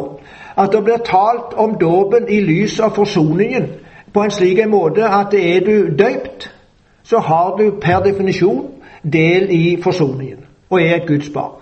at 0.57 0.73
det 0.73 0.85
blir 0.85 1.03
talt 1.05 1.53
om 1.61 1.77
dåpen 1.81 2.29
i 2.29 2.41
lys 2.41 2.81
av 2.81 2.95
forsoningen 2.97 3.69
på 4.13 4.23
en 4.25 4.33
slik 4.33 4.59
en 4.59 4.73
måte 4.73 5.05
at 5.05 5.35
er 5.35 5.61
du 5.61 5.93
døypt, 5.99 6.49
så 7.05 7.19
har 7.19 7.57
du 7.59 7.71
per 7.81 8.01
definisjon 8.01 8.65
del 9.03 9.51
i 9.53 9.77
forsoningen 9.83 10.47
og 10.71 10.81
er 10.81 10.97
et 10.97 11.07
Guds 11.07 11.29
barn. 11.31 11.61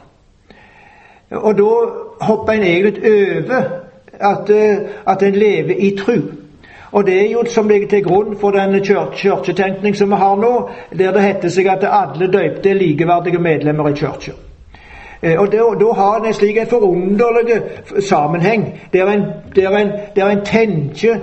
Og 1.31 1.59
da 1.59 1.71
hopper 2.21 2.53
en 2.53 2.63
egentlig 2.63 3.11
over 3.11 3.63
at, 4.21 4.51
eh, 4.51 4.79
at 5.07 5.23
en 5.23 5.35
lever 5.35 5.75
i 5.75 5.97
tru. 5.97 6.21
Og 6.95 7.07
det 7.07 7.15
er 7.21 7.31
jo 7.33 7.43
som 7.51 7.69
ligger 7.69 7.89
til 7.89 8.05
grunn 8.05 8.37
for 8.41 8.51
den 8.51 8.85
kirketenkning 9.13 9.97
som 9.97 10.11
vi 10.11 10.17
har 10.17 10.37
nå, 10.37 10.69
der 10.99 11.13
det 11.13 11.23
heter 11.23 11.51
seg 11.51 11.67
at 11.67 11.87
alle 11.91 12.31
døypte 12.31 12.71
er 12.71 12.79
likeverdige 12.79 13.39
medlemmer 13.43 13.89
i 13.89 13.97
kirka. 13.99 14.37
Eh, 15.23 15.41
og 15.41 15.53
Da 15.53 15.93
har 15.93 16.25
en 16.25 16.33
slik 16.33 16.57
en 16.57 16.67
forunderlig 16.67 17.63
sammenheng, 18.01 18.81
der 18.93 19.07
en, 19.07 19.23
der 19.57 19.77
en, 19.77 19.89
der 20.17 20.29
en 20.29 20.45
tenker 20.45 21.17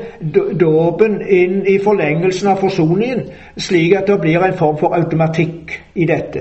dåpen 0.59 1.21
inn 1.29 1.65
i 1.67 1.79
forlengelsen 1.83 2.47
av 2.47 2.57
forsoningen, 2.57 3.21
slik 3.57 3.93
at 3.93 4.07
det 4.07 4.21
blir 4.21 4.43
en 4.43 4.57
form 4.57 4.77
for 4.77 4.95
automatikk 4.95 5.83
i 5.95 6.05
dette. 6.05 6.39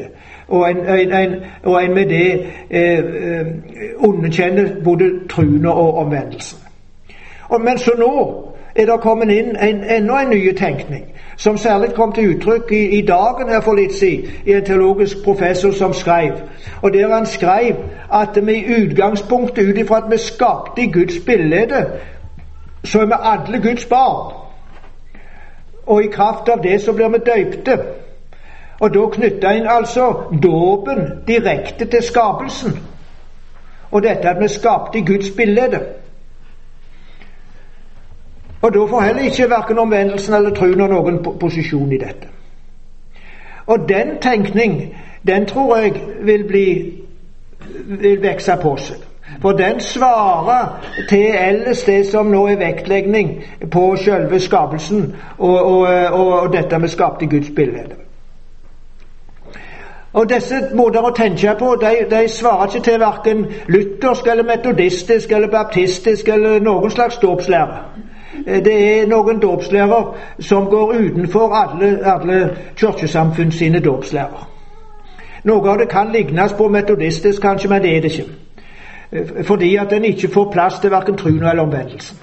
Og 0.49 0.71
en, 0.71 0.77
en, 1.13 1.35
og 1.63 1.85
en 1.85 1.95
med 1.95 2.07
det 2.07 2.43
eh, 2.71 2.99
eh 2.99 3.47
underkjenner 3.99 4.69
både 4.85 5.11
truen 5.29 5.67
og 5.67 5.95
omvendelsen. 5.99 6.59
Og, 7.49 7.61
men 7.61 7.79
så 7.79 7.91
nå 7.99 8.50
er 8.81 8.87
det 8.87 9.01
kommet 9.01 9.31
inn 9.31 9.57
en, 9.57 9.85
enda 9.85 10.23
en 10.23 10.31
ny 10.31 10.57
tenkning, 10.57 11.05
som 11.37 11.59
særlig 11.59 11.93
kom 11.95 12.13
til 12.13 12.35
uttrykk 12.35 12.73
i, 12.73 12.83
i 12.99 13.01
dagen 13.07 13.49
her 13.49 13.61
for 13.61 13.75
litt 13.75 13.95
siden, 13.95 14.31
i 14.47 14.53
en 14.53 14.65
teologisk 14.65 15.25
professor 15.25 15.73
som 15.73 15.93
skrev. 15.93 16.33
Og 16.83 16.93
der 16.93 17.15
han 17.15 17.27
skrev 17.27 17.77
at 18.13 18.39
vi 18.47 18.55
i 18.55 18.83
utgangspunktet, 18.83 19.69
ut 19.69 19.79
ifra 19.79 19.97
at 19.97 20.11
vi 20.11 20.19
skapte 20.19 20.83
i 20.83 20.93
Guds 20.93 21.19
bilde, 21.27 21.87
så 22.85 23.01
er 23.01 23.07
vi 23.07 23.23
alle 23.23 23.63
Guds 23.63 23.85
barn. 23.85 24.35
Og 25.87 26.05
i 26.05 26.13
kraft 26.13 26.49
av 26.49 26.63
det 26.63 26.81
så 26.81 26.93
blir 26.93 27.09
vi 27.09 27.19
døypte. 27.27 27.79
Og 28.81 28.95
da 28.95 29.07
knytta 29.13 29.53
en 29.53 29.67
altså 29.69 30.13
dåpen 30.43 31.01
direkte 31.29 31.85
til 31.85 32.03
skapelsen. 32.03 32.79
Og 33.91 34.03
dette 34.03 34.29
at 34.29 34.43
vi 34.43 34.49
skapte 34.49 34.99
i 34.99 35.05
Guds 35.07 35.31
bilde. 35.37 35.81
Og 38.63 38.75
da 38.75 38.87
får 38.87 39.01
heller 39.01 39.23
ikke 39.23 39.51
verken 39.51 39.79
omvendelsen 39.79 40.35
eller 40.35 40.55
troen 40.55 40.79
noen 40.79 41.23
posisjon 41.41 41.93
i 41.93 41.99
dette. 41.99 42.29
Og 43.67 43.89
den 43.89 44.19
tenkning, 44.21 44.95
den 45.27 45.47
tror 45.47 45.77
jeg 45.77 45.95
vil 46.23 46.45
bli 46.45 46.67
vil 47.87 48.23
vokse 48.23 48.57
på 48.63 48.75
seg. 48.77 49.07
For 49.43 49.53
den 49.53 49.81
svarer 49.81 50.87
til 51.09 51.35
ellers 51.39 51.83
det 51.87 52.07
som 52.07 52.27
nå 52.27 52.47
er 52.51 52.59
vektlegning 52.59 53.31
på 53.71 53.97
selve 53.97 54.41
skapelsen 54.41 55.15
og, 55.39 55.65
og, 55.65 55.81
og, 56.13 56.33
og 56.41 56.53
dette 56.53 56.79
med 56.79 56.89
skapte 56.89 57.27
Guds 57.27 57.51
bilde. 57.57 57.85
Og 60.13 60.27
Disse 60.29 60.59
måter 60.75 61.07
å 61.07 61.13
tenke 61.15 61.55
på 61.59 61.77
de, 61.81 61.93
de 62.11 62.25
svarer 62.29 62.67
ikke 62.67 62.85
til 62.85 63.01
verken 63.01 63.45
luthersk 63.71 64.27
eller 64.27 64.49
metodistisk 64.49 65.33
eller 65.33 65.49
baptistisk 65.49 66.29
eller 66.29 66.59
noen 66.61 66.91
slags 66.91 67.21
dåpslære. 67.23 67.79
Eh, 68.47 68.65
det 68.65 69.01
er 69.01 69.07
noen 69.07 69.41
dåpslærer 69.41 70.17
som 70.39 70.67
går 70.67 70.95
utenfor 70.95 71.55
alle, 71.55 71.99
alle 72.05 72.57
kirkesamfunn 72.77 73.53
sine 73.53 73.81
dåpslærer. 73.81 74.49
Noe 75.45 75.71
av 75.71 75.79
det 75.79 75.89
kan 75.89 76.13
lignes 76.13 76.53
på 76.53 76.69
metodistisk, 76.69 77.43
kanskje, 77.43 77.69
men 77.69 77.83
det 77.83 77.97
er 77.97 78.01
det 78.01 78.13
ikke. 78.19 78.33
Eh, 79.13 79.45
fordi 79.45 79.77
at 79.77 79.91
den 79.91 80.05
ikke 80.05 80.29
får 80.29 80.51
plass 80.53 80.79
til 80.79 80.91
verken 80.91 81.17
truen 81.17 81.45
eller 81.45 81.63
omvendelsen. 81.63 82.19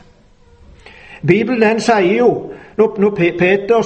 Bibelen 1.28 1.62
den 1.62 1.80
sier 1.80 2.18
jo, 2.18 2.51
når 2.78 3.10
Peter 3.39 3.82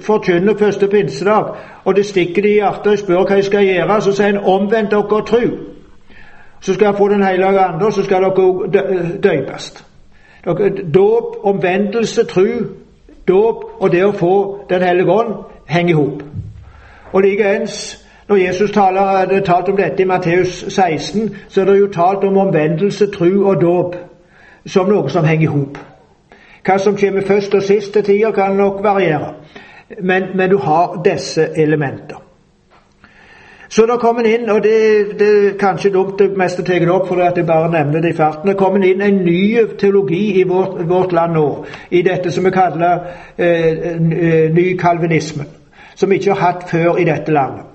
forkynner 0.00 0.54
første 0.56 0.88
pinsedag, 0.88 1.44
og 1.84 1.96
det 1.96 2.06
stikker 2.06 2.44
i 2.44 2.52
hjertet 2.52 2.92
og 2.92 2.98
spør 2.98 3.24
hva 3.26 3.36
de 3.36 3.42
skal 3.42 3.64
gjøre, 3.66 4.00
så 4.00 4.12
sier 4.12 4.26
han 4.26 4.38
'omvend 4.38 4.88
dere 4.88 5.22
tru'. 5.30 5.58
Så 6.60 6.74
skal 6.74 6.86
jeg 6.86 6.94
få 6.94 7.08
Den 7.08 7.22
hellige 7.22 7.60
ande, 7.60 7.86
og 7.86 7.92
så 7.92 8.02
skal 8.04 8.22
dere 8.22 9.20
døypes. 9.22 9.89
Dåp, 10.94 11.36
omvendelse, 11.42 12.24
tru, 12.24 12.48
dåp 13.28 13.64
og 13.80 13.92
det 13.92 14.04
å 14.04 14.12
få 14.16 14.36
Den 14.70 14.82
hellige 14.82 15.12
ånd 15.12 15.34
henger 15.68 15.90
i 15.90 15.98
hop. 15.98 16.22
Og 17.12 17.22
likeens 17.22 18.06
når 18.30 18.36
Jesus 18.36 18.70
taler, 18.70 19.02
hadde 19.02 19.40
talt 19.40 19.68
om 19.68 19.76
dette 19.76 20.02
i 20.02 20.06
Matteus 20.06 20.64
16, 20.68 21.36
så 21.48 21.60
er 21.60 21.64
det 21.64 21.78
jo 21.80 21.86
talt 21.92 22.24
om 22.24 22.36
omvendelse, 22.36 23.06
tru 23.10 23.44
og 23.44 23.60
dåp 23.60 23.96
som 24.66 24.86
noe 24.86 25.10
som 25.10 25.24
henger 25.26 25.48
i 25.48 25.50
hop. 25.50 25.78
Hva 26.62 26.76
som 26.78 26.96
kommer 26.96 27.26
først 27.26 27.54
og 27.54 27.62
sist 27.62 27.92
til 27.92 28.04
tider, 28.04 28.30
kan 28.30 28.54
nok 28.56 28.84
variere, 28.84 29.34
men, 29.98 30.30
men, 30.34 30.50
du 30.50 30.58
har 30.58 31.02
disse 31.04 31.48
elementer. 31.56 32.22
Så 33.70 33.86
da 33.86 33.96
kom 34.02 34.18
en 34.18 34.26
inn, 34.26 34.48
og 34.50 34.62
det, 34.62 34.78
er 35.22 35.52
kanskje 35.58 35.92
dumt 35.94 36.18
det 36.18 36.32
meste 36.38 36.64
tar 36.66 36.88
opp 36.90 37.06
fordi 37.08 37.22
at 37.22 37.36
jeg 37.38 37.46
bare 37.46 37.70
nevner 37.70 38.02
det 38.02 38.10
i 38.10 38.16
farten, 38.18 38.50
det 38.50 38.58
kom 38.58 38.76
en 38.76 38.84
inn 38.84 39.02
en 39.06 39.20
ny 39.22 39.62
teologi 39.78 40.40
i 40.40 40.42
vårt, 40.48 40.80
vårt 40.88 41.12
land 41.14 41.38
nå, 41.38 41.46
i 41.90 42.02
dette 42.02 42.32
som 42.34 42.44
vi 42.44 42.50
kaller 42.50 43.06
eh, 43.38 43.94
eh 43.94 44.50
ny 44.50 44.76
kalvinisme, 44.78 45.46
som 45.94 46.10
vi 46.10 46.18
ikke 46.18 46.34
har 46.34 46.46
hatt 46.46 46.70
før 46.70 46.98
i 46.98 47.04
dette 47.04 47.32
landet 47.32 47.70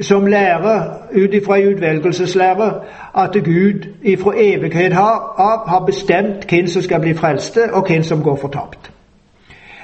som 0.00 0.26
lærer 0.26 1.08
ut 1.12 1.34
ifra 1.34 1.58
en 1.58 1.74
utvelgelseslære 1.74 2.70
at 3.18 3.36
Gud 3.44 3.86
ifra 4.02 4.32
evighet 4.36 4.92
har, 4.92 5.34
har 5.68 5.84
bestemt 5.86 6.46
hvem 6.50 6.66
som 6.66 6.82
skal 6.82 7.00
bli 7.00 7.14
frelste, 7.14 7.72
og 7.72 7.86
hvem 7.86 8.02
som 8.02 8.22
går 8.22 8.36
fortapt. 8.36 8.90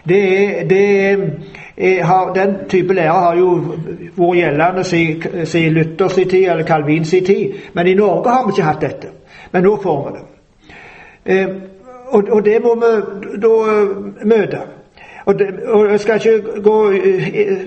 Det 0.08 0.70
det 0.70 1.10
er, 1.76 2.04
har, 2.04 2.32
den 2.34 2.54
type 2.68 2.94
lære 2.94 3.12
har 3.12 3.36
jo 3.36 3.50
vært 4.16 4.36
gjeldende 4.36 4.84
siden 4.84 5.72
Luther 5.72 6.08
sin 6.08 6.28
tid, 6.28 6.48
eller 6.50 6.66
Calvin 6.66 7.04
sin 7.04 7.24
tid, 7.24 7.52
men 7.72 7.86
i 7.86 7.94
Norge 7.94 8.30
har 8.30 8.46
vi 8.46 8.52
ikke 8.52 8.62
hatt 8.62 8.80
dette. 8.80 9.08
Men 9.52 9.62
nå 9.62 9.76
får 9.82 10.08
vi 10.08 10.16
det. 10.18 10.24
Eh, 11.24 11.48
og, 12.06 12.24
og, 12.30 12.44
det 12.44 12.62
må 12.62 12.74
vi 12.74 13.40
da 13.42 13.54
møte. 14.24 14.60
Og, 15.24 15.38
det, 15.38 15.48
og 15.66 15.90
Jeg 15.90 16.00
skal 16.00 16.14
ikke 16.14 16.62
gå 16.62 16.90
eh, 16.90 17.58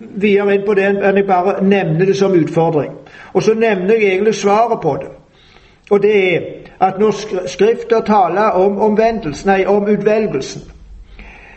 videre 0.00 0.54
inn 0.54 0.66
på 0.66 0.74
det 0.74 0.94
men 0.94 1.16
jeg 1.16 1.26
bare 1.26 1.64
nevner 1.64 2.06
det 2.06 2.16
som 2.16 2.32
utfordring. 2.32 2.92
Og 3.32 3.42
så 3.42 3.54
nevner 3.54 3.94
jeg 3.94 4.02
egentlig 4.02 4.34
svaret 4.34 4.80
på 4.82 4.96
det. 5.02 5.10
Og 5.90 6.02
det 6.02 6.34
er 6.34 6.40
at 6.80 6.98
når 6.98 7.10
Skrifter 7.46 8.00
taler 8.00 8.50
om 8.50 8.78
omvendelsen, 8.78 9.48
nei, 9.48 9.64
om 9.66 9.88
utvelgelsen, 9.88 10.62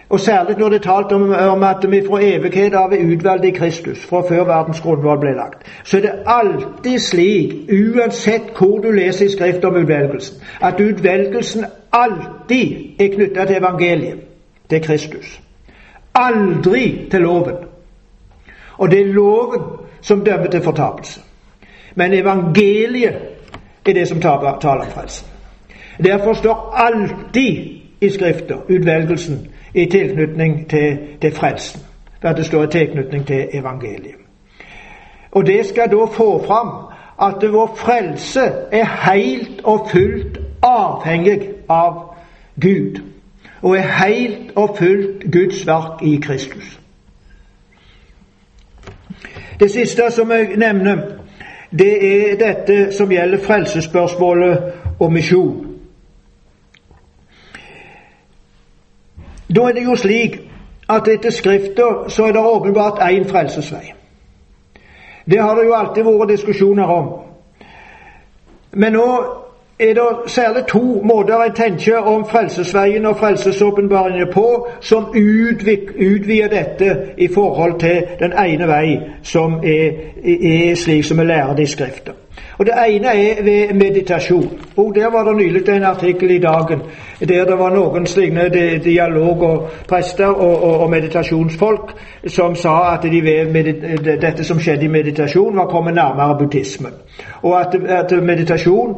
og 0.10 0.20
særlig 0.20 0.58
når 0.58 0.70
det 0.70 0.76
er 0.76 0.91
talt 0.93 1.12
om, 1.12 1.32
om 1.32 1.64
at 1.64 1.86
vi 1.89 2.01
fra 2.08 2.20
evighet 2.22 2.74
av 2.74 2.93
er 2.93 3.03
utvalgt 3.14 3.45
i 3.45 3.51
Kristus, 3.51 4.05
fra 4.05 4.22
før 4.30 4.43
verdens 4.47 4.80
grunnvoll 4.82 5.20
ble 5.20 5.34
lagt, 5.36 5.66
så 5.84 5.97
er 5.97 6.01
det 6.01 6.14
alltid 6.26 6.99
slik, 6.99 7.55
uansett 7.72 8.53
hvor 8.58 8.80
du 8.80 8.91
leser 8.91 9.26
i 9.26 9.30
Skrift 9.30 9.66
om 9.66 9.76
utvelgelsen, 9.76 10.43
at 10.62 10.80
utvelgelsen 10.80 11.66
alltid 11.91 13.01
er 13.01 13.12
knytta 13.16 13.45
til 13.45 13.58
evangeliet, 13.58 14.24
til 14.70 14.82
Kristus. 14.84 15.39
Aldri 16.16 17.08
til 17.12 17.22
loven. 17.22 17.55
Og 18.78 18.91
det 18.91 19.01
er 19.01 19.14
loven 19.14 19.62
som 20.01 20.24
dømmer 20.26 20.47
til 20.47 20.64
fortapelse. 20.64 21.20
Men 21.95 22.14
evangeliet 22.14 23.16
er 23.86 23.93
det 23.93 24.08
som 24.08 24.22
taler 24.22 24.51
om 24.64 24.91
frelsen. 24.91 25.28
Derfor 26.03 26.34
står 26.34 26.74
alltid 26.76 27.58
i 28.01 28.10
Skrifta 28.10 28.53
utvelgelsen 28.70 29.47
i 29.78 29.86
tilknytning 29.86 30.69
til, 30.69 30.97
til 31.21 31.32
frelsen. 31.32 31.82
For 32.21 32.30
det 32.30 32.45
står 32.45 32.63
i 32.63 32.67
tilknytning 32.67 33.28
til 33.28 33.47
evangeliet. 33.53 34.15
Og 35.32 35.45
det 35.45 35.65
skal 35.65 35.91
da 35.91 36.05
få 36.05 36.43
fram 36.45 36.69
at 37.21 37.51
vår 37.51 37.75
frelse 37.75 38.41
er 38.71 39.11
helt 39.13 39.61
og 39.63 39.88
fullt 39.91 40.39
avhengig 40.63 41.41
av 41.69 42.15
Gud. 42.61 43.01
Og 43.61 43.78
er 43.78 44.05
helt 44.05 44.51
og 44.55 44.75
fullt 44.78 45.32
Guds 45.32 45.67
verk 45.67 46.01
i 46.03 46.19
Kristus. 46.23 46.80
Det 49.59 49.71
siste 49.71 50.01
som 50.09 50.32
jeg 50.32 50.47
nevner, 50.57 50.97
det 51.71 51.93
er 52.05 52.36
dette 52.38 52.91
som 52.91 53.09
gjelder 53.09 53.43
frelsesspørsmålet 53.43 54.73
og 54.99 55.13
misjon. 55.13 55.66
Da 59.58 59.62
er 59.62 59.72
det 59.72 59.84
jo 59.84 59.95
slik 59.95 60.39
at 60.89 61.08
etter 61.08 61.30
Skrifter 61.30 62.05
så 62.08 62.26
er 62.26 62.32
det 62.32 62.41
åpenbart 62.41 62.99
én 62.99 63.30
frelsesvei. 63.30 63.93
Det 65.32 65.41
har 65.41 65.55
det 65.55 65.66
jo 65.66 65.74
alltid 65.74 66.03
vært 66.03 66.30
diskusjoner 66.30 66.84
om. 66.84 67.08
Men 68.72 68.93
nå 68.93 69.08
er 69.80 69.93
det 69.93 70.32
særlig 70.32 70.64
to 70.68 71.01
måter 71.03 71.41
en 71.41 71.53
tenker 71.53 71.97
om 71.97 72.26
frelsesveien 72.26 73.05
og 73.05 73.18
frelsesåpenbaringen 73.18 74.28
på, 74.34 74.68
som 74.82 75.05
utvider 75.99 76.47
dette 76.47 76.97
i 77.18 77.28
forhold 77.34 77.80
til 77.80 78.03
den 78.20 78.34
ene 78.45 78.68
vei, 78.68 78.99
som 79.24 79.60
er, 79.64 79.91
er 80.24 80.76
slik 80.76 81.05
som 81.05 81.18
vi 81.18 81.24
lærer 81.24 81.55
det 81.55 81.64
i 81.64 81.74
Skriften. 81.74 82.14
Og 82.58 82.66
Det 82.66 82.74
ene 82.88 83.08
er 83.08 83.44
ved 83.44 83.74
meditasjon. 83.74 84.60
Og 84.78 84.96
Der 84.96 85.12
var 85.12 85.24
det 85.24 85.38
nylig 85.38 85.70
en 85.70 85.84
artikkel 85.84 86.32
i 86.32 86.40
Dagen 86.40 86.82
der 87.20 87.46
det 87.46 87.60
var 87.60 87.70
noen 87.70 88.06
slike 88.06 88.50
dialog- 88.84 89.68
prester 89.88 90.26
og, 90.26 90.64
og, 90.64 90.80
og, 90.82 90.90
meditasjonsfolk 90.90 91.94
som 92.28 92.56
sa 92.56 92.94
at 92.94 93.04
de 93.04 93.22
ved 93.24 93.64
dette 94.22 94.44
som 94.44 94.60
skjedde 94.60 94.86
i 94.86 94.88
meditasjon, 94.88 95.58
var 95.58 95.66
kommet 95.66 95.94
nærmere 95.94 96.38
buddhismen. 96.40 96.94
Og 97.42 97.60
at, 97.60 97.76
at 97.90 98.24
meditasjon 98.24 98.98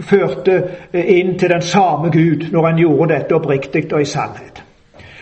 førte 0.00 0.62
inn 0.94 1.38
til 1.38 1.48
den 1.48 1.62
samme 1.62 2.10
Gud 2.10 2.50
når 2.52 2.68
en 2.68 2.76
gjorde 2.76 3.14
dette 3.14 3.34
oppriktig 3.34 3.92
og 3.92 4.00
i 4.00 4.04
sannhet. 4.04 4.69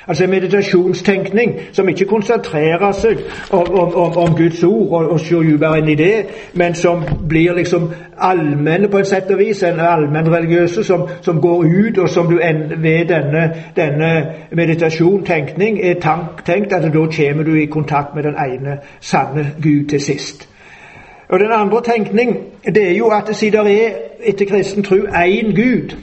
Altså 0.09 0.25
en 0.25 0.31
meditasjonstenkning 0.31 1.61
som 1.73 1.89
ikke 1.89 2.05
konsentrerer 2.05 2.93
seg 2.93 3.19
om, 3.51 3.75
om, 3.75 4.17
om 4.17 4.37
Guds 4.37 4.63
ord 4.65 4.93
og, 4.93 5.11
og 5.11 5.21
ser 5.21 5.43
dypere 5.45 5.79
inn 5.83 5.89
i 5.93 5.97
det, 6.01 6.15
men 6.55 6.75
som 6.75 7.03
blir 7.29 7.53
liksom 7.53 7.91
allmenne 8.17 8.89
på 8.89 8.99
et 8.99 9.07
sett 9.07 9.31
og 9.31 9.39
vis, 9.39 9.63
en 9.63 9.81
allmennreligiøse 9.81 10.85
som, 10.85 11.05
som 11.21 11.41
går 11.41 11.65
ut, 11.65 11.99
og 11.99 12.09
som 12.09 12.31
du 12.31 12.39
ved 12.39 13.05
denne, 13.09 13.45
denne 13.77 14.11
meditasjon, 14.53 15.27
er 15.29 16.01
tank, 16.01 16.45
tenkt 16.47 16.73
at 16.73 16.89
da 16.89 16.91
kommer 16.91 17.45
du 17.45 17.55
i 17.55 17.67
kontakt 17.67 18.15
med 18.15 18.23
den 18.23 18.35
ene 18.41 18.79
sanne 19.01 19.53
Gud 19.63 19.89
til 19.89 20.01
sist. 20.01 20.49
Og 21.29 21.41
Den 21.41 21.53
andre 21.53 21.83
tenkning 21.85 22.37
det 22.65 22.91
er 22.91 22.97
jo 22.97 23.09
at 23.09 23.37
siden 23.37 23.67
det 23.67 23.85
er 23.85 23.91
etter 24.25 24.47
kristen 24.47 24.83
tro 24.83 24.97
én 24.97 25.53
Gud, 25.53 25.97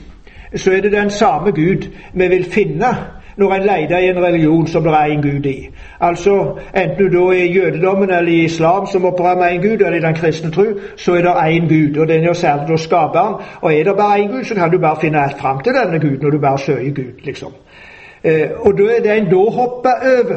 så 0.54 0.72
er 0.72 0.80
det 0.80 0.92
den 0.92 1.10
samme 1.10 1.50
Gud 1.50 1.90
vi 2.14 2.28
vil 2.28 2.44
finne 2.44 2.96
når 3.36 3.54
en 3.54 3.62
leter 3.62 3.98
i 3.98 4.08
en 4.08 4.22
religion 4.22 4.66
som 4.66 4.82
det 4.82 4.92
er 4.92 5.04
en 5.04 5.22
Gud 5.22 5.46
i. 5.46 5.68
Altså, 6.00 6.58
Enten 6.76 6.98
du 6.98 7.18
da 7.18 7.24
er 7.36 7.42
i 7.42 7.52
jødedommen 7.52 8.10
eller 8.10 8.32
i 8.32 8.44
islam 8.44 8.86
som 8.92 9.04
opererer 9.04 9.36
med 9.36 9.52
en 9.52 9.62
Gud, 9.62 9.86
eller 9.86 9.98
i 9.98 10.00
den 10.00 10.14
kristne 10.14 10.50
tro, 10.50 10.64
så 10.96 11.14
er 11.14 11.22
det 11.22 11.30
én 11.30 11.68
Gud, 11.68 12.00
og 12.00 12.08
den 12.08 12.24
er 12.24 12.32
særlig 12.32 12.68
da 12.68 12.76
skaperen. 12.76 13.34
Og 13.60 13.74
er 13.74 13.84
det 13.84 13.96
bare 13.96 14.18
én 14.18 14.32
Gud, 14.32 14.44
så 14.44 14.54
kan 14.54 14.70
du 14.70 14.78
bare 14.78 14.96
finne 15.00 15.30
fram 15.38 15.60
til 15.60 15.72
denne 15.72 16.00
Gud 16.00 16.18
når 16.22 16.30
du 16.30 16.38
bare 16.38 16.58
søker 16.58 16.94
Gud, 16.94 17.12
liksom. 17.24 17.52
Eh, 18.24 18.48
og 18.60 18.78
det 18.78 19.18
en 19.18 19.24
da 19.24 19.36
hopper 19.36 19.90
over, 20.02 20.36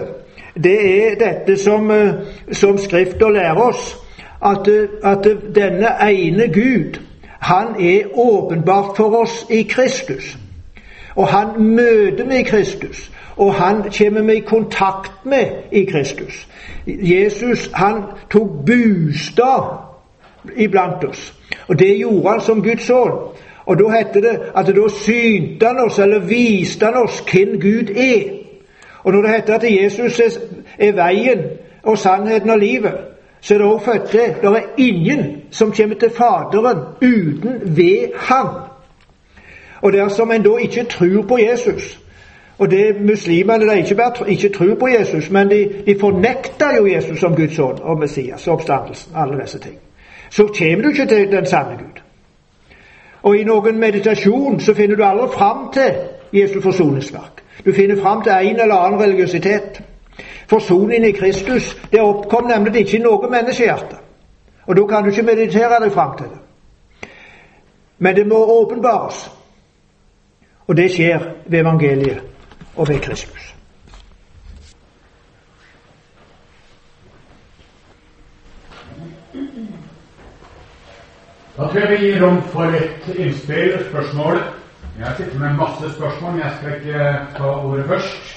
det 0.64 1.04
er 1.04 1.16
dette 1.16 1.64
som, 1.64 1.92
eh, 1.92 2.14
som 2.52 2.78
Skrifta 2.78 3.30
lærer 3.30 3.56
oss, 3.56 3.98
at, 4.46 4.68
eh, 4.68 5.12
at 5.12 5.28
denne 5.56 5.88
ene 6.12 6.48
Gud, 6.54 7.00
han 7.40 7.68
er 7.80 8.02
åpenbart 8.14 8.98
for 8.98 9.22
oss 9.22 9.46
i 9.50 9.62
Kristus. 9.62 10.38
Og 11.20 11.28
han 11.28 11.48
møter 11.76 12.26
meg 12.26 12.40
i 12.40 12.48
Kristus, 12.48 13.10
og 13.36 13.54
han 13.54 13.82
kommer 13.98 14.22
vi 14.22 14.38
i 14.40 14.46
kontakt 14.48 15.26
med 15.26 15.46
i 15.72 15.84
Kristus. 15.86 16.48
Jesus 16.88 17.70
han 17.74 18.04
tok 18.32 18.54
bostad 18.66 19.68
iblant 20.56 21.04
oss, 21.04 21.34
og 21.68 21.80
det 21.80 21.98
gjorde 21.98 22.30
han 22.30 22.42
som 22.42 22.64
Guds 22.64 22.88
sønn. 22.88 23.20
Og 23.66 23.78
da 23.80 23.90
heter 23.98 24.22
det 24.22 24.36
at 24.58 24.72
da 24.76 24.88
synte 24.90 25.68
han 25.68 25.84
oss, 25.84 26.00
eller 26.00 26.24
viste 26.26 26.86
han 26.86 27.04
oss 27.04 27.20
hvem 27.32 27.60
Gud 27.62 27.92
er. 27.96 28.24
Og 29.04 29.14
når 29.14 29.22
det 29.22 29.36
heter 29.36 29.56
at 29.56 29.68
Jesus 29.84 30.20
er, 30.80 30.92
veien 30.92 31.44
og 31.84 31.98
sannheten 31.98 32.50
og 32.50 32.60
livet, 32.60 32.96
så 33.42 33.54
er 33.54 33.58
det 33.58 33.68
også 33.68 33.86
født 33.86 34.10
til 34.10 34.20
Det 34.42 34.50
er 34.50 34.74
ingen 34.78 35.26
som 35.52 35.72
kommer 35.72 35.96
til 35.96 36.10
Faderen 36.10 36.80
uten 37.02 37.78
ved 37.78 38.16
Han. 38.16 38.69
Og 39.82 39.94
dersom 39.94 40.32
en 40.32 40.44
da 40.44 40.56
ikke 40.58 40.84
tror 40.84 41.22
på 41.28 41.38
Jesus 41.38 42.00
Og 42.60 42.72
det 42.72 42.96
muslimene 43.02 43.70
de 43.70 43.78
ikke 43.78 43.96
bare 43.96 44.30
ikke 44.32 44.50
tror 44.50 44.76
på 44.76 44.88
Jesus, 44.88 45.30
men 45.30 45.50
de, 45.50 45.70
de 45.86 46.00
fornekter 46.00 46.76
jo 46.78 46.86
Jesus 46.86 47.20
som 47.20 47.36
Guds 47.36 47.60
ånd 47.60 47.80
og 47.80 48.00
Messias 48.00 48.48
og 48.48 48.54
oppstandelsen, 48.54 49.14
alle 49.16 49.42
disse 49.42 49.60
ting. 49.60 49.78
Så 50.30 50.44
kommer 50.44 50.84
du 50.84 50.90
ikke 50.90 51.06
til 51.06 51.32
den 51.32 51.46
sanne 51.46 51.78
Gud. 51.78 52.02
Og 53.24 53.38
i 53.38 53.44
noen 53.44 53.80
meditasjon 53.80 54.60
så 54.60 54.74
finner 54.74 54.96
du 54.96 55.04
aldri 55.04 55.28
fram 55.34 55.72
til 55.74 55.96
Jesus 56.34 56.64
forsoningsverk. 56.64 57.44
Du 57.66 57.74
finner 57.74 58.02
fram 58.02 58.24
til 58.24 58.32
en 58.32 58.60
eller 58.60 58.76
annen 58.76 59.02
religiøsitet. 59.02 59.82
Forsoningen 60.50 61.06
i 61.06 61.12
Kristus 61.12 61.82
det 61.92 62.02
oppkom 62.02 62.48
nemlig 62.48 62.76
ikke 62.76 62.98
i 62.98 63.02
noe 63.02 63.32
menneskehjerte. 63.32 63.96
Og 64.68 64.76
da 64.76 64.86
kan 64.86 65.04
du 65.04 65.10
ikke 65.10 65.24
meditere 65.32 65.80
deg 65.84 65.92
fram 65.92 66.18
til 66.18 66.28
det. 66.28 67.10
Men 67.98 68.16
det 68.16 68.28
må 68.28 68.46
åpenbares. 68.62 69.39
Og 70.70 70.78
det 70.78 70.92
skjer 70.94 71.24
ved 71.46 71.60
evangeliet 71.60 72.20
og 72.76 72.90
ved 72.90 73.00
Kristus. 73.02 73.56
Da 81.58 81.68
tror 81.68 81.80
jeg 81.80 81.90
vi 81.90 82.06
gir 82.06 82.22
rom 82.24 82.38
for 82.54 82.64
et 82.78 83.08
innspill, 83.18 83.74
spørsmål. 83.90 84.38
Jeg 85.00 85.14
sitter 85.18 85.40
med 85.40 85.58
masse 85.58 85.90
spørsmål, 85.96 86.32
men 86.32 86.42
jeg 86.42 86.54
skal 86.58 86.76
ikke 86.76 87.10
ta 87.38 87.44
ordet 87.44 87.86
først. 87.86 88.36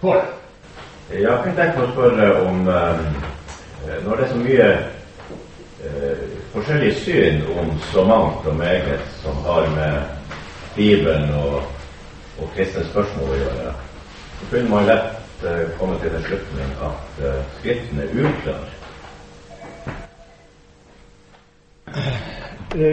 Pål? 0.00 0.20
Jeg 1.12 1.38
kunne 1.42 1.56
tenkt 1.56 1.78
meg 1.78 1.88
å 1.88 1.92
spørre 1.92 2.28
om 2.44 2.60
nå 2.66 2.78
Når 4.04 4.16
det 4.16 4.24
er 4.24 4.28
så 4.28 4.38
mye 4.42 4.68
eh, 5.84 6.24
forskjellige 6.52 6.94
syn 6.94 7.42
om 7.60 7.72
så 7.92 8.04
mangt 8.04 8.46
og 8.46 8.56
meget 8.56 9.00
som 9.22 9.36
har 9.46 9.68
med 9.76 10.00
Bibelen 10.76 11.30
og, 11.34 11.62
og 12.38 12.48
kristne 12.56 12.84
spørsmål 12.90 13.34
å 13.34 13.42
gjøre, 13.42 13.74
så 14.38 14.48
kunne 14.50 14.70
man 14.70 14.88
lett 14.88 15.44
eh, 15.46 15.66
komme 15.78 15.98
til 16.02 16.14
den 16.14 16.24
slutning 16.28 16.72
at 16.88 17.26
eh, 17.26 17.42
Skriften 17.58 18.00
er 18.00 18.16
uklar. 18.24 18.64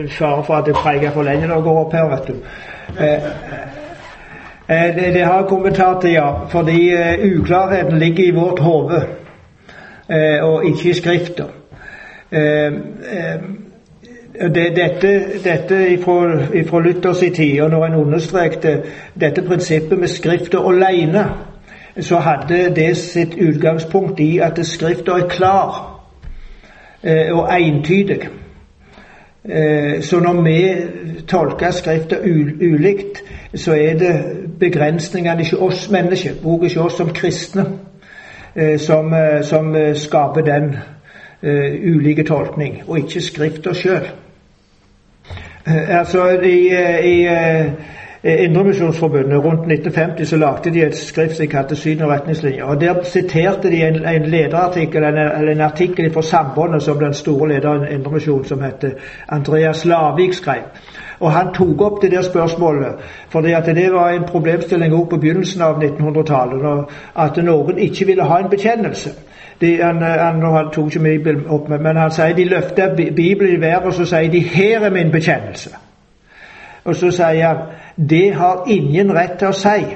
Fare 0.09 0.43
for 0.43 0.53
at 0.53 0.67
jeg 0.67 0.75
preker 0.75 1.11
for 1.11 1.23
lenge 1.23 1.47
når 1.47 1.55
jeg 1.55 1.63
går 1.63 1.79
opp 1.85 1.93
her, 1.93 2.09
vet 2.09 2.27
du. 2.27 2.35
Eh, 2.99 3.23
eh, 4.67 4.95
det, 4.95 5.13
det, 5.13 5.23
har 5.25 5.39
jeg 5.39 5.47
kommentar 5.49 6.01
til, 6.01 6.11
ja. 6.11 6.45
Fordi 6.49 6.89
eh, 6.93 7.39
uklarheten 7.39 7.97
ligger 7.99 8.23
i 8.23 8.35
vårt 8.35 8.59
hode, 8.59 9.01
eh, 10.09 10.43
og 10.43 10.65
ikke 10.65 10.89
i 10.89 10.93
Skrifta. 10.93 11.49
Eh, 12.31 12.65
eh, 12.67 13.41
det, 14.55 14.75
dette, 14.75 15.11
dette 15.43 15.79
ifra, 15.91 16.79
Luthers 16.79 17.21
i 17.21 17.29
tid, 17.29 17.61
og 17.61 17.69
når 17.69 17.85
en 17.85 17.95
understrekte 17.95 18.81
dette 19.19 19.41
prinsippet 19.41 19.99
med 19.99 20.07
Skrifta 20.07 20.57
alene, 20.57 21.25
så 21.99 22.17
hadde 22.17 22.75
det 22.75 22.97
sitt 22.97 23.35
utgangspunkt 23.35 24.19
i 24.19 24.37
at 24.39 24.59
Skriften 24.65 25.11
er 25.11 25.27
klar 25.27 25.87
og 27.31 27.49
entydig. 27.61 28.29
Eh, 29.45 30.01
så 30.01 30.19
når 30.19 30.41
vi 30.41 30.75
tolker 31.27 31.71
Skriften 31.71 32.17
ulikt, 32.61 33.23
så 33.55 33.73
er 33.73 33.97
det 33.97 34.23
begrensningene 34.59 35.41
ikke 35.41 35.57
oss 35.57 35.89
mennesker, 35.91 36.31
bruker 36.43 36.65
ikke 36.65 36.81
oss 36.81 36.97
som 36.97 37.09
kristne, 37.09 37.65
eh, 38.55 38.79
som, 38.79 39.13
eh, 39.13 39.43
som 39.43 39.75
skaper 39.95 40.41
den 40.41 40.75
ulike 41.43 42.23
tolkning, 42.23 42.81
og 42.87 42.97
ikke 42.97 43.21
Skrifta 43.21 43.73
sjøl. 43.73 44.09
Altså, 45.65 46.27
i, 46.43 46.57
i 47.03 47.15
Eh, 48.23 48.43
Indremisjonsforbundet 48.43 49.43
rundt 49.43 49.71
1950 49.71 50.29
så 50.29 50.37
lagde 50.37 50.73
de 50.73 50.83
et 50.85 50.95
skrift 50.95 51.37
som 51.37 51.47
kalte 51.47 51.75
'Syn 51.75 52.01
og 52.01 52.11
retningslinjer'. 52.11 52.63
og 52.63 52.81
Der 52.81 53.03
siterte 53.03 53.71
de 53.71 53.87
en, 53.87 54.05
en 54.05 54.25
lederartikkel, 54.25 55.03
eller 55.03 55.51
en 55.51 55.61
artikkel 55.61 56.13
fra 56.13 56.21
Sambandet 56.21 56.83
som 56.83 56.99
den 56.99 57.13
store 57.13 57.49
lederen 57.49 57.87
i 57.91 57.93
Indremisjonen, 57.93 58.45
som 58.45 58.63
heter 58.63 58.89
Andreas 59.29 59.85
Lavik, 59.85 60.33
skrev. 60.33 60.61
Og 61.19 61.31
Han 61.31 61.53
tok 61.53 61.81
opp 61.81 62.01
det 62.01 62.11
der 62.11 62.21
spørsmålet, 62.21 62.93
fordi 63.29 63.51
at 63.51 63.65
det 63.65 63.93
var 63.93 64.09
en 64.09 64.23
problemstilling 64.27 64.93
også 64.93 65.09
på 65.09 65.17
begynnelsen 65.17 65.61
av 65.61 65.83
1900-tallet. 65.83 66.85
At 67.15 67.43
noen 67.43 67.77
ikke 67.77 68.05
ville 68.05 68.23
ha 68.23 68.39
en 68.39 68.49
bekjennelse. 68.49 69.09
De, 69.61 69.77
han, 69.77 70.01
han 70.01 70.41
tok 70.73 70.87
ikke 70.87 71.03
Bibelen 71.03 71.47
opp, 71.47 71.69
med, 71.69 71.79
men 71.79 71.97
han 71.97 72.11
sier 72.11 72.35
de 72.35 72.45
løfter 72.49 72.95
Bibelen 72.95 73.57
i 73.57 73.61
været 73.61 73.85
og 73.85 73.93
så 73.93 74.05
sier 74.05 74.31
de 74.31 74.39
'Her 74.39 74.79
er 74.79 74.89
min 74.89 75.11
bekjennelse'. 75.11 75.77
Og 76.83 76.95
så 76.95 77.11
sier 77.11 77.47
han 77.47 77.57
det 78.09 78.33
har 78.33 78.65
ingen 78.67 79.13
rett 79.13 79.37
til 79.39 79.47
å 79.47 79.51
si. 79.51 79.95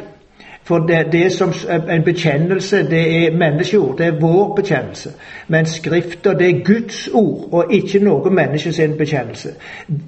For 0.66 0.80
det, 0.80 1.12
det 1.12 1.32
som 1.32 1.54
en 1.90 2.04
bekjennelse, 2.04 2.90
det 2.90 3.26
er 3.26 3.38
menneskeord. 3.38 3.98
Det 3.98 4.06
er 4.06 4.20
vår 4.22 4.56
bekjennelse. 4.56 5.10
Men 5.48 5.66
Skrifta, 5.66 6.34
det 6.34 6.50
er 6.50 6.64
Guds 6.66 7.10
ord, 7.14 7.50
og 7.52 7.74
ikke 7.74 8.00
noe 8.00 8.32
menneskes 8.34 8.82
bekjennelse. 8.98 9.50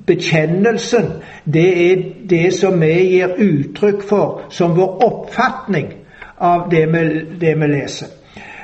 Bekjennelsen, 0.05 1.05
det 1.53 1.91
er 1.91 2.03
det 2.29 2.53
som 2.53 2.81
vi 2.81 2.87
gir 2.87 3.37
uttrykk 3.37 4.01
for 4.09 4.41
som 4.49 4.77
vår 4.77 5.03
oppfatning 5.05 5.93
av 6.37 6.69
det 6.71 6.87
vi, 6.93 7.03
det 7.41 7.53
vi 7.59 7.67
leser. 7.67 8.07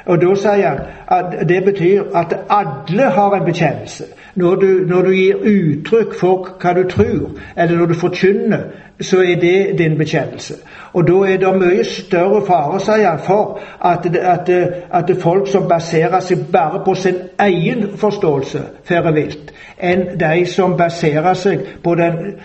Og 0.06 0.22
Da 0.22 0.36
sier 0.36 0.70
han 0.70 0.80
at 1.08 1.50
det 1.50 1.64
betyr 1.66 2.04
at 2.16 2.36
alle 2.50 3.10
har 3.12 3.36
en 3.36 3.46
bekjennelse. 3.46 4.04
Når 4.36 4.56
du, 4.56 4.68
når 4.88 5.02
du 5.02 5.12
gir 5.12 5.36
uttrykk 5.36 6.16
for 6.20 6.50
hva 6.62 6.74
du 6.74 6.84
tror, 6.90 7.30
eller 7.58 7.78
når 7.78 7.86
du 7.86 7.94
forkynner, 7.94 8.64
så 9.02 9.18
er 9.18 9.36
det 9.36 9.78
din 9.78 9.98
bekjennelse. 9.98 10.54
Og 10.94 11.08
da 11.08 11.14
er 11.14 11.38
det 11.38 11.54
mye 11.58 11.84
større 11.84 12.44
fare, 12.46 12.80
sier 12.80 13.10
han, 13.10 13.20
for 13.26 13.60
at, 13.82 14.06
at, 14.16 14.50
at, 14.94 15.12
folk 15.22 15.48
som 15.50 15.66
baserer 15.70 16.20
seg 16.22 16.44
bare 16.54 16.84
på 16.86 16.94
sin 16.94 17.16
egen 17.42 17.88
forståelse, 17.98 18.62
farer 18.86 19.16
vilt, 19.16 19.50
enn 19.82 20.04
de 20.20 20.46
som 20.46 20.76
baserer 20.78 21.34
seg 21.34 21.64
på, 21.84 21.96
den, 21.98 22.36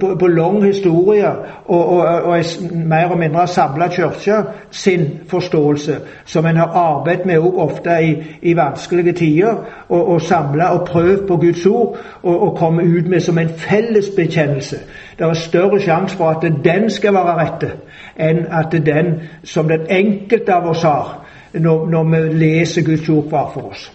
på, 0.00 0.10
på 0.20 0.28
lang 0.28 0.60
historie 0.66 1.30
og, 1.64 1.80
og, 1.80 2.02
og 2.02 2.36
er 2.36 2.76
mer 2.76 3.14
og 3.14 3.18
mindre 3.18 3.46
samla 3.48 3.88
kirke 3.88 4.42
sin 4.70 5.06
forståelse, 5.28 5.96
som 6.24 6.46
en 6.46 6.60
har 6.60 6.76
arbeidet 6.76 7.26
med 7.26 7.38
også 7.38 7.64
ofte 7.64 7.96
i, 8.02 8.12
i 8.42 8.56
vanskelige 8.56 9.12
tider, 9.12 9.64
og, 9.88 10.08
og 10.08 10.20
samla 10.22 10.68
og 10.76 10.84
prøvd 10.86 11.26
på 11.28 11.36
Guds 11.36 11.66
ord 11.66 11.96
og, 12.22 12.36
og 12.42 12.56
komme 12.56 12.84
ut 12.84 13.08
med 13.08 13.20
som 13.20 13.38
en 13.38 13.48
felles 13.48 14.12
bekjennelse. 14.16 14.76
Det 15.18 15.26
er 15.26 15.34
større 15.34 15.80
sjanse 15.80 16.16
for 16.16 16.28
at 16.30 16.64
den 16.64 16.90
skal 16.90 17.14
være 17.14 17.34
rette, 17.38 17.70
enn 18.18 18.46
at 18.50 18.72
den 18.86 19.20
som 19.44 19.68
den 19.68 19.86
enkelte 19.90 20.54
av 20.54 20.70
oss 20.70 20.82
har, 20.82 21.20
når, 21.54 21.86
når 21.90 22.04
vi 22.04 22.22
leser 22.44 22.82
Guds 22.84 23.08
ord 23.08 23.28
hver 23.28 23.50
for 23.54 23.70
oss. 23.70 23.92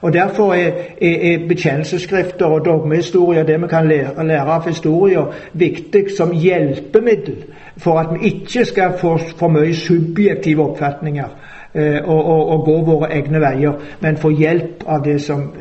Og 0.00 0.12
Derfor 0.12 0.54
er, 0.54 0.72
er, 1.00 1.32
er 1.32 1.48
bekjennelsesskrifter 1.48 2.46
og 2.46 2.64
dogmehistorier, 2.64 3.42
det 3.42 3.62
vi 3.62 3.68
kan 3.68 3.88
lære, 3.88 4.26
lære 4.26 4.40
av 4.40 4.68
historier, 4.68 5.32
viktig 5.52 6.04
som 6.16 6.32
hjelpemiddel 6.32 7.44
for 7.76 7.98
at 7.98 8.06
vi 8.14 8.26
ikke 8.26 8.64
skal 8.64 8.98
få 8.98 9.18
for 9.36 9.48
mye 9.48 9.74
subjektive 9.74 10.70
oppfatninger 10.70 11.28
eh, 11.74 11.98
og, 12.04 12.24
og, 12.24 12.48
og, 12.48 12.64
gå 12.64 12.76
våre 12.84 13.12
egne 13.12 13.40
veier, 13.40 13.80
men 14.00 14.16
få 14.16 14.30
hjelp 14.30 14.84
av 14.86 15.04
det 15.04 15.20
som, 15.22 15.52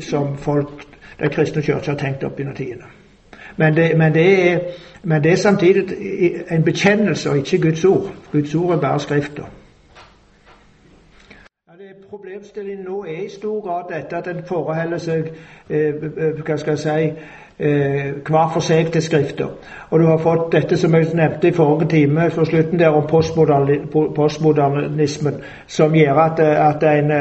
som 0.00 0.36
folk, 0.36 0.86
den 1.20 1.30
kristne 1.30 1.62
kirke 1.62 1.90
har 1.90 1.98
tenkt 1.98 2.24
opp 2.24 2.38
gjennom 2.38 2.56
tidene. 2.56 2.90
Men 3.56 3.76
det, 3.76 3.98
men 3.98 4.14
det, 4.14 4.50
er, 4.52 4.58
men 5.02 5.24
det 5.24 5.32
er 5.32 5.36
samtidig 5.36 5.84
en 6.50 6.64
bekjennelse 6.64 7.30
og 7.30 7.36
ikke 7.36 7.60
Guds 7.60 7.84
ord. 7.84 8.10
Guds 8.32 8.54
ord 8.54 8.74
er 8.74 8.80
bare 8.80 9.00
Skrifta. 9.00 9.42
Problemstillingen 12.10 12.84
nå 12.84 13.04
er 13.04 13.24
i 13.24 13.28
stor 13.28 13.60
grad 13.60 13.82
dette 13.90 14.16
at 14.16 14.28
en 14.30 14.44
forholder 14.46 14.98
seg 14.98 15.26
eh, 15.70 15.94
eh, 15.94 16.38
hva 16.46 16.56
skal 16.56 16.76
jeg 16.76 16.78
si, 16.78 17.08
eh, 17.58 18.12
hver 18.28 18.52
for 18.54 18.62
seg 18.62 18.92
til 18.94 19.02
Skrifter. 19.02 19.50
Og 19.90 20.00
du 20.00 20.06
har 20.06 20.22
fått 20.22 20.52
dette 20.52 20.78
som 20.78 20.94
jeg 20.94 21.10
nevnte 21.18 21.48
i 21.48 21.56
forrige 21.56 21.88
time, 21.90 22.30
for 22.30 22.44
slutten 22.44 22.78
der 22.78 22.94
om 22.94 23.06
postmodernismen, 24.16 25.40
som 25.66 25.94
gjør 25.98 26.22
at, 26.28 26.40
at 26.40 26.86
en 26.92 27.12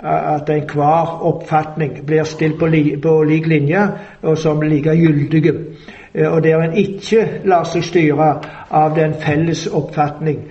at 0.00 0.50
enhver 0.50 1.18
oppfatning 1.24 2.06
blir 2.06 2.24
stilt 2.24 2.58
på, 2.58 2.66
li, 2.66 2.96
på 3.02 3.22
lik 3.22 3.46
linje, 3.46 3.88
og 4.22 4.38
som 4.38 4.60
like 4.60 4.96
gyldige. 4.96 5.54
Og 6.14 6.44
der 6.44 6.60
en 6.60 6.76
ikke 6.76 7.28
lar 7.44 7.64
seg 7.68 7.84
styre 7.84 8.28
av 8.70 8.94
den 8.96 9.14
felles 9.20 9.66
oppfatning 9.66 10.46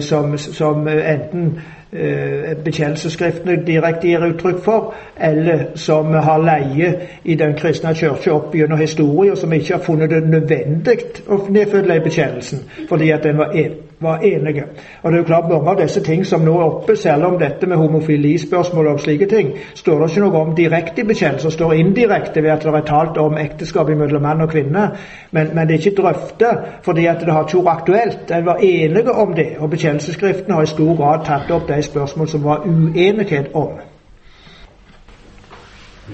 som, 0.00 0.38
som 0.38 0.88
enten 0.88 1.58
Eh, 1.92 2.56
bekjennelsesskriftene 2.64 3.60
direkte 3.66 4.08
gir 4.08 4.24
uttrykk 4.26 4.58
for, 4.64 4.94
eller 5.20 5.60
som 5.78 6.10
har 6.12 6.42
leie 6.42 6.88
i 7.24 7.36
den 7.38 7.54
kristne 7.56 7.94
kirke 7.94 8.32
opp 8.34 8.54
gjennom 8.54 8.80
historien, 8.80 9.36
som 9.36 9.52
ikke 9.52 9.74
har 9.74 9.84
funnet 9.84 10.10
det 10.10 10.24
nødvendig 10.26 10.96
å 11.30 11.38
nedfølge 11.48 12.00
bekjennelsen 12.04 12.64
fordi 12.88 13.12
at 13.14 13.22
den 13.24 13.38
var, 13.38 13.54
en, 13.54 13.78
var 14.00 14.18
enige. 14.18 14.64
Og 15.02 15.12
det 15.12 15.18
er 15.18 15.22
jo 15.22 15.26
klart 15.26 15.48
Mange 15.48 15.70
av 15.70 15.80
disse 15.80 16.00
ting 16.04 16.26
som 16.26 16.44
nå 16.44 16.54
er 16.60 16.64
oppe, 16.64 16.96
særlig 16.96 17.26
om 17.26 17.38
dette 17.38 17.66
med 17.66 17.76
homofilispørsmål 17.76 18.86
og 18.86 19.00
slike 19.00 19.26
ting, 19.26 19.52
står 19.74 19.98
det 20.00 20.10
ikke 20.10 20.20
noe 20.20 20.40
om 20.40 20.54
direkte 20.54 21.00
i 21.00 21.06
bekjennelsen, 21.06 21.50
står 21.50 21.72
indirekte 21.72 22.42
ved 22.42 22.50
at 22.50 22.62
det 22.62 22.74
er 22.74 22.86
talt 22.86 23.18
om 23.18 23.38
ekteskap 23.38 23.88
mellom 23.88 24.22
mann 24.22 24.40
og 24.40 24.50
kvinne. 24.50 24.90
Men, 25.30 25.50
men, 25.54 25.68
det 25.68 25.74
er 25.74 25.86
ikke 25.86 26.02
drøftet 26.02 26.58
fordi 26.82 27.06
at 27.06 27.20
det 27.20 27.32
har 27.32 27.46
ikke 27.46 27.64
vært 27.64 27.80
aktuelt. 27.80 28.30
En 28.30 28.46
var 28.46 28.62
enige 28.62 29.12
om 29.12 29.34
det, 29.34 29.48
og 29.58 29.70
bekjennelsesskriften 29.70 30.52
har 30.52 30.62
i 30.62 30.66
stor 30.66 30.96
grad 30.96 31.24
tatt 31.24 31.50
opp 31.50 31.68
de 31.68 31.82
spørsmål 31.82 32.28
som 32.28 32.44
var 32.44 32.66
uenighet 32.66 33.54
om. 33.54 33.78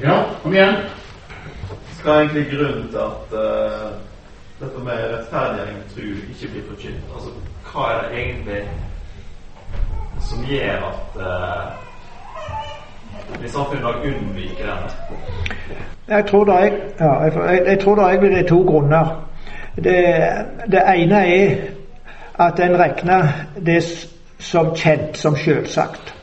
Ja, 0.03 0.23
kom 0.43 0.55
igjen. 0.55 0.77
Hva 2.03 2.13
er 2.13 2.21
egentlig 2.25 2.47
grunnen 2.51 2.89
til 2.91 2.99
at 2.99 3.35
uh, 3.37 3.91
dette 4.61 4.85
med 4.85 5.03
rettferdiggjøring 5.13 5.83
tro 5.93 6.07
ikke 6.33 6.53
blir 6.53 6.65
forkynt? 6.71 7.11
Altså, 7.15 7.52
hva 7.73 7.89
er 7.93 8.01
det 8.03 8.19
egentlig 8.21 8.63
som 10.21 10.45
gjør 10.45 10.87
at 10.89 11.21
vi 13.41 13.47
i 13.47 13.51
samfunnet 13.51 14.07
unnviker 14.07 14.67
den? 14.67 14.91
Jeg 16.09 16.27
tror 16.27 16.45
det 16.45 16.55
er, 16.55 16.73
ja, 17.01 17.13
jeg, 17.23 17.63
jeg 17.67 17.81
tror 17.81 17.95
det 17.95 18.39
er 18.39 18.49
to 18.49 18.63
grunner. 18.63 19.29
Det, 19.77 19.97
det 20.73 20.83
ene 20.97 21.27
er 21.27 21.57
at 22.39 22.61
en 22.61 22.79
regner 22.79 23.29
det 23.67 24.09
som 24.39 24.75
kjent, 24.77 25.17
som 25.19 25.37
selvsagt. 25.37 26.15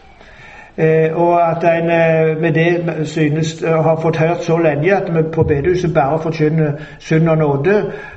Eh, 0.79 1.21
og 1.21 1.51
at 1.51 1.63
en 1.63 1.89
eh, 1.89 2.41
med 2.41 2.53
det 2.53 3.07
synes 3.07 3.63
å 3.63 3.81
har 3.81 3.97
fått 3.99 4.17
hørt 4.17 4.43
så 4.43 4.57
lenge 4.57 4.93
at 4.95 5.09
vi 5.11 5.23
på 5.33 5.43
bedehuset 5.43 5.93
bare 5.93 6.19
forkynner 6.23 6.71
synd 6.99 7.29
og 7.29 7.37
nåde 7.37 7.73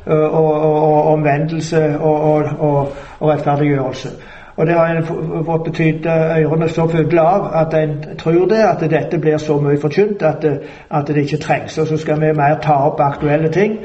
eh, 0.06 0.12
og, 0.14 0.52
og, 0.52 0.76
og 0.82 1.06
omvendelse 1.12 1.80
og, 2.00 2.44
og, 2.58 2.92
rettferdiggjørelse. 3.20 4.08
Og 4.56 4.66
det 4.66 4.74
har 4.74 4.94
en 4.94 5.02
fått 5.44 5.64
betydd 5.64 6.06
ørene 6.06 6.68
så 6.68 6.86
fulle 6.86 7.20
av 7.20 7.48
at 7.64 7.74
en 7.74 7.96
tror 8.18 8.46
det, 8.46 8.60
at 8.62 8.84
dette 8.90 9.18
blir 9.18 9.42
så 9.42 9.56
mye 9.58 9.80
forkynt 9.82 10.22
at, 10.22 10.46
at 10.90 11.08
det 11.08 11.24
ikke 11.24 11.40
trengs. 11.42 11.78
Og 11.78 11.86
så 11.86 11.96
skal 11.96 12.20
vi 12.20 12.30
mer 12.36 12.60
ta 12.62 12.76
opp 12.86 13.00
aktuelle 13.00 13.48
ting. 13.48 13.78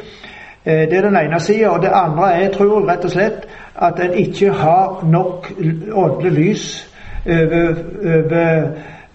Det 0.66 0.94
er 0.94 1.08
den 1.08 1.18
ene 1.18 1.40
sida. 1.40 1.70
Og 1.70 1.82
det 1.82 1.90
andre 1.94 2.34
er, 2.34 2.42
jeg 2.42 2.52
tror 2.60 2.86
rett 2.92 3.06
og 3.06 3.16
slett 3.16 3.48
at 3.76 4.04
en 4.04 4.14
ikke 4.14 4.52
har 4.52 5.08
nok 5.08 5.50
åndelig 5.94 6.32
lys 6.32 6.68
over, 7.26 7.74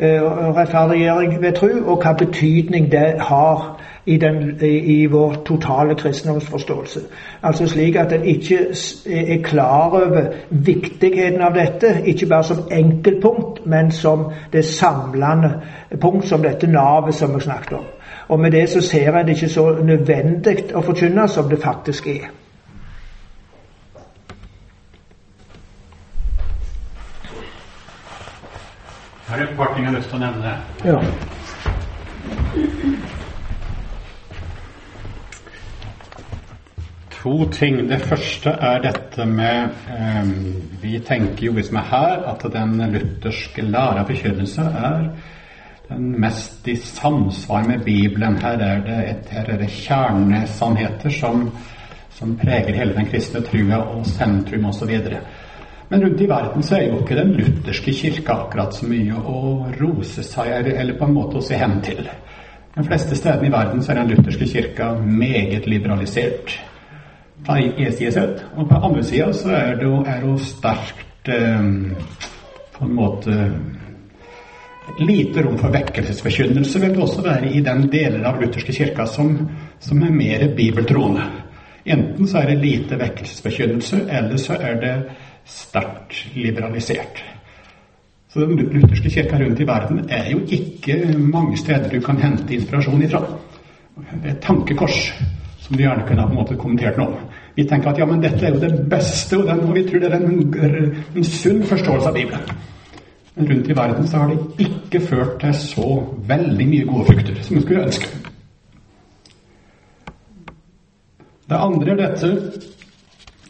uh, 0.03 0.57
rettferdiggjøring 0.57 1.43
ved 1.43 1.53
tro, 1.53 1.69
og 1.85 2.03
hva 2.03 2.13
betydning 2.13 2.93
det 2.93 3.15
har 3.21 3.83
i, 4.07 4.17
den, 4.17 4.61
i, 4.63 5.07
vår 5.07 5.35
totale 5.47 5.95
kristendomsforståelse. 5.95 7.01
Altså 7.43 7.67
slik 7.67 7.97
at 7.97 8.13
en 8.13 8.25
ikke 8.25 8.59
er 9.07 9.43
klar 9.43 9.89
over 9.91 10.23
viktigheten 10.51 11.41
av 11.41 11.55
dette, 11.55 11.95
ikke 12.05 12.27
bare 12.27 12.45
som 12.45 12.65
enkeltpunkt, 12.71 13.67
men 13.67 13.91
som 13.91 14.27
det 14.53 14.65
samlende 14.65 15.53
punkt, 16.01 16.29
som 16.29 16.43
dette 16.43 16.67
navet 16.67 17.15
som 17.15 17.35
vi 17.35 17.41
snakket 17.41 17.73
om. 17.73 17.85
Og 18.29 18.41
med 18.41 18.51
det 18.51 18.69
så 18.69 18.81
ser 18.81 19.17
en 19.17 19.27
det 19.27 19.37
ikke 19.37 19.49
så 19.49 19.71
nødvendig 19.85 20.57
å 20.75 20.81
forkynne 20.81 21.29
som 21.29 21.49
det 21.49 21.63
faktisk 21.63 22.07
er. 22.07 22.42
Her 29.33 29.39
er 29.39 29.49
et 29.49 29.57
par 29.57 29.75
ting 29.75 29.87
jeg 29.87 29.93
har 29.93 29.97
lyst 29.97 30.11
til 30.13 30.19
å 30.19 30.27
nevne. 30.27 30.51
Ja. 30.85 30.99
To 37.17 37.37
ting. 37.55 37.79
Det 37.89 38.01
første 38.11 38.53
er 38.53 38.83
dette 38.85 39.25
med 39.25 39.89
eh, 39.95 40.33
Vi 40.83 40.99
tenker 41.07 41.47
jo, 41.47 41.55
vi 41.57 41.65
som 41.65 41.81
er 41.81 41.89
her, 41.95 42.27
at 42.35 42.45
den 42.53 42.77
lutherske 42.93 43.65
læra 43.65 44.05
forkynnelse 44.11 44.69
er 44.69 45.07
den 45.89 46.11
mest 46.21 46.69
i 46.69 46.77
samsvar 46.77 47.65
med 47.71 47.87
Bibelen. 47.89 48.37
Her 48.43 48.61
er 48.61 48.85
det, 48.85 48.99
et, 49.15 49.31
her 49.33 49.49
er 49.55 49.63
det 49.65 49.71
kjernesannheter 49.79 51.17
som, 51.23 51.47
som 52.19 52.37
preger 52.37 52.77
hele 52.77 53.01
den 53.01 53.09
kristne 53.09 53.41
trua 53.49 53.81
og 53.95 54.05
sentrum 54.13 54.69
osv. 54.75 54.93
Men 55.93 56.03
rundt 56.03 56.21
i 56.21 56.27
verden 56.27 56.63
så 56.65 56.79
er 56.79 56.87
jo 56.87 57.03
ikke 57.03 57.17
den 57.19 57.35
lutherske 57.37 57.93
kirka 57.93 58.33
akkurat 58.47 58.73
så 58.73 58.87
mye 58.89 59.13
å 59.29 59.41
rose 59.77 60.23
seg 60.25 60.71
eller 60.73 60.97
på 60.97 61.05
en 61.05 61.13
måte 61.13 61.37
å 61.37 61.43
se 61.45 61.59
hen 61.61 61.75
til. 61.85 62.07
De 62.73 62.85
fleste 62.87 63.17
stedene 63.19 63.51
i 63.51 63.53
verden 63.53 63.83
så 63.85 63.93
er 63.93 63.99
den 64.01 64.15
lutherske 64.15 64.47
kirka 64.49 64.87
meget 64.97 65.67
liberalisert. 65.69 66.55
Fra 67.45 67.59
sett. 67.93 68.41
Og 68.57 68.71
på 68.71 68.79
andre 68.79 69.03
sida 69.05 69.27
så 69.37 69.51
er 69.53 69.77
det 69.83 69.91
jo 69.91 70.37
sterkt 70.41 71.29
eh, 71.29 71.69
på 72.79 72.89
en 72.89 72.97
måte 72.97 73.37
Lite 74.99 75.45
rom 75.45 75.59
for 75.61 75.73
vekkelsesforkynnelse 75.73 76.81
vil 76.83 76.97
det 76.97 77.03
også 77.05 77.23
være 77.23 77.53
i 77.55 77.61
den 77.65 77.85
delen 77.93 78.25
av 78.27 78.41
lutherske 78.41 78.75
kirka 78.75 79.05
som, 79.07 79.37
som 79.81 80.01
er 80.03 80.11
mer 80.13 80.43
bibeltroende. 80.57 81.29
Enten 81.85 82.27
så 82.29 82.41
er 82.41 82.51
det 82.51 82.65
lite 82.65 82.99
vekkelsesforkynnelse, 82.99 84.01
eller 84.11 84.41
så 84.43 84.57
er 84.59 84.81
det 84.83 84.95
sterkt 85.47 86.27
liberalisert. 86.35 87.23
Så 88.33 88.41
Den 88.41 88.57
lutherske 88.57 89.11
kirka 89.11 89.39
rundt 89.39 89.61
i 89.61 89.67
verden 89.67 90.07
er 90.09 90.31
jo 90.31 90.41
ikke 90.49 91.19
mange 91.19 91.57
steder 91.57 91.91
du 91.91 92.01
kan 92.01 92.17
hente 92.17 92.55
inspirasjon 92.55 93.03
ifra. 93.03 93.21
Det 93.97 94.25
er 94.25 94.31
et 94.31 94.41
tankekors 94.41 95.13
som 95.61 95.77
du 95.77 95.83
gjerne 95.83 96.07
kunne 96.09 96.21
ha 96.21 96.27
på 96.27 96.33
en 96.33 96.41
måte 96.41 96.57
kommentert 96.57 96.97
noe 96.97 97.07
om. 97.13 97.29
Vi 97.57 97.65
tenker 97.69 97.91
at 97.91 97.99
ja, 98.01 98.07
men 98.09 98.23
dette 98.23 98.47
er 98.47 98.55
jo 98.55 98.61
det 98.61 98.89
beste, 98.89 99.37
og, 99.37 99.47
den, 99.47 99.61
og 99.69 99.75
vi 99.77 99.85
tror 99.85 100.01
det 100.01 100.09
er 100.09 100.17
en, 100.17 100.97
en 101.17 101.25
sunn 101.25 101.63
forståelse 101.69 102.09
av 102.09 102.17
Bibelen. 102.17 102.63
Men 103.35 103.49
rundt 103.51 103.69
i 103.69 103.77
verden 103.77 104.09
så 104.09 104.23
har 104.23 104.33
det 104.33 104.67
ikke 104.67 105.01
ført 105.01 105.39
til 105.41 105.55
så 105.55 105.89
veldig 106.29 106.69
mye 106.69 106.89
gode 106.89 107.07
frukter 107.11 107.41
som 107.43 107.57
vi 107.57 107.63
skulle 107.63 107.85
ønske. 107.85 108.09
Det 111.53 111.61
andre 111.61 111.93
er 111.93 112.01
dette 112.01 112.33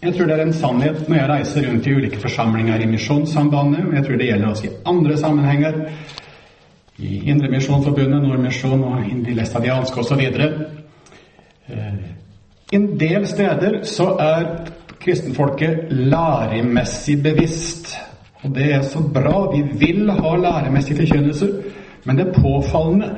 jeg 0.03 0.15
tror 0.15 0.27
det 0.27 0.35
er 0.35 0.43
en 0.43 0.53
sannhet 0.53 1.09
når 1.09 1.17
jeg 1.17 1.29
reiser 1.31 1.67
rundt 1.69 1.87
i 1.87 1.95
ulike 1.95 2.21
forsamlinger 2.21 2.83
i 2.83 2.87
Misjonssambandet, 2.91 3.85
og 3.87 3.95
jeg 3.95 4.05
tror 4.05 4.17
det 4.19 4.27
gjelder 4.27 4.49
også 4.49 4.67
i 4.67 4.77
andre 4.87 5.17
sammenhenger, 5.17 5.73
i 6.99 7.31
Indremisjonsforbundet, 7.31 8.23
Nordmisjon 8.23 8.83
og 8.85 9.05
de 9.27 9.35
læstadianske 9.35 10.01
osv. 10.01 10.21
Eh, 11.69 11.95
en 12.73 12.87
del 13.01 13.27
steder 13.27 13.83
så 13.83 14.09
er 14.21 14.47
kristenfolket 15.01 15.91
læremessig 15.91 17.23
bevisst. 17.23 17.97
Og 18.43 18.55
det 18.55 18.73
er 18.75 18.83
så 18.83 19.03
bra. 19.15 19.51
Vi 19.55 19.63
vil 19.87 20.11
ha 20.11 20.37
læremessig 20.37 20.97
forkynnelse. 20.97 21.49
Men 22.05 22.19
det 22.19 22.27
er 22.27 22.43
påfallende 22.43 23.11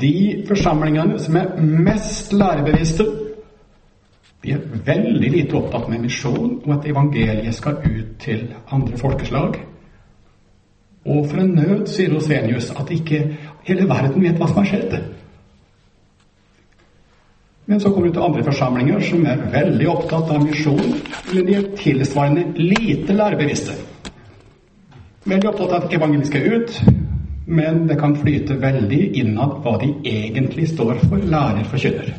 de 0.00 0.44
forsamlingene 0.48 1.18
som 1.18 1.36
er 1.36 1.56
mest 1.60 2.32
lærebevisste, 2.32 3.04
vi 4.42 4.54
er 4.56 4.62
veldig 4.86 5.30
lite 5.34 5.56
opptatt 5.58 5.88
med 5.92 6.06
misjon 6.06 6.54
og 6.64 6.70
at 6.78 6.86
evangeliet 6.88 7.54
skal 7.54 7.82
ut 7.84 8.14
til 8.22 8.46
andre 8.72 8.98
folkeslag. 8.98 9.58
Og 11.04 11.26
for 11.28 11.40
en 11.40 11.54
nød, 11.56 11.86
sier 11.88 12.12
Rosenius, 12.12 12.70
at 12.76 12.90
ikke 12.92 13.20
hele 13.68 13.88
verden 13.88 14.22
vet 14.22 14.40
hva 14.40 14.48
som 14.48 14.62
har 14.62 14.68
skjedd. 14.68 14.96
Men 17.70 17.80
så 17.80 17.92
kommer 17.92 18.08
du 18.08 18.16
til 18.16 18.24
andre 18.26 18.44
forsamlinger 18.44 19.04
som 19.06 19.26
er 19.30 19.44
veldig 19.52 19.88
opptatt 19.88 20.32
av 20.34 20.42
misjon, 20.44 20.96
eller 21.30 21.46
de 21.46 21.54
er 21.58 21.68
tilsvarende 21.78 22.46
lite 22.56 23.14
lærebevisste. 23.14 23.76
Veldig 25.24 25.52
opptatt 25.52 25.76
av 25.76 25.84
at 25.84 25.94
evangeliet 25.94 26.32
skal 26.32 26.48
ut, 26.56 26.80
men 27.46 27.84
det 27.88 28.00
kan 28.00 28.16
flyte 28.16 28.56
veldig 28.60 29.00
innad 29.20 29.60
hva 29.64 29.76
de 29.80 29.92
egentlig 30.08 30.68
står 30.72 30.96
for, 31.04 31.22
lærer, 31.22 31.64
forkynner. 31.70 32.12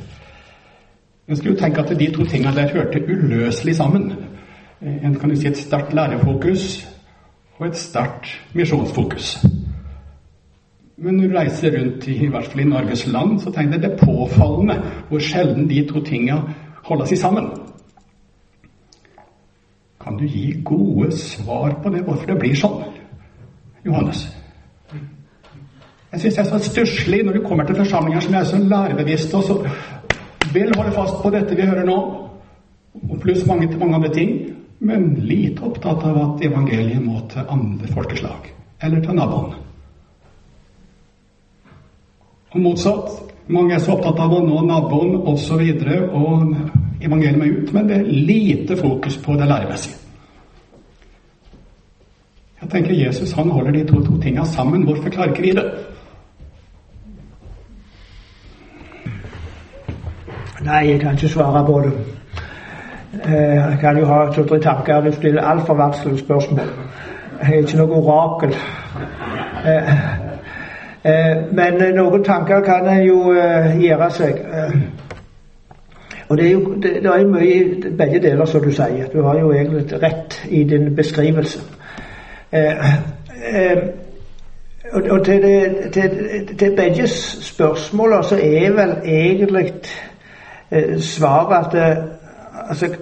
En 1.31 1.37
skulle 1.37 1.53
jo 1.53 1.59
tenke 1.59 1.79
at 1.79 1.99
de 1.99 2.11
to 2.11 2.25
tingene 2.27 2.55
der 2.55 2.73
hørte 2.73 2.99
uløselig 3.07 3.75
sammen. 3.75 4.13
En 4.81 5.15
kan 5.15 5.29
jo 5.29 5.35
si 5.39 5.47
et 5.47 5.57
sterkt 5.57 5.93
lærefokus 5.93 6.87
og 7.59 7.67
et 7.67 7.77
sterkt 7.77 8.33
misjonsfokus. 8.53 9.45
Men 10.97 11.15
når 11.15 11.27
du 11.27 11.37
reiser 11.37 11.77
rundt, 11.79 12.07
i, 12.07 12.15
i 12.25 12.27
hvert 12.27 12.45
fall 12.45 12.59
i 12.59 12.63
Norges 12.63 13.07
land, 13.07 13.39
så 13.39 13.51
tenker 13.51 13.73
jeg 13.73 13.83
det 13.83 13.91
er 13.91 14.05
påfallende 14.05 14.75
hvor 15.09 15.19
sjelden 15.19 15.69
de 15.69 15.85
to 15.87 16.03
tingene 16.03 16.41
holder 16.83 17.05
seg 17.05 17.17
sammen. 17.17 17.47
Kan 20.03 20.19
du 20.19 20.27
gi 20.27 20.61
gode 20.65 21.11
svar 21.17 21.79
på 21.83 21.89
det, 21.89 22.03
hvorfor 22.03 22.27
det 22.27 22.39
blir 22.43 22.59
sånn, 22.59 22.83
Johannes? 23.85 24.27
Jeg 26.11 26.21
syns 26.21 26.35
det 26.35 26.43
er 26.43 26.49
så 26.51 26.59
stusslig 26.59 27.23
når 27.23 27.39
du 27.39 27.43
kommer 27.47 27.63
til 27.63 27.75
forsamlinger 27.75 28.19
som 28.19 28.33
er 28.35 28.43
så 28.43 28.57
lærebevisste, 28.59 29.37
og 29.37 29.43
så 29.43 29.57
vil 30.53 30.73
holde 30.77 30.91
fast 30.95 31.21
på 31.23 31.31
dette 31.33 31.55
vi 31.55 31.67
hører 31.67 31.87
nå, 31.87 31.97
pluss 33.21 33.45
mange, 33.47 33.69
mange 33.79 33.99
andre 33.99 34.13
ting, 34.13 34.31
men 34.81 35.13
lite 35.21 35.63
opptatt 35.65 36.03
av 36.07 36.17
at 36.21 36.45
evangeliet 36.45 37.03
må 37.03 37.21
til 37.29 37.49
andre 37.49 37.89
folkeslag, 37.93 38.49
eller 38.81 39.03
til 39.03 39.17
naboen. 39.17 39.53
Og 42.51 42.59
motsatt. 42.61 43.19
Mange 43.51 43.75
er 43.75 43.81
så 43.83 43.95
opptatt 43.95 44.19
av 44.21 44.31
å 44.31 44.41
nå 44.45 44.61
naboen 44.63 45.15
osv. 45.27 45.31
Og, 45.31 45.39
så 45.41 45.97
og 46.15 47.03
evangeliet 47.03 47.41
er 47.41 47.57
ut, 47.57 47.73
men 47.73 47.87
det 47.89 47.97
er 47.97 48.11
lite 48.11 48.77
fokus 48.79 49.17
på 49.17 49.35
det 49.39 49.47
læremessige. 49.49 49.97
Jeg 52.61 52.69
tenker 52.69 52.93
Jesus 52.93 53.31
han 53.33 53.49
holder 53.49 53.71
de 53.71 53.85
to, 53.89 54.03
to 54.05 54.19
tingene 54.21 54.45
sammen. 54.45 54.83
Hvorfor 54.85 55.09
klarer 55.09 55.33
ikke 55.33 55.47
vi 55.47 55.55
det? 55.57 55.65
Nei, 60.65 60.89
jeg 60.89 60.99
kan 60.99 61.13
ikke 61.13 61.27
svare 61.27 61.65
på 61.65 61.81
det. 61.81 61.91
Eh, 63.25 63.55
jeg 63.55 63.77
kan 63.79 63.97
jo 63.97 64.05
ha 64.05 64.31
to-tre 64.33 64.59
tanker. 64.59 65.01
Du 65.01 65.11
stiller 65.11 65.41
altfor 65.41 65.73
vanskelige 65.73 66.19
spørsmål. 66.19 66.67
Jeg 67.41 67.53
er 67.53 67.57
ikke 67.57 67.77
noe 67.77 67.91
orakel. 67.91 68.55
Eh, 69.65 69.93
eh, 71.05 71.37
men 71.51 71.81
noen 71.95 72.23
tanker 72.23 72.61
kan 72.61 72.87
en 72.87 73.03
jo 73.05 73.33
gjøre 73.79 74.11
seg. 74.11 74.37
Og 76.29 76.37
det 76.37 76.45
er 76.47 76.51
jo 76.51 76.75
det, 76.75 76.93
det 77.03 77.05
er 77.05 77.25
mye 77.27 77.55
i 77.55 77.95
begge 77.97 78.21
deler, 78.21 78.45
som 78.45 78.61
du 78.61 78.71
sier. 78.71 79.09
Du 79.13 79.23
har 79.23 79.39
jo 79.39 79.51
egentlig 79.51 80.03
rett 80.03 80.43
i 80.49 80.63
din 80.63 80.95
beskrivelse. 80.95 81.59
Og 84.91 85.25
til, 85.25 85.41
det, 85.41 85.91
til, 85.93 86.09
til 86.59 86.75
begge 86.75 87.07
spørsmålene 87.07 88.23
så 88.23 88.35
er 88.35 88.71
vel 88.71 88.95
egentlig 89.03 89.73
svaret 90.99 91.65
at 91.65 91.89
eh, 91.89 92.03
altså, 92.69 92.95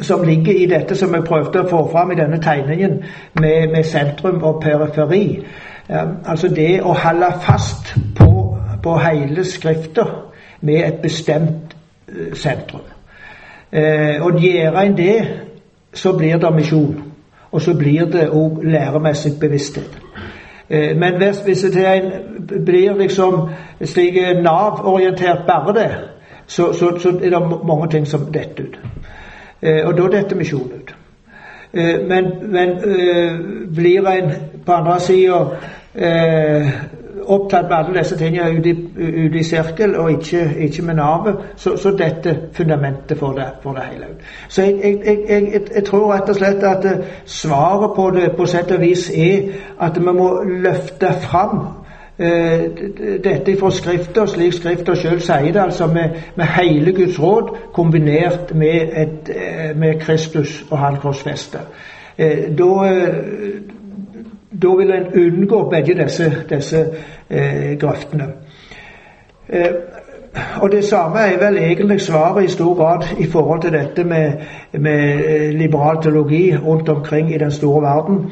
som 0.00 0.22
ligger 0.22 0.52
i 0.52 0.66
dette 0.66 0.96
som 0.96 1.12
vi 1.12 1.20
prøvde 1.26 1.60
å 1.60 1.68
få 1.68 1.80
fram 1.92 2.12
i 2.12 2.16
denne 2.16 2.40
tegningen 2.42 3.02
med, 3.40 3.72
med 3.72 3.84
sentrum 3.84 4.42
og 4.42 4.62
periferi. 4.62 5.44
Altså 5.90 6.48
det 6.48 6.82
å 6.86 6.94
holde 6.94 7.32
fast 7.42 7.94
på, 8.16 8.30
på 8.82 8.96
hele 9.02 9.44
Skrifta 9.44 10.04
med 10.60 10.84
et 10.86 11.00
bestemt 11.02 11.74
eh, 12.08 12.34
sentrum. 12.34 12.86
og 14.20 14.40
gjør 14.40 14.76
en 14.80 14.96
det, 14.96 15.28
så 15.94 16.12
blir 16.16 16.38
det 16.38 16.54
misjon. 16.54 17.04
Og 17.52 17.62
så 17.62 17.74
blir 17.74 18.04
det 18.04 18.28
òg 18.30 18.62
læremessig 18.62 19.32
bevissthet. 19.40 19.98
Men 20.70 21.16
hvis, 21.18 21.38
hvis 21.44 21.60
det 21.60 22.64
blir 22.66 22.94
liksom 22.98 23.48
slik 23.84 24.14
Nav-orientert 24.42 25.46
bare 25.46 25.74
det, 25.74 26.09
så, 26.50 26.72
så, 26.72 26.98
så, 26.98 27.08
er 27.08 27.30
det 27.30 27.40
mange 27.66 27.88
ting 27.90 28.06
som 28.06 28.26
detter 28.34 28.64
ut. 28.64 28.78
Eh, 29.62 29.86
og 29.86 29.94
da 29.98 30.08
detter 30.16 30.36
misjonen 30.36 30.80
ut. 30.80 30.94
Eh, 31.72 32.00
men, 32.08 32.32
men 32.50 32.70
eh, 32.70 33.36
blir 33.74 34.08
en 34.10 34.32
på 34.66 34.72
andre 34.72 34.96
sida 35.00 35.38
eh, 35.94 36.72
opptatt 37.30 37.68
med 37.68 37.76
alle 37.76 37.98
disse 37.98 38.16
tingene 38.18 38.58
ute 38.58 38.68
i, 38.68 38.74
ut 39.26 39.34
i 39.34 39.44
sirkel, 39.46 39.94
og 39.96 40.10
ikke, 40.10 40.42
ikke 40.66 40.82
med 40.82 40.94
navet, 40.98 41.36
så, 41.56 41.76
så 41.76 41.92
dette 41.94 42.36
fundamentet 42.52 43.18
for 43.18 43.32
det, 43.38 43.46
for 43.62 43.78
det 43.78 43.86
hele 43.92 44.10
ut. 44.10 44.24
Så 44.48 44.62
jeg, 44.62 44.80
jeg, 44.84 45.18
jeg, 45.28 45.62
jeg, 45.74 45.84
tror 45.84 46.12
rett 46.14 46.34
og 46.34 46.40
slett 46.40 46.66
at 46.66 46.88
eh, 46.90 47.04
svaret 47.24 47.94
på 47.96 48.10
det 48.18 48.32
på 48.36 48.46
sett 48.50 48.74
og 48.74 48.82
vis 48.82 49.06
er 49.14 49.52
at 49.80 50.02
vi 50.02 50.18
må 50.18 50.32
løfte 50.42 51.14
fram 51.22 51.60
dette 52.20 53.56
fra 53.56 53.70
Skrifta, 53.70 54.26
slik 54.28 54.52
Skrifta 54.52 54.94
sjøl 54.94 55.20
sier 55.24 55.52
det, 55.54 55.62
altså 55.62 55.86
med, 55.86 56.18
med, 56.36 56.44
hele 56.56 56.92
Guds 56.92 57.20
råd 57.22 57.54
kombinert 57.72 58.54
med, 58.54 58.92
et, 59.02 59.30
eh, 59.32 59.70
med 59.76 60.00
Kristus 60.00 60.64
og 60.70 60.78
Han 60.78 60.96
korsfesta. 61.00 61.58
Eh, 62.18 62.50
da, 62.58 62.68
da 64.62 64.74
vil 64.76 64.92
en 64.92 65.08
unngå 65.22 65.62
begge 65.70 65.96
disse, 66.02 66.32
disse 66.50 66.84
eh, 67.30 67.78
grøftene. 67.78 68.28
Eh, 69.48 69.72
og 70.60 70.72
Det 70.72 70.84
samme 70.84 71.18
er 71.18 71.38
vel 71.38 71.58
egentlig 71.58 72.00
svaret 72.00 72.44
i 72.44 72.48
stor 72.48 72.74
grad 72.74 73.02
i 73.18 73.26
forhold 73.26 73.62
til 73.62 73.72
dette 73.72 74.04
med, 74.04 74.32
med 74.72 75.52
liberal 75.52 76.02
teologi 76.02 76.56
rundt 76.56 76.88
omkring 76.88 77.34
i 77.34 77.38
den 77.38 77.50
store 77.50 77.82
verden. 77.82 78.30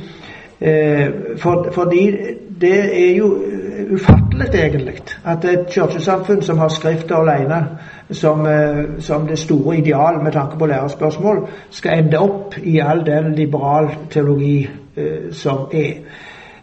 Eh, 0.60 1.08
for, 1.36 1.68
fordi 1.72 2.16
det 2.60 3.08
er 3.10 3.16
jo 3.16 3.36
ufattelig, 3.78 4.48
egentlig, 4.54 4.94
at 5.24 5.44
et 5.44 5.66
kirkesamfunn 5.70 6.42
som 6.42 6.58
har 6.58 6.68
Skriften 6.68 7.16
alene 7.16 7.66
som, 8.10 8.46
eh, 8.46 8.84
som, 8.98 9.26
det 9.26 9.38
store 9.38 9.76
ideal 9.78 10.22
med 10.22 10.32
tanke 10.32 10.58
på 10.58 10.66
lærespørsmål, 10.66 11.48
skal 11.70 11.98
ende 11.98 12.18
opp 12.18 12.54
i 12.62 12.78
all 12.78 13.06
den 13.06 13.34
liberal 13.34 13.88
teologi 14.10 14.68
eh, 14.96 15.32
som 15.32 15.68
er. 15.72 15.92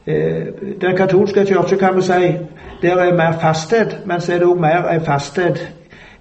Eh, 0.08 0.46
den 0.82 0.98
katolske 0.98 1.46
kirke 1.46 1.78
kan 1.78 1.96
vi 1.96 2.02
si 2.02 2.38
der 2.82 2.98
er 2.98 3.16
mer 3.16 3.40
fasthet, 3.42 3.98
men 4.06 4.22
så 4.22 4.34
er 4.34 4.38
det 4.38 4.48
òg 4.48 4.60
mer 4.60 4.90
en 4.92 5.02
fasthet 5.02 5.74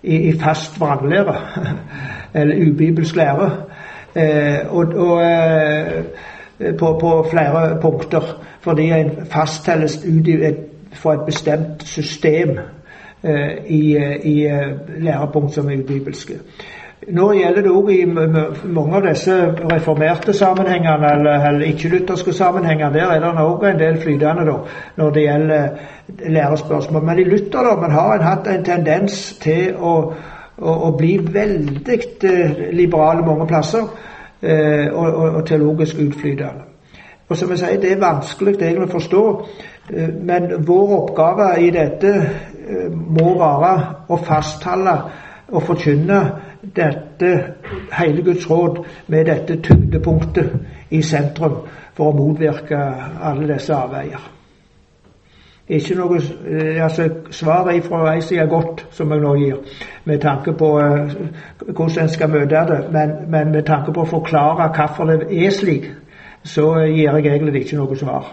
i, 0.02 0.16
i 0.16 0.38
fast 0.40 0.80
vranglære, 0.80 1.36
eller 2.34 2.70
ubibelsk 2.70 3.16
lære. 3.16 3.50
Eh, 4.14 4.58
og, 4.68 4.86
og 4.94 5.24
eh, 5.24 6.04
på, 6.78 6.98
på, 7.00 7.26
flere 7.30 7.80
punkter, 7.80 8.44
fordi 8.60 8.90
en 8.90 9.10
fasttelles 9.30 10.04
ut 10.04 10.28
i 10.28 10.36
for 10.94 11.12
et 11.12 11.26
bestemt 11.26 11.82
system 11.82 12.58
eh, 13.22 13.64
i, 13.66 13.96
eh, 13.96 14.16
i 14.26 14.46
eh, 14.46 14.68
lærepunkt 14.98 15.54
som 15.54 15.70
er 15.70 15.82
bibelske. 15.86 16.34
Nå 17.12 17.32
gjelder 17.36 17.62
det 17.62 17.70
òg 17.70 17.90
i 17.92 18.04
mange 18.08 18.96
av 18.96 19.02
disse 19.04 19.34
reformerte 19.72 20.32
sammenhengene, 20.32 21.10
eller, 21.12 21.48
eller 21.48 21.66
ikke-lutherske 21.66 22.32
sammenhenger. 22.32 22.92
Der 22.92 23.12
er 23.12 23.20
det 23.20 23.44
òg 23.44 23.66
en 23.68 23.78
del 23.78 23.98
flytende 24.00 24.46
da, 24.48 24.54
når 24.96 25.10
det 25.10 25.26
gjelder 25.26 25.68
lærespørsmål. 26.38 27.04
Men 27.04 27.18
i 27.18 27.24
Luther 27.28 27.68
da, 27.68 27.76
man 27.80 27.92
har 27.92 28.14
en 28.14 28.24
hatt 28.24 28.48
en 28.48 28.64
tendens 28.64 29.34
til 29.42 29.76
å, 29.76 29.94
å, 30.56 30.76
å 30.88 30.94
bli 30.96 31.18
veldig 31.20 31.98
liberale 32.72 33.26
mange 33.26 33.46
plasser, 33.52 33.84
og, 34.44 35.06
og, 35.08 35.34
og 35.34 35.46
teologisk 35.48 36.00
utflytende. 36.00 36.72
Og 37.28 37.36
som 37.36 37.50
jeg 37.50 37.58
sier, 37.58 37.80
Det 37.80 37.92
er 37.92 38.00
vanskelig 38.00 38.54
egentlig 38.60 38.88
å 38.88 38.96
forstå, 38.98 39.22
men 40.20 40.64
vår 40.64 40.92
oppgave 40.98 41.60
i 41.60 41.70
dette 41.70 42.12
eh, 42.68 42.90
må 42.90 43.34
være 43.38 43.72
å 44.08 44.16
fastholde 44.16 44.94
og 45.52 45.62
forkynne 45.62 46.20
dette 46.76 47.32
hele 47.92 48.22
Guds 48.24 48.46
råd 48.50 48.80
med 49.12 49.26
dette 49.28 49.58
tyngdepunktet 49.62 50.54
i 50.90 51.02
sentrum 51.04 51.58
for 51.94 52.10
å 52.10 52.16
motvirke 52.16 52.78
alle 53.20 53.50
disse 53.52 53.74
avveier. 53.76 54.30
Ikke 55.68 55.96
noe, 55.96 56.16
eh, 56.48 56.80
altså 56.84 57.08
Svaret 57.30 57.84
fra 57.84 58.14
ei 58.14 58.22
side 58.24 58.40
er 58.40 58.48
godt, 58.48 58.86
som 58.90 59.12
jeg 59.12 59.20
nå 59.20 59.34
gir, 59.36 59.60
med 60.04 60.20
tanke 60.20 60.52
på 60.52 60.70
hvordan 60.78 62.02
en 62.02 62.08
skal 62.08 62.32
møte 62.32 62.64
det, 62.72 62.80
men, 62.92 63.12
men 63.28 63.52
med 63.52 63.68
tanke 63.68 63.92
på 63.92 64.04
å 64.04 64.12
forklare 64.16 64.70
hvorfor 64.72 65.12
det 65.12 65.28
er 65.28 65.52
slik 65.52 65.92
så 66.44 66.74
gir 66.84 67.08
jeg 67.08 67.26
egentlig 67.36 67.64
ikke 67.64 67.80
noe 67.80 67.96
svar 67.96 68.32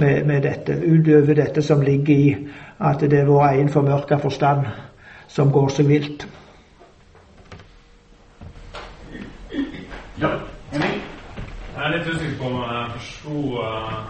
med, 0.00 0.26
med, 0.26 0.42
dette, 0.42 0.76
utover 0.82 1.34
dette 1.34 1.62
som 1.62 1.82
ligger 1.82 2.14
i 2.14 2.36
at 2.80 3.00
det 3.00 3.18
er 3.20 3.28
vår 3.28 3.44
egen 3.50 3.68
formørka 3.72 4.16
forstand 4.18 4.66
som 5.28 5.52
går 5.52 5.68
seg 5.76 5.88
vilt. 5.88 6.26
Ja? 10.20 10.32
Jeg 10.72 11.84
er 11.84 11.92
litt 11.94 12.08
usikker 12.08 12.38
på 12.40 12.48
om 12.48 12.56
jeg 12.60 12.88
forsto 12.96 13.36
uh, 13.60 14.00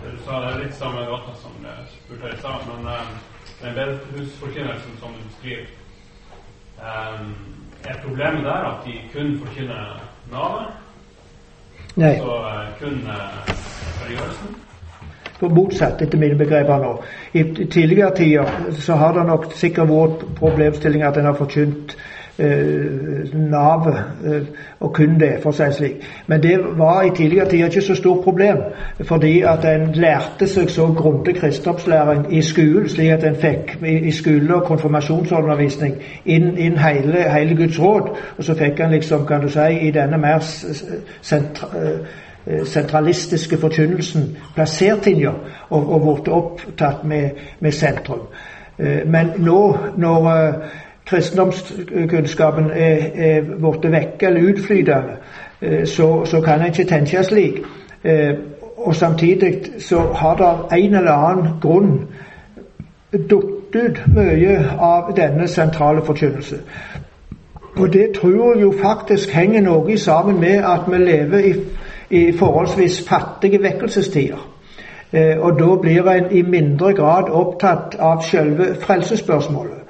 det 0.00 0.14
du 0.14 0.22
sa. 0.24 0.40
Det 0.40 0.48
er 0.48 0.62
litt 0.64 0.78
samme 0.78 1.04
gata 1.10 1.34
som 1.42 1.60
jeg 1.66 1.90
spurte 1.92 2.32
i 2.32 2.40
stad, 2.40 2.64
men 2.70 2.88
uh, 2.88 3.12
den 3.60 3.76
bedehusforkynnelsen 3.76 4.98
som 5.02 5.14
du 5.14 5.22
beskriver 5.28 5.66
um, 6.80 7.34
Er 7.84 7.96
problemet 8.02 8.44
der 8.44 8.66
at 8.72 8.82
de 8.84 8.96
kun 9.12 9.38
forkynner 9.44 10.00
navet? 10.32 10.66
Nei. 11.96 12.16
Så 12.18 12.34
uh, 12.40 12.66
kun 12.80 13.00
uh, 13.06 14.69
religiøsen? 15.42 15.70
motsatt, 15.70 16.02
etter 16.02 16.18
mine 16.18 16.38
begreper 16.38 16.78
nå. 16.78 16.94
I 17.34 17.42
tidligere 17.70 18.14
tider 18.16 18.72
så 18.78 18.94
har 18.94 19.12
det 19.12 19.26
nok 19.26 19.52
sikkert 19.54 19.88
vært 19.88 20.24
problemstillinger 20.38 21.08
at 21.08 21.18
en 21.18 21.24
har 21.30 21.38
forkynt 21.38 21.96
eh, 22.38 23.34
navet, 23.34 23.98
eh, 24.24 24.46
og 24.80 24.94
kun 24.94 25.18
det, 25.20 25.32
for 25.42 25.52
å 25.52 25.56
si 25.56 25.64
det 25.64 25.76
slik. 25.76 26.06
Men 26.26 26.42
det 26.42 26.54
var 26.78 27.02
i 27.04 27.12
tidligere 27.16 27.48
tider 27.50 27.68
ikke 27.68 27.84
så 27.88 27.96
stort 27.98 28.24
problem, 28.24 28.62
fordi 29.04 29.34
at 29.42 29.64
en 29.68 29.90
lærte 29.94 30.48
seg 30.48 30.70
så 30.70 30.88
grundig 30.96 31.36
kristendomslæring 31.40 32.26
i 32.32 32.42
skolen, 32.42 32.88
slik 32.88 33.12
at 33.16 33.28
en 33.28 33.36
fikk 33.36 33.76
i, 33.82 33.98
i 34.08 34.14
skole 34.14 34.56
og 34.56 34.64
konfirmasjonsundervisning 34.70 36.00
inn, 36.24 36.56
inn 36.56 36.80
hele, 36.80 37.28
hele, 37.28 37.56
Guds 37.56 37.80
råd, 37.80 38.10
og 38.38 38.44
så 38.44 38.56
fikk 38.56 38.80
en 38.80 38.96
liksom, 38.96 39.26
kan 39.28 39.44
du 39.44 39.52
si, 39.52 39.70
i 39.88 39.94
denne 39.94 40.18
mer 40.20 40.40
sentra, 41.20 41.72
eh, 41.76 42.26
sentralistiske 42.64 43.58
forkynnelsen 43.60 44.36
plassert 44.54 45.06
linja 45.06 45.32
og, 45.68 45.92
og 45.92 46.00
blitt 46.06 46.28
opptatt 46.28 47.04
med, 47.04 47.30
med 47.60 47.72
sentrum. 47.72 48.26
Eh, 48.78 49.06
men 49.06 49.32
nå 49.38 49.76
når 49.96 50.30
kristendomskunnskapen 51.06 52.70
er, 52.70 53.10
er 53.14 53.42
blitt 53.58 53.92
vekk 53.92 54.22
eller 54.22 54.52
utflytende, 54.52 55.18
eh, 55.60 55.84
så, 55.86 56.24
så, 56.24 56.40
kan 56.40 56.60
en 56.60 56.72
ikke 56.72 56.88
tenke 56.88 57.22
slik. 57.24 57.62
Eh, 58.04 58.34
og 58.76 58.96
samtidig 58.96 59.54
så 59.78 60.00
har 60.00 60.36
det 60.36 60.78
en 60.78 60.94
eller 60.94 61.12
annen 61.12 61.48
grunn 61.62 62.06
dukt 63.30 63.76
ut 63.76 64.00
mye 64.16 64.56
av 64.78 65.12
denne 65.16 65.48
sentrale 65.48 66.02
forkynnelse. 66.06 66.56
Og 67.76 67.92
det 67.92 68.10
tror 68.20 68.54
jeg 68.54 68.62
jo 68.62 68.74
faktisk 68.82 69.30
henger 69.30 69.60
noe 69.60 69.98
sammen 69.98 70.40
med 70.40 70.64
at 70.64 70.88
vi 70.88 70.96
lever 70.96 71.38
i, 71.38 71.52
i 72.10 72.32
forholdsvis 72.38 73.08
fattige 73.08 73.62
vekkelsestider. 73.62 74.48
Eh, 75.12 75.38
og 75.40 75.58
da 75.58 75.76
blir 75.82 76.08
en 76.10 76.30
i 76.30 76.42
mindre 76.42 76.92
grad 76.94 77.30
opptatt 77.30 77.96
av 77.98 78.22
selve 78.22 78.74
frelsesspørsmålet. 78.80 79.80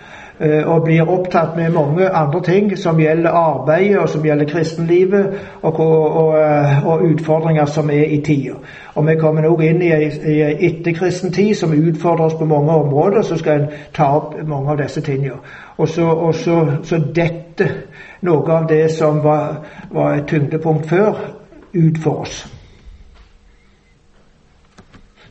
Eh, 0.40 0.68
og 0.68 0.84
blir 0.84 1.08
opptatt 1.08 1.56
med 1.56 1.70
mange 1.70 2.08
andre 2.08 2.40
ting 2.42 2.78
som 2.78 3.00
gjelder 3.00 3.30
arbeidet 3.30 3.98
og 3.98 4.08
som 4.08 4.22
gjelder 4.24 4.48
kristenlivet, 4.48 5.26
og, 5.62 5.80
og, 5.80 6.38
eh, 6.38 6.86
og 6.86 7.02
utfordringer 7.04 7.64
som 7.64 7.90
er 7.90 8.04
i 8.04 8.20
tida. 8.24 8.54
Og 8.94 9.06
Vi 9.06 9.14
kommer 9.20 9.42
nok 9.42 9.62
inn 9.62 9.82
i 9.82 9.92
ei 9.92 10.56
etterkristen 10.60 11.32
tid 11.32 11.54
som 11.54 11.72
utfordrer 11.72 12.24
oss 12.24 12.34
på 12.34 12.44
mange 12.44 12.72
områder. 12.72 13.22
Så 13.22 13.36
skal 13.36 13.60
en 13.60 13.68
ta 13.94 14.04
opp 14.16 14.34
mange 14.46 14.70
av 14.70 14.78
disse 14.78 15.00
tingene. 15.00 15.36
Og 15.76 15.88
så, 15.88 16.32
så, 16.32 16.66
så 16.82 16.98
dette 17.14 17.68
noe 18.20 18.52
av 18.52 18.66
det 18.68 18.90
som 18.90 19.24
var, 19.24 19.60
var 19.90 20.14
et 20.14 20.26
tyngdepunkt 20.26 20.88
før, 20.88 21.39
ut 21.74 21.98
for 21.98 22.20
oss. 22.20 22.46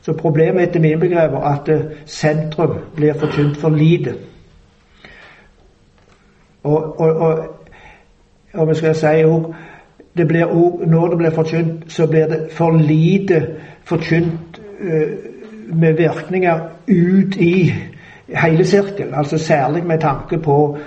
Så 0.02 0.12
problemet 0.12 0.62
etter 0.62 0.80
mine 0.80 1.00
begreper 1.00 1.40
at 1.44 1.68
eh, 1.68 1.80
sentrum 2.06 2.78
blir 2.96 3.12
forkynt 3.12 3.56
for 3.56 3.68
lite. 3.68 4.14
Og, 6.62 7.00
og, 7.00 7.16
og, 7.16 7.38
og 8.52 8.68
vi 8.68 8.74
skal 8.74 8.94
si 8.94 9.24
òg 9.24 9.54
det 10.16 10.28
blir 10.28 10.44
også, 10.44 10.86
Når 10.86 11.08
det 11.08 11.18
blir 11.18 11.30
forkynt, 11.30 11.92
så 11.92 12.06
blir 12.06 12.26
det 12.26 12.48
for 12.52 12.70
lite 12.76 13.46
forkynt 13.84 14.60
uh, 14.80 15.76
med 15.76 15.92
virkninger 15.92 16.58
ut 16.88 17.36
i 17.36 17.74
hele 18.28 18.64
sirkelen. 18.64 19.14
Altså 19.14 19.38
særlig 19.38 19.84
med 19.84 19.98
tanke 19.98 20.38
på 20.38 20.78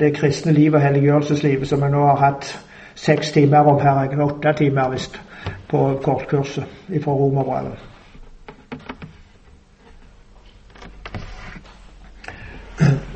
det 0.00 0.14
kristne 0.14 0.52
livet 0.52 0.74
og 0.74 0.80
helliggjørelseslivet, 0.80 1.68
som 1.68 1.82
vi 1.82 1.90
nå 1.90 2.06
har 2.06 2.16
hatt 2.16 2.65
seks 2.96 3.32
timer 3.32 3.68
om 3.68 3.80
her, 3.80 4.22
åtte 4.24 4.52
timer 4.52 4.88
visst, 4.90 5.20
på 5.68 6.00
kortkurset 6.02 6.64
fra 7.04 7.12
Romerbrevet. 7.12 7.78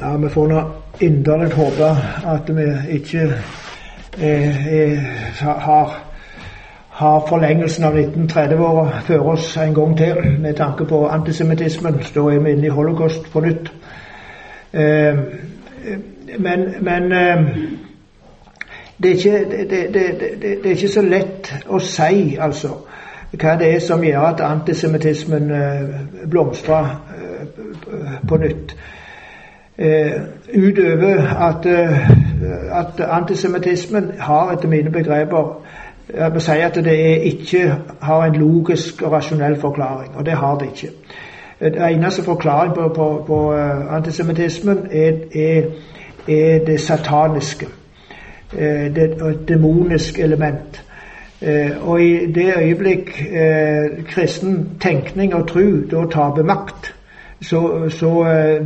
Ja, 0.01 0.17
vi 0.17 0.29
får 0.29 0.49
nå 0.49 0.61
inderlig 1.01 1.53
håpe 1.53 1.89
at 2.27 2.49
vi 2.57 2.67
ikke 2.97 3.27
eh, 4.19 4.69
eh, 4.75 5.11
har, 5.41 5.93
har 6.89 7.27
forlengelsen 7.29 7.85
av 7.85 7.99
1930-åra 7.99 9.03
før 9.05 9.29
oss 9.35 9.57
en 9.61 9.75
gang 9.75 9.97
til 9.99 10.23
med 10.41 10.57
tanke 10.57 10.85
på 10.85 11.03
antisemittismen. 11.09 12.01
Da 12.15 12.21
er 12.21 12.41
vi 12.41 12.55
inne 12.57 12.67
i 12.67 12.75
holocaust 12.75 13.29
på 13.33 13.45
nytt. 13.45 13.73
Eh, 14.73 15.21
men, 16.39 16.67
men 16.81 17.13
eh, 17.13 17.45
det, 19.03 19.11
er 19.11 19.15
ikke, 19.15 19.67
det, 19.71 19.95
det, 19.95 20.43
det, 20.43 20.67
er 20.67 20.71
ikke 20.71 20.89
så 20.89 21.03
lett 21.03 21.53
å 21.69 21.79
si, 21.79 22.37
altså, 22.41 22.75
hva 23.31 23.57
det 23.59 23.75
er 23.75 23.83
som 23.85 24.03
gjør 24.05 24.27
at 24.33 24.41
antisemittismen 24.45 25.51
eh, 25.55 25.93
blomstrer 26.31 26.89
eh, 27.17 28.17
på 28.29 28.39
nytt 28.43 28.75
eh, 29.79 30.17
utover 30.51 31.23
at, 31.49 31.67
at 32.81 33.01
antisemittismen 33.07 34.11
har 34.19 34.53
etter 34.53 34.69
mine 34.69 34.91
begreper 34.91 35.55
jeg 36.11 36.33
må 36.35 36.41
si 36.43 36.59
at 36.59 36.75
det 36.75 36.97
ikke 37.31 37.75
har 38.03 38.25
en 38.25 38.35
logisk 38.35 39.03
og 39.03 39.13
rasjonell 39.13 39.57
forklaring, 39.61 40.17
og 40.17 40.27
det 40.27 40.33
har 40.35 40.59
det 40.59 40.67
ikke. 40.73 40.89
Den 41.61 41.77
eneste 41.85 42.25
forklaring 42.25 42.75
på, 42.75 42.89
på, 42.89 43.25
på 43.27 43.53
antisemittismen 43.91 44.79
er, 44.91 45.13
er, 45.35 45.63
er, 46.29 46.65
det 46.67 46.81
sataniske. 46.81 47.67
Uh, 48.53 48.95
det 48.95 49.17
et 49.31 49.49
demonisk 49.49 50.19
element. 50.19 50.85
Uh, 51.43 51.89
og 51.89 52.03
i 52.03 52.33
det 52.33 52.53
øyeblikk 52.59 53.11
kristen 54.09 54.71
tenkning 54.81 55.35
og 55.35 55.49
tro 55.49 55.67
da 55.91 56.05
taper 56.11 56.43
makt, 56.43 56.95
så, 57.41 57.89
så 57.89 58.13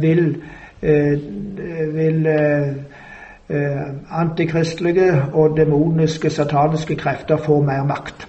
vil 0.00 0.36
Eh, 0.84 1.94
vil 1.94 2.26
eh, 2.26 2.68
eh, 3.48 3.80
antikristelige 4.10 5.22
og 5.32 5.56
demoniske, 5.56 6.30
sataniske 6.30 6.94
krefter 6.94 7.36
få 7.36 7.60
mer 7.60 7.84
makt. 7.84 8.28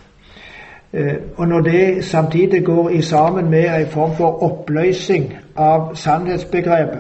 Og 1.38 1.48
når 1.48 1.60
det 1.60 2.06
samtidig 2.06 2.66
går 2.66 2.90
i 2.90 3.02
sammen 3.02 3.50
med 3.50 3.82
en 3.82 3.88
form 3.88 4.16
for 4.16 4.44
oppløsning 4.44 5.34
av 5.56 5.96
sannhetsbegrepet, 5.96 7.00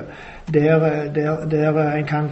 der, 0.53 0.79
der, 1.15 1.45
der 1.45 1.91
en 1.91 2.05
kan 2.05 2.29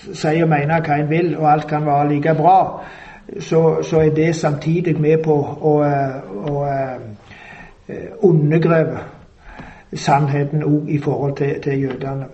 si 0.00 0.42
og 0.42 0.48
mene 0.48 0.80
hva 0.80 0.98
en 1.00 1.10
vil, 1.10 1.36
og 1.38 1.52
alt 1.52 1.66
kan 1.68 1.86
være 1.86 2.08
like 2.08 2.34
bra, 2.34 2.58
så, 3.40 3.82
så 3.82 4.00
er 4.00 4.10
det 4.14 4.34
samtidig 4.36 5.00
med 5.00 5.22
på 5.24 5.36
å, 5.38 5.74
å, 6.50 6.54
å 8.22 8.28
undergrave 8.28 8.98
sannheten 9.96 10.64
òg 10.64 10.88
i 10.88 10.98
forhold 10.98 11.36
til, 11.36 11.60
til 11.62 11.82
jødene. 11.82 12.26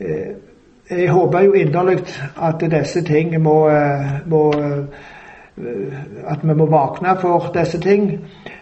Eh, 0.00 0.32
jeg 0.90 1.10
håper 1.10 1.40
jo 1.40 1.52
inderlig 1.52 1.98
at 2.42 2.60
disse 2.70 3.04
ting 3.04 3.42
må, 3.42 3.68
eh, 3.68 4.26
må 4.26 4.50
eh, 4.58 4.84
at 6.26 6.42
vi 6.42 6.54
må 6.54 6.66
våkne 6.66 7.16
for 7.20 7.50
disse 7.54 7.80
ting. 7.80 8.18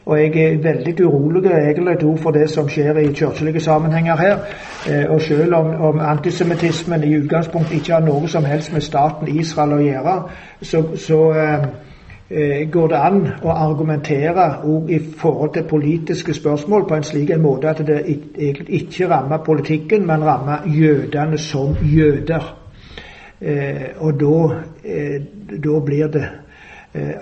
Og 0.06 0.20
jeg 0.20 0.36
er 0.36 0.62
veldig 0.62 0.94
urolig 1.04 1.50
egentlig 1.50 2.18
for 2.18 2.30
det 2.30 2.50
som 2.50 2.68
skjer 2.68 2.96
i 2.98 3.12
kirkelige 3.12 3.60
sammenhenger 3.60 4.16
her. 4.16 4.38
Og 5.08 5.20
selv 5.22 5.54
om, 5.54 5.66
om 5.90 6.00
antisemittismen 6.00 7.04
i 7.04 7.16
utgangspunktet 7.16 7.74
ikke 7.80 7.92
har 7.92 8.06
noe 8.06 8.28
som 8.28 8.44
helst 8.44 8.72
med 8.72 8.80
staten 8.80 9.28
Israel 9.28 9.76
å 9.76 9.82
gjøre, 9.84 10.16
så, 10.62 10.82
så 10.96 11.20
Eh, 12.30 12.70
går 12.70 12.88
det 12.92 12.96
an 13.00 13.22
å 13.40 13.54
argumentere 13.56 14.42
òg 14.68 14.90
i 14.92 14.98
forhold 15.00 15.54
til 15.54 15.64
politiske 15.64 16.34
spørsmål 16.36 16.82
på 16.84 16.98
en 16.98 17.06
slik 17.08 17.30
en 17.32 17.40
måte 17.40 17.70
at 17.70 17.78
det 17.88 18.02
egentlig 18.04 18.82
ikke 18.82 19.08
rammer 19.08 19.40
politikken, 19.46 20.04
men 20.06 20.26
rammer 20.26 20.66
jødene 20.68 21.38
som 21.38 21.72
jøder. 21.80 22.44
Eh, 23.40 23.96
og 23.96 24.20
da, 24.20 24.60
eh, 24.84 25.22
da 25.64 25.80
blir 25.80 26.12
det 26.12 26.26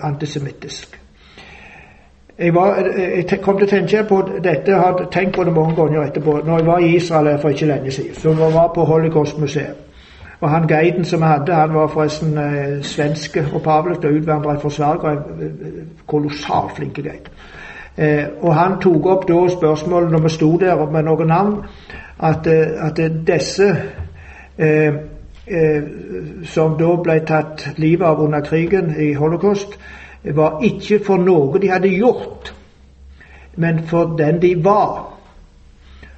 antisemittisk. 0.01 0.99
Jeg, 2.37 2.53
var, 2.55 2.75
jeg, 2.97 3.39
kom 3.41 3.57
til 3.57 3.65
å 3.65 3.69
tenke 3.69 4.03
på 4.09 4.21
dette, 4.43 4.71
jeg 4.71 4.79
har 4.79 5.07
tenkt 5.11 5.35
på 5.35 5.43
det 5.43 5.53
mange 5.53 5.75
ganger 5.75 6.03
etterpå. 6.03 6.39
Når 6.45 6.59
jeg 6.59 6.67
var 6.67 6.79
i 6.85 6.95
Israel 6.95 7.39
for 7.41 7.49
ikke 7.49 7.65
lenge 7.65 7.91
siden, 7.91 8.13
så 8.15 8.29
jeg 8.29 8.53
var 8.53 8.71
på 8.75 8.85
Holocaust-museet. 8.85 9.87
Og 10.39 10.49
han 10.49 10.67
guiden 10.67 11.05
som 11.05 11.19
vi 11.19 11.25
hadde, 11.25 11.53
han 11.53 11.73
var 11.73 11.87
forresten 11.87 12.37
eh, 12.37 12.83
svenske 12.85 13.45
opphavlig 13.53 13.97
og 13.97 14.13
utvandra 14.13 14.57
fra 14.59 14.69
Sverige. 14.69 15.11
En 15.41 15.89
kolossalt 16.07 16.75
flink 16.75 16.93
guide. 16.95 17.33
Eh, 17.97 18.25
og 18.41 18.55
han 18.55 18.77
tok 18.81 19.05
opp 19.05 19.27
da 19.27 19.39
spørsmålet 19.49 20.11
når 20.11 20.19
vi 20.19 20.29
sto 20.29 20.51
der 20.61 20.85
med 20.91 21.03
noen 21.03 21.27
navn, 21.27 21.55
at, 22.19 22.47
eh, 22.47 22.85
at 22.85 23.01
disse 23.27 23.71
eh, 24.57 24.87
eh, 24.87 24.93
som 26.43 26.73
da 26.79 26.89
ble 26.99 27.13
tatt 27.23 27.61
livet 27.79 28.03
av 28.03 28.19
under 28.19 28.41
krigen 28.43 28.89
i 28.99 29.13
holocaust, 29.15 29.77
var 30.35 30.59
ikke 30.67 30.99
for 31.05 31.23
noe 31.23 31.61
de 31.63 31.69
hadde 31.71 31.93
gjort, 31.93 32.51
men 33.55 33.79
for 33.87 34.17
den 34.19 34.41
de 34.41 34.51
var. 34.63 35.05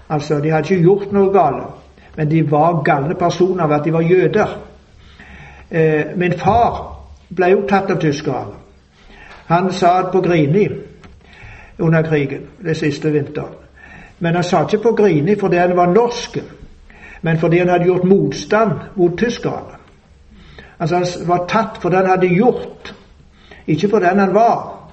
Altså, 0.10 0.40
de 0.42 0.50
hadde 0.50 0.74
ikke 0.74 0.88
gjort 0.88 1.14
noe 1.14 1.30
galt 1.34 1.80
men 2.20 2.30
de 2.30 2.52
var 2.52 2.82
galne 2.84 3.16
personer 3.16 3.68
ved 3.68 3.76
at 3.76 3.86
de 3.86 3.94
var 3.94 4.02
jøder. 4.02 4.58
Eh, 5.72 6.06
min 6.16 6.34
far 6.34 6.80
ble 7.36 7.48
jo 7.54 7.62
tatt 7.70 7.92
av 7.92 8.02
tyskerne. 8.02 8.58
Han 9.48 9.72
satt 9.72 10.12
på 10.12 10.22
Grini 10.22 10.66
under 11.80 12.02
krigen, 12.04 12.42
det 12.64 12.76
siste 12.78 13.12
vinteren. 13.12 13.56
Men 14.20 14.36
han 14.36 14.44
sa 14.44 14.66
ikke 14.66 14.82
på 14.84 14.92
Grini 15.00 15.36
fordi 15.40 15.58
han 15.58 15.78
var 15.78 15.94
norsk, 15.94 16.38
men 17.22 17.38
fordi 17.38 17.58
han 17.58 17.70
hadde 17.70 17.86
gjort 17.86 18.04
motstand 18.04 18.72
mot 18.96 19.18
tyskerne. 19.18 19.78
Altså 20.80 20.96
Han 20.96 21.28
var 21.28 21.46
tatt 21.48 21.82
for 21.82 21.90
det 21.90 21.98
han 21.98 22.10
hadde 22.10 22.28
gjort, 22.28 22.96
ikke 23.68 23.90
for 23.90 24.00
den 24.00 24.20
han 24.20 24.34
var. 24.34 24.90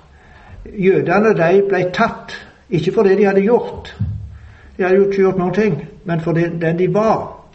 Jødene 0.79 1.35
de 1.39 1.63
ble 1.69 1.85
tatt, 1.95 2.35
ikke 2.71 2.93
for 2.93 3.03
det 3.03 3.19
de 3.19 3.25
hadde 3.25 3.47
gjort. 3.47 3.97
De 4.77 4.83
hadde 4.83 4.97
jo 4.97 5.07
ikke 5.07 5.23
gjort 5.23 5.39
noen 5.39 5.55
ting, 5.55 5.89
men 6.05 6.21
for 6.21 6.33
den 6.33 6.79
de 6.79 6.95
var. 6.95 7.47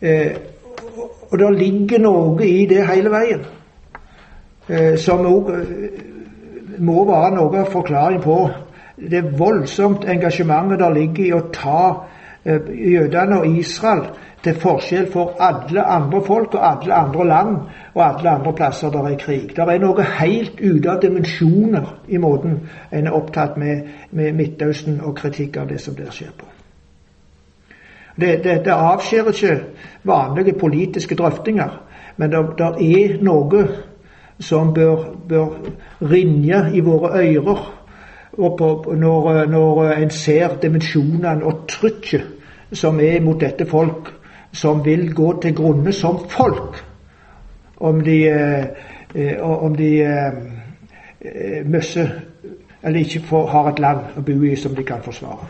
Eh, 0.00 0.36
og 1.30 1.38
det 1.38 1.58
ligger 1.58 1.98
noe 1.98 2.46
i 2.46 2.66
det 2.66 2.86
hele 2.88 3.10
veien 3.12 3.42
eh, 4.68 4.96
som 4.98 5.26
òg 5.28 5.50
eh, 5.54 5.98
må 6.80 7.04
være 7.04 7.34
noe 7.36 7.60
av 7.60 7.68
forklaring 7.72 8.22
på 8.24 8.38
det 9.10 9.22
voldsomt 9.38 10.06
engasjementet 10.08 10.80
der 10.80 10.94
ligger 10.96 11.24
i 11.24 11.34
å 11.36 11.42
ta 11.52 11.82
jødene 12.44 13.40
og 13.40 13.46
Israel 13.46 14.04
til 14.44 14.56
forskjell 14.56 15.10
for 15.12 15.36
alle 15.40 15.82
andre 15.84 16.22
folk 16.26 16.54
og 16.54 16.62
alle 16.70 16.94
andre 16.94 17.26
land 17.26 17.56
og 17.94 18.04
alle 18.06 18.30
andre 18.30 18.52
plasser 18.52 18.90
der 18.90 19.08
er 19.08 19.18
krig. 19.18 19.50
Det 19.56 19.58
er 19.58 19.82
noe 19.82 20.06
helt 20.20 20.60
ute 20.60 20.90
av 20.90 21.02
dimensjoner 21.02 21.90
i 22.08 22.16
måten 22.16 22.60
en 22.92 23.06
er 23.06 23.16
opptatt 23.16 23.58
med, 23.60 23.82
med 24.10 24.32
Midtøsten 24.32 25.00
og 25.00 25.16
kritikk 25.16 25.56
av 25.60 25.68
det 25.68 25.80
som 25.80 25.94
der 25.94 26.10
skjer 26.10 26.32
på. 26.38 26.48
Det, 28.20 28.44
det, 28.44 28.64
det 28.64 28.72
avskjer 28.72 29.28
ikke 29.28 29.58
vanlige 30.04 30.58
politiske 30.58 31.14
drøftinger, 31.14 31.76
men 32.16 32.32
det, 32.32 32.40
det 32.58 32.70
er 33.04 33.20
noe 33.24 33.66
som 34.40 34.72
bør, 34.74 35.04
bør 35.28 35.54
ringe 36.00 36.64
i 36.74 36.80
våre 36.80 37.12
ører 37.20 37.79
når, 38.38 39.46
når 39.46 39.82
en 39.92 40.10
ser 40.10 40.56
dimensjonene 40.62 41.44
og 41.44 41.66
trykket 41.68 42.22
som 42.72 43.00
er 43.00 43.20
mot 43.20 43.40
dette 43.40 43.66
folk 43.66 44.12
som 44.52 44.84
vil 44.84 45.14
gå 45.14 45.32
til 45.42 45.54
grunne 45.54 45.92
som 45.92 46.18
folk 46.28 46.78
om 47.80 48.00
de, 48.04 48.28
eh, 48.28 48.64
eh 49.14 49.40
om 49.40 49.76
de 49.76 50.02
eh, 50.02 51.66
møsse, 51.66 52.10
eller 52.82 53.00
ikke 53.00 53.20
får, 53.20 53.46
har 53.46 53.72
et 53.72 53.78
land 53.78 54.16
å 54.16 54.22
bo 54.22 54.42
i 54.44 54.56
som 54.56 54.74
de 54.74 54.84
kan 54.84 55.02
forsvare. 55.02 55.48